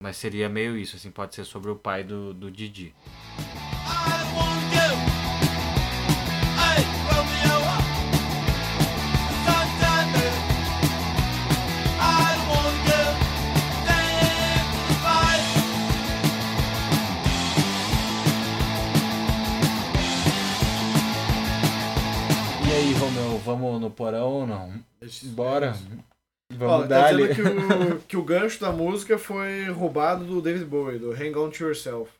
[0.02, 2.94] Mas seria meio isso, assim, pode ser sobre o pai do, do Didi.
[3.40, 4.17] I
[22.88, 24.72] aí, Romeu, vamos no porão ou não?
[25.24, 25.74] Bora.
[26.52, 30.40] Ó, Vamos tá dar dizendo que o, que o gancho da música foi roubado do
[30.40, 32.10] David Bowie, do Hang On To Yourself.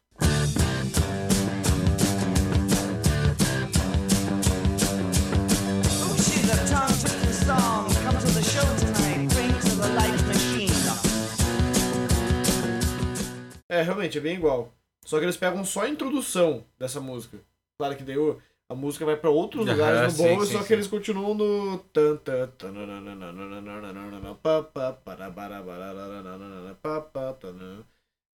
[13.68, 14.72] É, realmente, é bem igual.
[15.04, 17.38] Só que eles pegam só a introdução dessa música.
[17.78, 18.40] Claro que daí o-
[18.70, 20.66] a música vai pra outros Aham, lugares no sim, só sim.
[20.66, 21.84] que eles continuam no...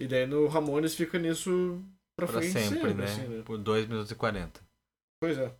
[0.00, 1.80] E daí no Ramones fica nisso
[2.16, 3.04] pra, pra frente sempre, né?
[3.04, 3.42] assim, né?
[3.44, 4.60] Por 2 minutos e 40.
[5.20, 5.54] Pois é.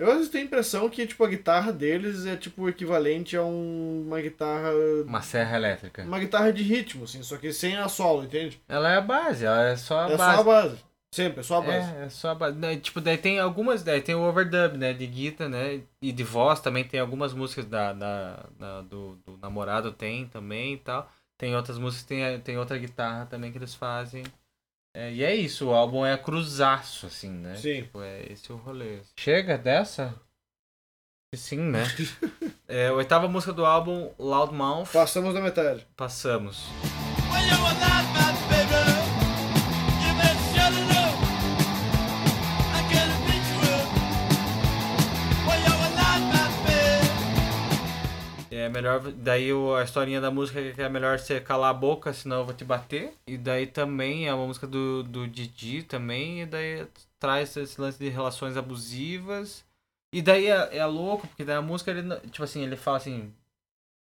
[0.00, 3.36] Eu às vezes tenho a impressão que tipo, a guitarra deles é tipo o equivalente
[3.36, 4.72] a um- uma guitarra.
[5.06, 6.02] Uma serra elétrica.
[6.02, 8.60] Uma guitarra de ritmo, assim, só que sem a solo, entende?
[8.68, 10.34] Ela é a base, ela é só a é base.
[10.34, 10.84] só a base.
[11.14, 11.94] Sempre, é só a base.
[11.94, 12.56] É, é só a base.
[12.58, 13.82] Né, Tipo, daí tem algumas.
[13.82, 14.94] Daí tem o overdub, né?
[14.94, 15.82] De guitarra, né?
[16.00, 20.74] E de voz também tem algumas músicas da, da, da- do, do namorado tem também
[20.74, 21.10] e tal.
[21.36, 24.22] Tem outras músicas, tem, tem outra guitarra também que eles fazem.
[24.94, 27.56] É, e é isso, o álbum é cruzaço, assim, né?
[27.56, 27.82] Sim.
[27.82, 29.00] Tipo, é esse o rolê.
[29.18, 30.14] Chega dessa?
[31.34, 31.82] Sim, né?
[32.68, 34.92] é, a oitava música do álbum, Loudmouth.
[34.92, 35.86] Passamos da metade.
[35.96, 36.66] Passamos.
[37.32, 37.91] When
[48.72, 49.00] melhor.
[49.12, 52.38] Daí o- a historinha da música é que é melhor você calar a boca, senão
[52.40, 53.14] eu vou te bater.
[53.26, 56.42] E daí também é uma música do, do Didi também.
[56.42, 56.86] E daí
[57.18, 59.64] traz esse lance de relações abusivas.
[60.12, 63.32] E daí é, é louco, porque daí a música, ele, tipo assim, ele fala assim,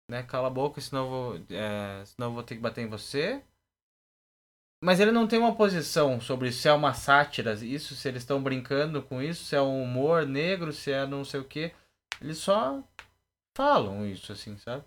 [0.10, 2.90] né, cala a boca, senão eu vou, é, senão eu vou ter que bater em
[2.90, 3.42] você.
[4.84, 8.44] Mas ele não tem uma posição sobre se é uma sátira, isso, se eles estão
[8.44, 11.72] brincando com isso, se é um humor negro, se é não sei o que.
[12.22, 12.84] Eles só
[13.54, 14.84] falam isso, assim, sabe?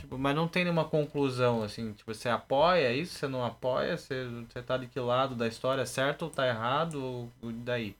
[0.00, 1.92] Tipo, mas não tem nenhuma conclusão, assim.
[1.92, 5.84] Tipo, você apoia isso, você não apoia, você, você tá de que lado da história,
[5.84, 7.94] certo ou tá errado, ou, ou daí?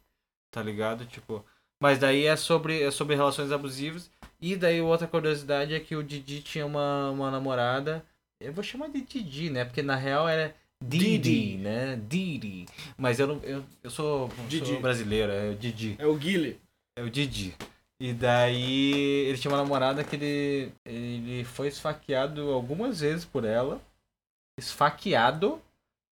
[0.51, 1.05] Tá ligado?
[1.07, 1.45] Tipo.
[1.83, 4.11] Mas daí é sobre, é sobre relações abusivas.
[4.41, 8.05] E daí outra curiosidade é que o Didi tinha uma, uma namorada.
[8.41, 9.65] Eu vou chamar de Didi, né?
[9.65, 11.57] Porque na real era Didi, Didi.
[11.59, 12.01] né?
[12.09, 12.67] Didi.
[12.97, 13.41] Mas eu não.
[13.43, 14.67] Eu, eu sou, Didi.
[14.67, 15.97] sou brasileiro, é o Didi.
[15.99, 16.59] É o Guile.
[16.97, 17.55] É o Didi.
[18.01, 23.79] E daí ele tinha uma namorada que ele, ele foi esfaqueado algumas vezes por ela.
[24.59, 25.61] Esfaqueado.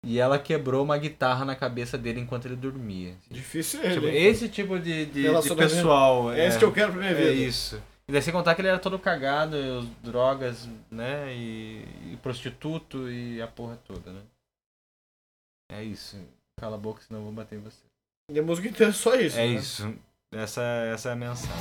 [0.05, 3.15] E ela quebrou uma guitarra na cabeça dele enquanto ele dormia.
[3.29, 3.93] Difícil ele.
[3.95, 4.25] Tipo, hein?
[4.25, 6.31] esse tipo de, de, de pessoal.
[6.31, 7.29] É esse que eu quero pra minha vida.
[7.29, 7.81] É isso.
[8.07, 11.33] E daí sem contar que ele era todo cagado, drogas, né?
[11.33, 14.21] E, e prostituto e a porra toda, né?
[15.71, 16.17] É isso.
[16.59, 17.81] Cala a boca, senão eu vou bater em você.
[18.31, 19.37] E a música inteira é só isso.
[19.37, 19.53] É né?
[19.53, 19.95] isso.
[20.33, 21.51] Essa, essa é a mensagem.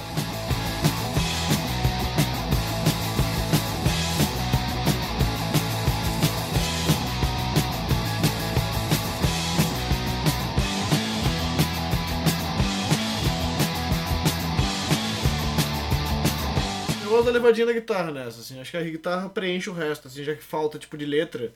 [17.09, 18.61] Gosto da levadinha da guitarra nessa, assim.
[18.61, 21.53] Acho que a guitarra preenche o resto, assim, já que falta tipo de letra,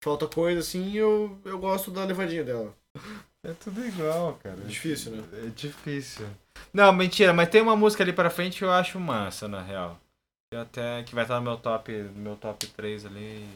[0.00, 2.76] falta coisa assim, eu, eu gosto da levadinha dela.
[3.44, 4.56] É tudo igual, cara.
[4.64, 5.22] É difícil, né?
[5.44, 6.26] É difícil.
[6.72, 9.98] Não, mentira, mas tem uma música ali pra frente que eu acho massa, na real.
[10.50, 13.46] Que até que vai estar no meu top, no meu top 3 ali.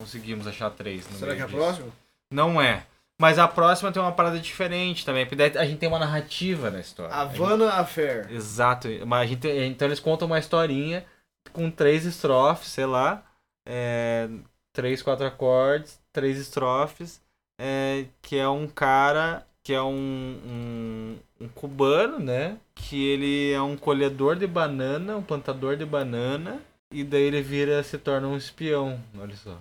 [0.00, 1.04] Conseguimos achar três.
[1.04, 1.58] Será que é a disso.
[1.58, 1.88] próxima?
[2.30, 2.84] Não é.
[3.20, 5.26] Mas a próxima tem uma parada diferente também.
[5.26, 7.14] Porque a gente tem uma narrativa na história.
[7.14, 8.30] A gente- Havana Affair.
[8.30, 8.88] Exato.
[9.06, 11.04] Mas a gente, então eles contam uma historinha
[11.52, 13.22] com três estrofes, sei lá.
[13.66, 14.28] É,
[14.72, 17.20] três, quatro acordes, três estrofes.
[17.58, 22.56] É, que é um cara que é um, um, um cubano, né?
[22.74, 26.60] Que ele é um colhedor de banana, um plantador de banana,
[26.92, 29.58] e daí ele vira, se torna um espião, olha só.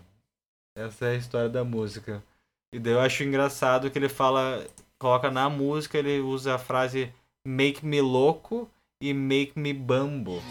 [0.78, 2.24] Essa é a história da música.
[2.72, 4.64] E daí eu acho engraçado que ele fala,
[5.00, 7.12] coloca na música, ele usa a frase
[7.48, 8.70] make me louco
[9.02, 10.42] e make me bambo.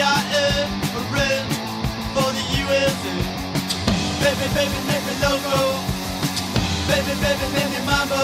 [0.00, 0.64] CIA,
[0.96, 1.44] a red
[2.14, 3.14] for the USA.
[4.24, 5.60] Baby, baby, loco.
[6.88, 8.22] Baby, baby, me mambo.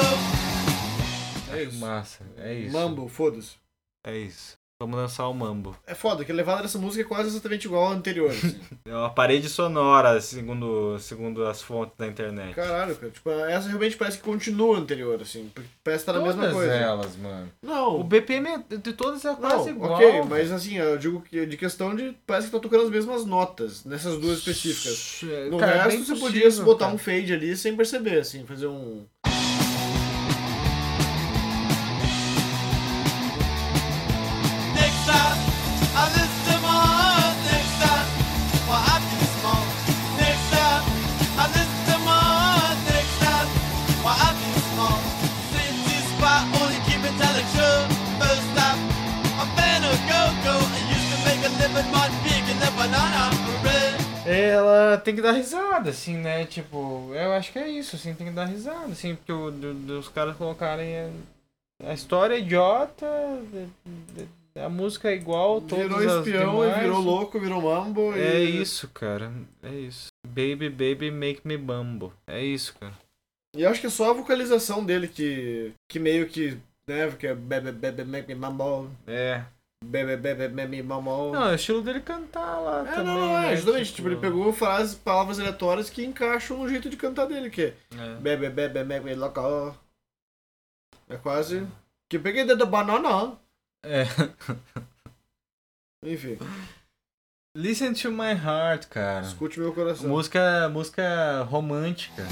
[1.52, 1.76] É.
[1.76, 2.72] Massa, é isso.
[2.72, 3.56] Mambo, foda-se.
[4.02, 4.56] É isso.
[4.78, 5.74] Vamos lançar o mambo.
[5.86, 8.30] É foda, que a levada dessa música é quase exatamente igual à anterior.
[8.30, 8.60] Assim.
[8.86, 12.54] É uma parede sonora, segundo, segundo as fontes da internet.
[12.54, 13.10] Caralho, cara.
[13.10, 15.50] Tipo, essa realmente parece que continua a anterior, assim.
[15.82, 16.72] Parece que tá na mesma Todas coisa.
[16.72, 17.50] elas, mano.
[17.62, 18.00] Não.
[18.00, 19.94] O BPM é- de todas é quase Não, igual.
[19.94, 22.14] ok, mas assim, eu digo que de questão de.
[22.26, 25.22] Parece que tá tocando as mesmas notas nessas duas específicas.
[25.50, 26.94] No Cara, resto, bem você possível, podia botar cara.
[26.94, 29.04] um fade ali sem perceber, assim, fazer um.
[54.47, 56.44] Ela tem que dar risada, assim, né?
[56.47, 59.74] Tipo, eu acho que é isso, assim, tem que dar risada, assim, porque o, do-
[59.74, 60.94] dos caras colocarem
[61.82, 63.06] a, a história é idiota,
[64.59, 66.77] a música é igual, todas Virou espião demais.
[66.77, 68.12] e virou louco, virou mambo.
[68.14, 68.62] É e...
[68.62, 69.31] isso, cara,
[69.62, 70.06] é isso.
[70.27, 72.12] Baby, baby, make me bambo.
[72.27, 72.94] É isso, cara.
[73.55, 76.59] E eu acho que é só a vocalização dele que, que meio que,
[76.89, 79.44] né, que é bebe, bebe, make me mambo, É.
[79.90, 81.32] bebe, bebe, make me mambo.
[81.32, 83.04] Não, é o estilo dele cantar lá É, também.
[83.04, 83.56] não, não, é, né?
[83.56, 87.62] justamente, tipo, ele pegou frases, palavras aleatórias que encaixam no jeito de cantar dele, que
[87.62, 88.14] é É.
[88.16, 89.76] bebe, bebe, make me louco.
[91.08, 91.66] É quase...
[92.08, 93.36] Que eu peguei da banana.
[93.84, 94.04] É.
[96.04, 96.38] Enfim,
[97.56, 99.24] Listen to my heart, cara.
[99.26, 100.08] escute meu coração.
[100.08, 102.22] Música, música romântica.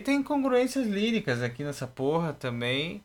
[0.00, 3.04] Tem congruências líricas aqui nessa porra também.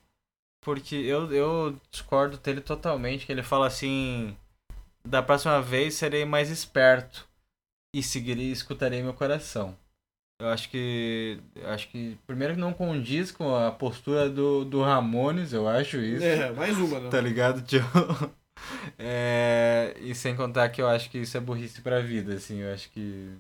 [0.63, 4.35] Porque eu, eu discordo dele totalmente, que ele fala assim.
[5.07, 7.27] Da próxima vez serei mais esperto.
[7.95, 9.77] E seguirei escutarei meu coração.
[10.41, 11.39] Eu acho que.
[11.55, 12.17] eu Acho que.
[12.25, 16.25] Primeiro que não condiz com a postura do, do Ramones, eu acho isso.
[16.25, 17.09] É, mais uma, né?
[17.09, 17.81] Tá ligado, tio?
[18.97, 22.61] É, e sem contar que eu acho que isso é burrice pra vida, assim.
[22.61, 23.33] Eu acho que.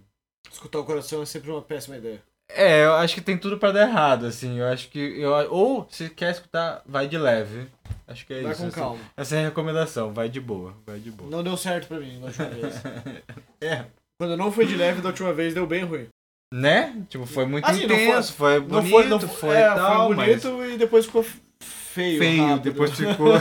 [0.51, 2.21] Escutar o coração é sempre uma péssima ideia.
[2.49, 4.59] É, eu acho que tem tudo pra dar errado, assim.
[4.59, 4.99] Eu acho que.
[4.99, 7.67] Eu, ou, se quer escutar, vai de leve.
[8.07, 8.61] Acho que é Vai isso.
[8.61, 8.75] com assim.
[8.79, 8.99] calma.
[9.17, 11.29] Essa é a recomendação, vai de boa, vai de boa.
[11.29, 12.75] Não deu certo pra mim da última vez.
[13.61, 13.85] É.
[14.19, 16.07] Quando não foi de leve da última vez, deu bem ruim.
[16.53, 17.03] Né?
[17.09, 20.15] Tipo, foi muito Assim, não intenso, foi, Não bonito, foi, não foi, é, tal, foi
[20.15, 22.19] bonito e depois ficou mas feio.
[22.19, 22.63] feio, rápido.
[22.63, 23.33] depois ficou...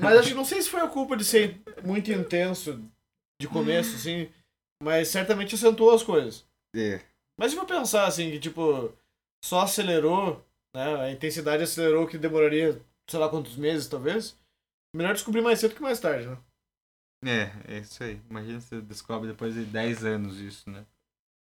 [0.00, 2.80] Mas acho que não sei se foi a culpa de ser muito intenso
[3.40, 4.28] de começo, assim,
[4.82, 6.44] mas certamente acentuou as coisas.
[6.76, 7.00] É.
[7.40, 8.92] Mas se for pensar, assim, que tipo,
[9.42, 10.44] só acelerou,
[10.76, 11.00] né?
[11.00, 14.38] A intensidade acelerou que demoraria, sei lá quantos meses, talvez.
[14.94, 16.36] Melhor descobrir mais cedo que mais tarde, né?
[17.24, 18.20] É, é isso aí.
[18.28, 20.84] Imagina se você descobre depois de 10 anos isso, né?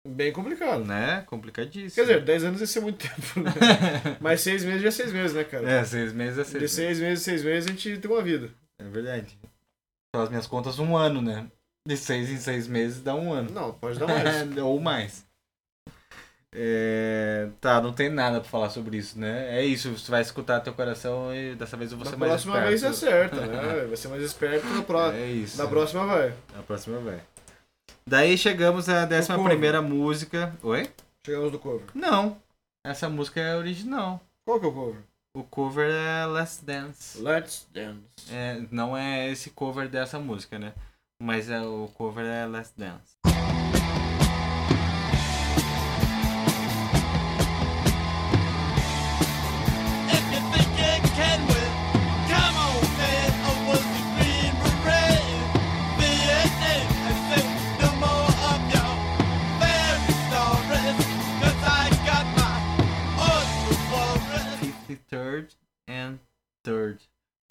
[0.07, 0.85] Bem complicado.
[0.85, 1.23] Né?
[1.23, 1.93] Complicadíssimo.
[1.93, 3.51] Quer dizer, 10 anos ia ser muito tempo, né?
[4.21, 5.69] Mas 6 meses já é 6 meses, né, cara?
[5.69, 6.75] é, seis meses é seis De meses.
[6.75, 8.49] 6 meses, 6 meses a gente tem uma vida.
[8.79, 9.37] É verdade.
[10.13, 11.51] Pelas minhas contas, um ano, né?
[11.85, 13.51] De seis em seis meses dá um ano.
[13.51, 14.57] Não, pode dar mais.
[14.57, 15.25] Ou mais.
[16.53, 19.57] É, Tá, não tem nada pra falar sobre isso, né?
[19.57, 22.31] É isso, você vai escutar teu coração e dessa vez eu vou Na ser mais
[22.31, 22.69] próxima esperto.
[22.69, 23.85] vez acerta, né?
[23.87, 25.17] Vai ser mais esperto na próxima.
[25.23, 25.57] É isso.
[25.57, 26.33] Na próxima vai.
[26.55, 27.21] Na próxima vai.
[28.05, 30.53] Daí chegamos à décima primeira música.
[30.63, 30.89] Oi?
[31.25, 31.85] Chegamos no cover.
[31.93, 32.37] Não.
[32.85, 34.19] Essa música é original.
[34.45, 35.01] Qual que é o cover?
[35.37, 37.21] O cover é Last Dance.
[37.21, 38.01] Let's Dance.
[38.29, 40.73] É, não é esse cover dessa música, né?
[41.21, 43.15] Mas é, o cover é Last Dance.
[65.89, 66.17] And
[66.65, 66.99] 3rd.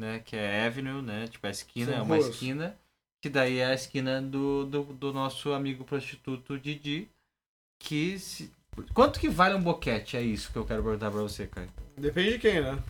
[0.01, 0.19] né?
[0.21, 1.27] Que é Avenue, né?
[1.29, 2.29] Tipo, a esquina, é uma ruas.
[2.29, 2.77] esquina.
[3.23, 7.09] Que daí é a esquina do, do, do nosso amigo prostituto Didi.
[7.83, 8.51] Que se...
[8.95, 10.17] Quanto que vale um boquete?
[10.17, 11.71] É isso que eu quero perguntar pra você, Caio.
[11.99, 12.83] Depende de quem, né?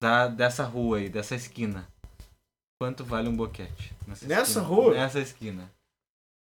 [0.00, 1.88] Da, dessa rua aí, dessa esquina.
[2.80, 3.92] Quanto vale um boquete?
[4.06, 4.60] Nessa esquina?
[4.62, 4.94] rua?
[4.94, 5.72] Nessa esquina.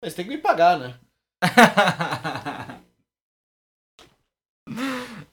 [0.01, 0.97] Mas tem que me pagar, né?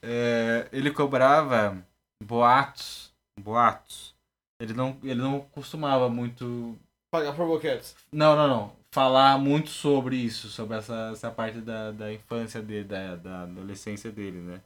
[0.01, 1.85] É, ele cobrava
[2.23, 3.11] boatos.
[3.39, 4.15] Boatos.
[4.59, 6.77] Ele não, ele não costumava muito.
[7.11, 7.95] Pagar por boquetes.
[8.11, 8.77] Não, não, não.
[8.91, 14.11] Falar muito sobre isso, sobre essa, essa parte da, da infância dele, da, da adolescência
[14.11, 14.61] dele, né?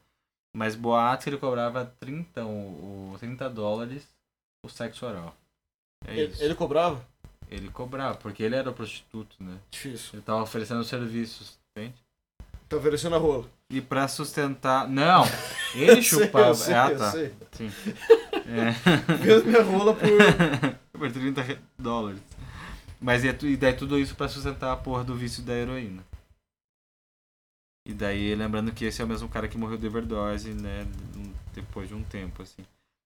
[0.56, 4.08] Mas boatos ele cobrava 30, o, o 30 dólares
[4.66, 5.36] o sexo oral.
[6.06, 6.44] É Ele, isso.
[6.44, 7.06] ele cobrava?
[7.50, 9.58] Ele cobrava, porque ele era prostituto, né?
[9.70, 10.12] Difícil.
[10.14, 11.96] Ele tava oferecendo serviços, entende?
[12.70, 13.46] Tá oferecendo a rola.
[13.70, 14.88] E pra sustentar.
[14.88, 15.24] Não!
[15.76, 16.54] Ele chupava.
[16.54, 17.12] sei, ah, eu tá.
[17.12, 17.34] sei.
[17.52, 17.72] Sim.
[18.52, 18.72] É.
[19.16, 20.10] Vendo minha rola por.
[20.92, 22.20] Por 30 re- dólares.
[23.00, 26.04] Mas é, e daí tudo isso pra sustentar a porra do vício da heroína.
[27.88, 30.86] E daí, lembrando que esse é o mesmo cara que morreu de overdose, né?
[31.54, 32.64] Depois de um tempo, assim.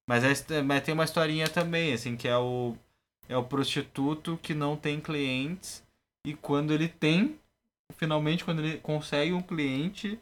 [0.10, 2.76] Mas, é mas tem uma historinha também, assim, que é o.
[3.30, 5.82] É o prostituto que não tem clientes.
[6.26, 7.40] E quando ele tem,
[7.98, 10.20] finalmente, quando ele consegue um cliente,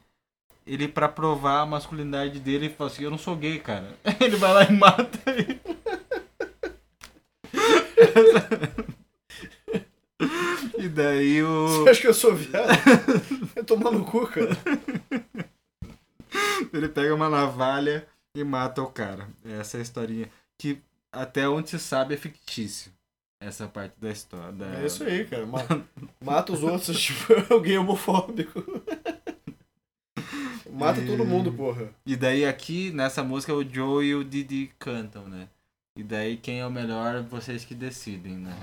[0.66, 3.96] ele, pra provar a masculinidade dele, ele fala assim: Eu não sou gay, cara.
[4.20, 5.60] Ele vai lá e mata ele.
[10.78, 11.68] E daí o.
[11.68, 12.68] Você acha que eu sou viado?
[13.56, 14.50] Vai tomar no cu, cara.
[16.74, 19.28] Ele pega uma navalha e mata o cara.
[19.46, 20.30] Essa é a historinha.
[20.58, 20.80] Que
[21.12, 22.92] até onde se sabe é fictício.
[23.40, 24.52] Essa parte da história.
[24.54, 24.82] Da...
[24.82, 25.46] É isso aí, cara.
[25.46, 25.60] Ma-
[26.22, 28.64] Mata os outros, tipo, alguém homofóbico.
[30.74, 31.90] Mata E- todo mundo, porra.
[32.06, 35.48] E daí aqui, nessa música, o Joe e o Didi cantam, né?
[35.96, 38.54] E daí quem é o melhor, vocês que decidem, né?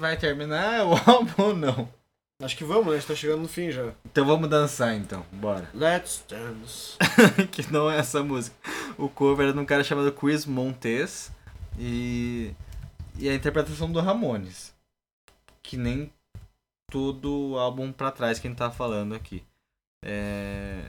[0.00, 1.88] Vai terminar o álbum ou não?
[2.42, 2.92] Acho que vamos, né?
[2.92, 3.92] A gente tá chegando no fim já.
[4.06, 5.68] Então vamos dançar então, bora.
[5.74, 6.96] Let's dance.
[7.52, 8.56] que não é essa música.
[8.96, 11.30] O cover é de um cara chamado Chris Montes
[11.78, 12.54] e,
[13.18, 14.74] e a interpretação do Ramones.
[15.62, 16.10] Que nem
[16.90, 19.44] todo o álbum pra trás que a gente tá falando aqui.
[20.02, 20.80] É,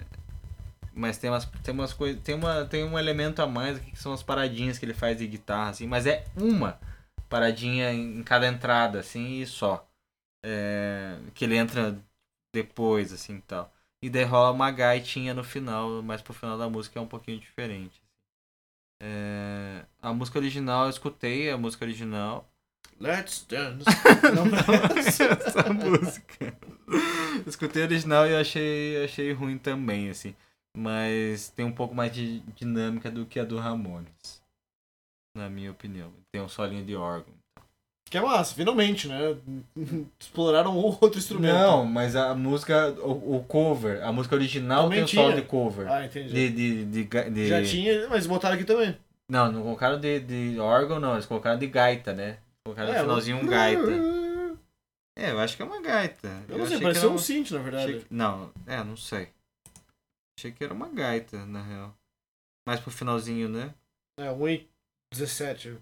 [0.94, 2.22] Mas tem umas, tem umas coisas.
[2.22, 5.18] Tem, uma, tem um elemento a mais aqui que são as paradinhas que ele faz
[5.18, 6.80] de guitarra, assim, mas é uma
[7.32, 9.88] paradinha em cada entrada, assim, e só.
[10.44, 11.98] É, Que ele entra
[12.54, 13.74] depois, assim e tal.
[14.04, 17.40] E daí rola uma gaitinha no final, mas pro final da música é um pouquinho
[17.40, 18.02] diferente.
[19.40, 22.48] É, A música original, eu escutei a música original.
[23.00, 23.86] Let's dance.
[24.36, 24.46] Não,
[25.38, 26.56] essa música.
[27.48, 30.36] Escutei a original e achei, achei ruim também, assim.
[30.78, 34.41] Mas tem um pouco mais de dinâmica do que a do Ramones.
[35.36, 36.12] Na minha opinião.
[36.32, 37.34] Tem um solinho de órgão.
[38.10, 39.38] Que é massa, finalmente, né?
[40.20, 41.54] Exploraram um outro instrumento.
[41.54, 45.42] Não, mas a música, o, o cover, a música original Também tem o solo tinha.
[45.42, 45.90] de cover.
[45.90, 46.34] Ah, entendi.
[46.34, 48.98] De, de, de, ga- de- Já tinha, mas botaram aqui também.
[49.30, 51.14] Não, não colocaram de, de órgão, não.
[51.14, 52.40] Eles colocaram de gaita, né?
[52.66, 53.82] Colocaram É, no finalzinho um gaita.
[55.14, 56.30] É, eu acho que é uma gaita.
[56.48, 57.96] Eu não sei, parecia era um synth, na verdade.
[57.96, 59.28] achei Não, é, não sei.
[60.40, 61.94] Achei que era uma gaita, na real.
[62.66, 63.74] Mais pro finalzinho, né?
[64.18, 64.68] É, 1 e
[65.14, 65.78] 17.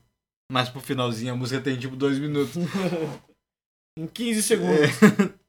[0.52, 2.56] Mais pro finalzinho, a música tem tipo dois minutos.
[3.98, 4.90] em 15 segundos.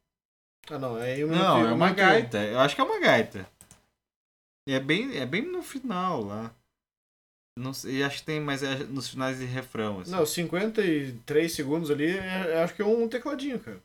[0.69, 2.37] Ah, não, é um Não, é um uma gaita.
[2.45, 3.49] Eu acho que é uma gaita.
[4.69, 6.55] E é bem, é bem no final lá.
[7.57, 9.99] Não sei, acho que tem mais é nos finais de refrão.
[9.99, 10.11] Assim.
[10.11, 13.81] Não, 53 segundos ali, é- é- acho que é um tecladinho, cara.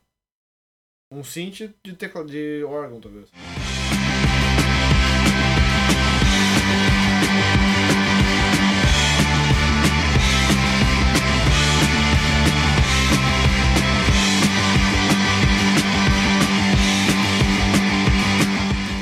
[1.11, 3.29] Um synth de, tecla, de órgão, talvez.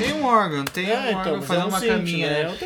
[0.06, 2.30] Tem um órgão, tem É, um então, órgão fazendo é um uma synth, caminha.
[2.30, 2.56] né?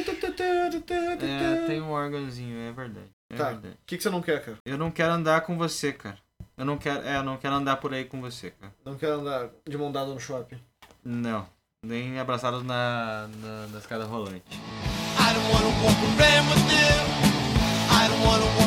[1.62, 3.07] É tem um órgãozinho, é verdade.
[3.33, 3.45] É Tá.
[3.51, 3.75] verdade.
[3.75, 4.57] O que, que você não quer, cara?
[4.65, 6.19] Eu não quero andar com você, cara.
[6.57, 8.73] Eu não quero, é, eu não quero andar por aí com você, cara.
[8.85, 10.59] Não quer andar de mão dada no shopping.
[11.05, 11.47] Não,
[11.85, 14.43] nem abraçados na, na, na escada rolante.
[14.51, 17.31] I don't wanna walk around with you.
[17.91, 18.60] I don't wanna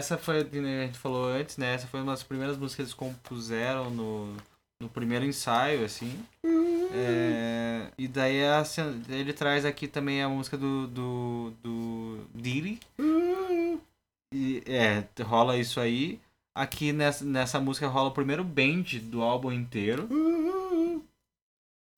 [0.00, 1.74] essa foi, a gente falou antes, né?
[1.74, 4.34] Essa foi uma das primeiras músicas que eles compuseram no,
[4.80, 6.18] no primeiro ensaio, assim.
[6.92, 8.64] É, e daí a
[9.08, 12.26] ele traz aqui também a música do, do, do.
[14.34, 16.18] E, é, rola isso aí.
[16.56, 20.08] Aqui nessa, nessa música rola o primeiro band do álbum inteiro.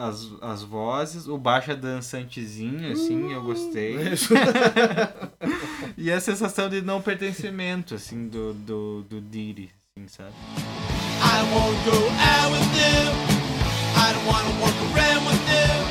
[0.03, 3.95] As, as vozes, o baixo é dançantezinho, assim, eu gostei.
[4.13, 4.35] Isso.
[5.97, 10.35] e a sensação de não pertencimento, assim, do, do, do Diddy, assim, sabe?
[11.23, 13.15] I won't go out with them.
[13.95, 15.87] I don't wanna walk around with them.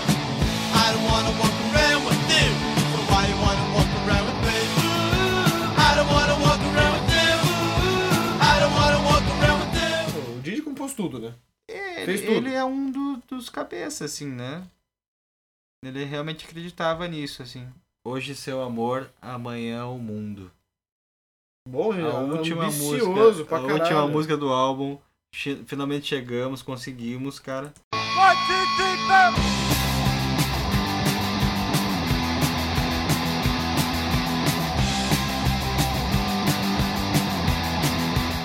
[0.76, 2.52] I don't wanna walk around with them.
[2.92, 4.60] So why you wanna walk around with me?
[5.78, 7.40] I don't wanna walk around with them.
[8.44, 10.36] I don't wanna walk around with them.
[10.36, 11.34] O Didi compôs tudo, né?
[12.06, 12.48] Fez ele, tudo.
[12.48, 14.64] ele é um do- dos cabeças, assim, né?
[15.84, 17.68] Ele realmente acreditava nisso, assim.
[18.06, 20.52] Hoje seu amor, amanhã o mundo.
[21.68, 23.74] Bom, A é última música, pra a caralho.
[23.82, 24.98] última música do álbum.
[25.34, 27.74] che- finalmente chegamos, conseguimos, cara.
[27.94, 30.42] One, two, three, four.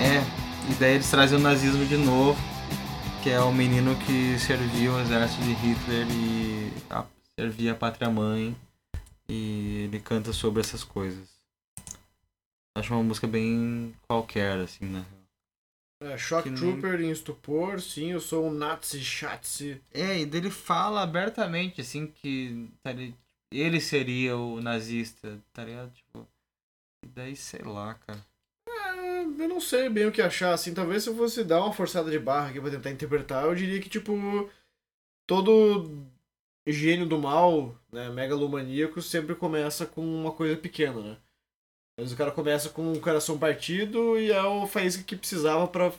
[0.00, 0.22] É,
[0.70, 2.38] e daí eles trazem o nazismo de novo,
[3.26, 7.04] que é o menino que servia o exército de Hitler e a-
[7.36, 8.56] servia a pátria mãe.
[9.28, 11.28] E ele canta sobre essas coisas.
[12.78, 15.04] Acho uma música bem qualquer, assim, né?
[16.00, 19.82] É, Shock Que nem- Trooper em estupor, sim, eu sou um Nazi Schatzi.
[19.92, 22.92] É, e dele fala abertamente, assim, que tá
[23.52, 25.90] ele seria o nazista, tá ligado?
[25.92, 26.28] Tipo,
[27.04, 28.24] e daí, sei lá, cara.
[29.38, 32.10] Eu não sei bem o que achar, assim, talvez se eu fosse dar uma forçada
[32.10, 34.12] de barra aqui pra tentar interpretar, eu diria que, tipo,
[35.26, 36.06] todo
[36.66, 41.16] gênio do mal, né, megalomaníaco, sempre começa com uma coisa pequena, né?
[41.98, 45.92] Vezes o cara começa com um coração partido e é a faísca que precisava pra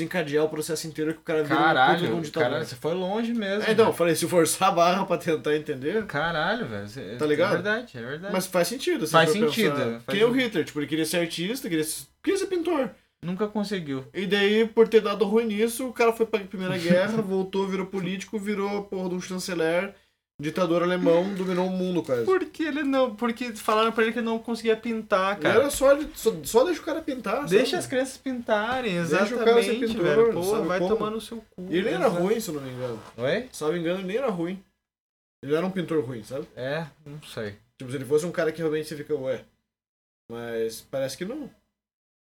[0.00, 2.48] desencadear o processo inteiro que o cara vira de um Caralho, ditador.
[2.48, 3.64] caralho, você foi longe mesmo.
[3.68, 6.88] É, então, eu falei, se forçar a barra pra tentar entender, Caralho, velho.
[6.88, 7.50] cê- Tá ligado?
[7.50, 8.32] É verdade, é verdade.
[8.32, 9.04] mas faz sentido.
[9.04, 10.00] se Faz sentido, pensar.
[10.02, 10.30] faz Que o.
[10.32, 12.90] Hitler, tipo, ele queria ser artista, queria ser, queria ser pintor.
[13.22, 14.04] Nunca conseguiu.
[14.14, 17.86] E daí, por ter dado ruim nisso, o cara foi pra Primeira Guerra, voltou, virou
[17.86, 19.92] político, virou a porra de um chanceler,
[20.40, 22.24] ditador alemão, dominou o mundo quase.
[22.24, 23.14] Porque ele não.
[23.14, 25.60] Porque falaram pra ele que não conseguia pintar, cara.
[25.60, 27.76] Era só, só, só deixa o cara pintar, Deixa sabe?
[27.78, 30.32] as crianças pintarem, Deixa o exatamente, cara ser pintor, velho.
[30.32, 30.96] Pô, vai como?
[30.96, 31.66] tomar no seu cu.
[31.68, 33.02] E ele nem era ruim, se eu não me engano.
[33.16, 33.48] Oi?
[33.52, 34.62] Se não me engano, ele nem era ruim.
[35.42, 36.46] Ele era um pintor ruim, sabe?
[36.56, 37.56] É, não sei.
[37.78, 39.42] Tipo, se ele fosse um cara que realmente você fica, ué.
[40.30, 41.50] Mas parece que não.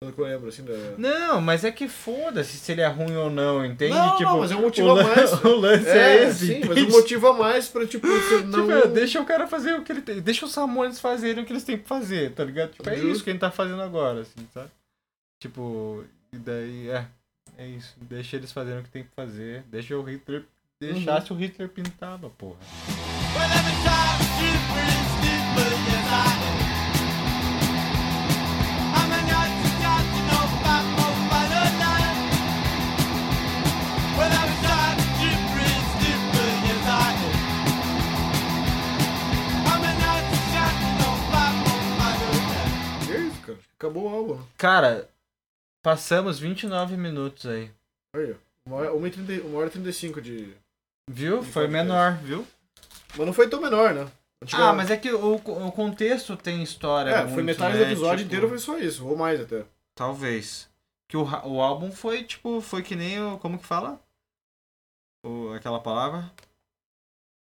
[0.05, 0.74] Pelo que eu lembro, assim, da...
[0.98, 3.94] Não, mas é que foda-se se ele é ruim ou não, entende?
[3.94, 5.32] Não, tipo, não, mas é um motivo a mais.
[5.44, 6.47] O lance é, esse.
[6.47, 6.93] sim, mas entende?
[6.93, 8.66] um motivo a mais pra, tipo, você não...
[8.66, 10.20] Tipo, é, deixa o cara fazer o que ele tem.
[10.20, 12.72] Deixa os Ramones fazerem o que eles têm que fazer, tá ligado?
[12.72, 13.10] Tipo, é Justo.
[13.10, 14.68] isso que a gente tá fazendo agora, assim, sabe?
[15.40, 17.06] Tipo, e daí, é.
[17.56, 17.94] É isso.
[18.01, 19.62] Deixa eles fazerem o que tem que fazer.
[19.70, 20.44] Deixa o Hitler.
[20.81, 22.59] Deixasse o Hitler pintava, porra.
[23.36, 25.14] Well,
[43.55, 43.68] cara.
[43.78, 44.47] Acabou o álbum.
[44.56, 45.09] Cara,
[45.82, 47.70] passamos 29 minutos aí.
[48.16, 48.36] Aí, ó.
[48.66, 50.55] Uma hora, uma e trinta- uma hora e 35 de...
[51.10, 51.40] Viu?
[51.43, 52.47] De Foi menor, viu?
[53.16, 54.10] Mas não foi tão menor, né?
[54.52, 57.10] Ah, mas é que o, o contexto tem história.
[57.10, 57.85] É, muito, foi metade né?
[57.85, 59.64] do episódio Tipo, inteiro foi só isso, ou mais até.
[59.94, 60.68] Talvez.
[61.09, 63.39] Que o, o álbum foi, tipo, foi que nem o.
[63.39, 64.01] Como que fala?
[65.24, 66.31] O, aquela palavra?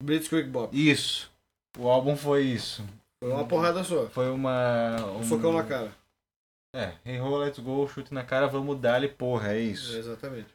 [0.04, 0.76] Blitzkrieg Bop.
[0.76, 1.32] Isso.
[1.78, 2.84] O álbum foi isso.
[3.24, 4.08] Foi uma porrada só.
[4.08, 4.96] Foi uma.
[5.18, 5.92] Um socão na cara.
[6.76, 9.96] É, hey ho, let's go, chute na cara, vamos dar-lhe, porra, é É, isso.
[9.98, 10.54] exatamente.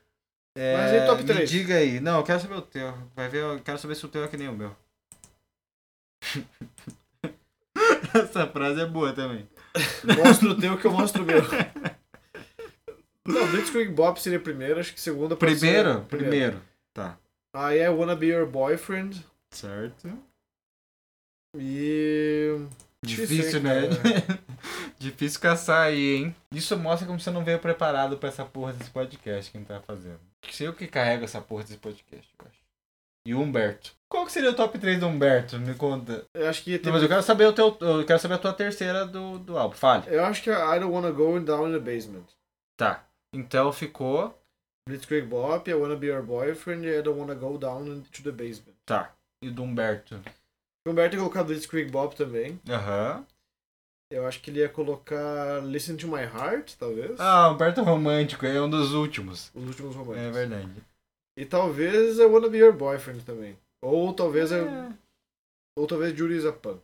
[0.56, 1.48] É, Mas e top Me três?
[1.50, 1.98] diga aí.
[2.00, 2.92] Não, eu quero saber o teu.
[3.16, 4.76] Vai ver, eu quero saber se o teu é que nem o meu.
[8.14, 9.48] Essa frase é boa também.
[10.18, 11.40] Mostra o teu que eu mostro o meu.
[13.26, 16.02] Não, Blitzkrieg Bop seria primeiro, acho que segunda ser- Primeiro?
[16.06, 16.60] Primeiro.
[16.92, 17.16] Tá.
[17.54, 19.24] Aí é Wanna Be Your Boyfriend.
[19.52, 20.08] Certo.
[21.56, 22.66] E.
[23.04, 23.88] Difícil, hein, né?
[24.98, 26.36] Difícil caçar aí, hein?
[26.52, 29.68] Isso mostra como você não veio preparado pra essa porra desse podcast que a gente
[29.68, 30.20] tá fazendo.
[30.50, 32.60] Sei eu que carrego essa porra desse podcast, eu acho.
[33.26, 33.92] E o Humberto.
[34.08, 35.58] Qual que seria o top 3 do Humberto?
[35.58, 36.24] Me conta.
[36.34, 36.92] Eu acho que Não, tem...
[36.92, 37.76] mas eu quero saber o teu.
[37.80, 39.76] Eu quero saber a tua terceira do, do álbum.
[39.76, 40.04] Fale.
[40.08, 42.26] Eu acho que é I Don't Wanna Go Down in the Basement.
[42.76, 43.04] Tá.
[43.34, 44.36] Então ficou.
[44.88, 48.74] Blitzkrieg Bop, I Wanna Be Your Boyfriend I Don't Wanna Go Down into the Basement.
[48.84, 49.14] Tá.
[49.42, 50.20] E do Humberto.
[50.90, 52.60] O Humberto ia colocar Blitzkrieg Bop também.
[52.68, 53.24] Aham.
[54.12, 57.20] Eu acho que ele ia colocar Listen to My Heart, talvez.
[57.20, 59.52] Ah, Humberto Romântico, é um dos últimos.
[59.54, 60.26] Os últimos românticos.
[60.26, 60.84] É verdade.
[61.38, 63.56] E talvez I Wanna Be Your Boyfriend também.
[63.80, 64.92] Ou talvez é.
[65.78, 66.82] Ou talvez Judy is a Punk.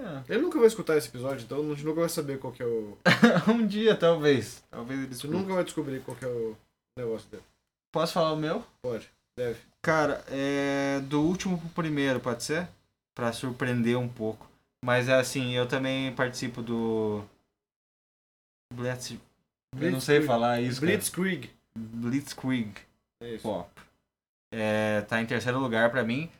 [0.00, 0.32] É.
[0.32, 2.66] Ele nunca vai escutar esse episódio, então a gente nunca vai saber qual que é
[2.66, 2.98] o.
[3.48, 4.64] um dia, talvez.
[4.68, 5.32] Talvez ele escute.
[5.32, 6.56] nunca vai descobrir qual que é o
[6.98, 7.44] negócio dele.
[7.92, 8.64] Posso falar o meu?
[8.84, 9.08] Pode,
[9.38, 9.71] deve.
[9.82, 12.68] Cara, é do último pro primeiro, pode ser?
[13.14, 14.48] Pra surpreender um pouco.
[14.84, 17.24] Mas é assim, eu também participo do.
[18.72, 19.10] Blitz...
[19.10, 20.26] Eu não sei Blitzkrieg.
[20.26, 20.80] falar isso.
[20.80, 20.92] cara.
[20.92, 21.50] Blitzkrieg.
[21.74, 22.72] Blitzkrieg
[23.20, 23.42] É isso.
[23.42, 23.70] Pop.
[24.52, 26.30] É, tá em terceiro lugar pra mim.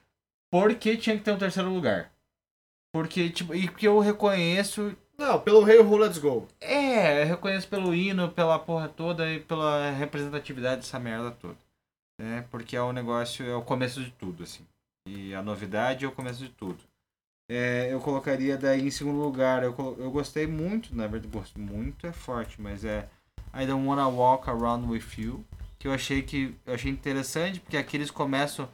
[0.50, 2.12] Por que tinha que ter um terceiro lugar?
[2.94, 4.94] Porque, tipo, e porque eu reconheço.
[5.16, 6.46] Não, pelo Hey Ho Let's Go.
[6.60, 11.56] É, eu reconheço pelo hino, pela porra toda e pela representatividade dessa merda toda.
[12.18, 12.46] Né?
[12.50, 14.66] Porque é o negócio, é o começo de tudo, assim.
[15.06, 16.78] E a novidade é o começo de tudo.
[17.48, 19.62] É, eu colocaria daí em segundo lugar.
[19.62, 23.08] Eu, eu gostei muito, na verdade, gosto muito é forte, mas é
[23.54, 25.44] I Don't Wanna Walk Around With You.
[25.78, 26.54] Que eu achei que.
[26.64, 28.68] Eu achei interessante, porque aqui eles começam.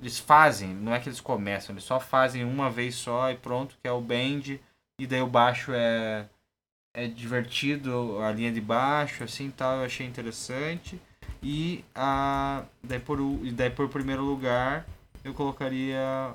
[0.00, 3.76] Eles fazem, não é que eles começam, eles só fazem uma vez só e pronto,
[3.82, 4.60] que é o bend.
[5.00, 6.28] E daí o baixo é.
[6.94, 11.00] É divertido, a linha de baixo, assim tal, eu achei interessante.
[11.42, 12.64] E a.
[12.82, 14.86] Daí por, e daí por primeiro lugar
[15.24, 16.34] eu colocaria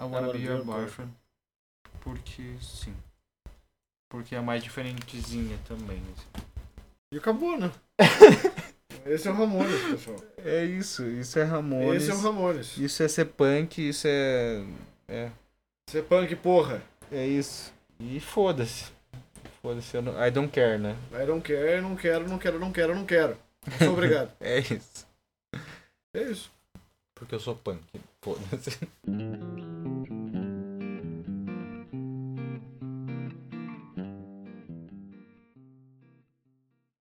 [0.00, 1.12] I Wanna Be Your Boyfriend.
[2.00, 2.94] Porque sim.
[4.08, 6.02] Porque é mais diferentezinha também.
[6.12, 6.46] assim.
[7.12, 7.70] E acabou, né?
[9.06, 10.16] Esse é o Ramones, pessoal.
[10.44, 12.02] É isso, isso é Ramones.
[12.02, 12.76] Esse é o Ramones.
[12.76, 14.64] Isso é ser punk, isso é.
[15.08, 15.30] É,
[15.94, 16.82] é punk, porra.
[17.10, 17.72] é isso.
[17.98, 18.86] E foda-se.
[19.62, 20.96] Foda-se, eu não, I don't care, né?
[21.12, 23.36] I don't care, não quero, não quero, não quero, não quero.
[23.66, 24.32] Muito obrigado.
[24.40, 25.06] É isso.
[26.14, 26.50] É isso.
[27.14, 27.82] Porque eu sou punk.
[28.22, 28.78] Foda-se.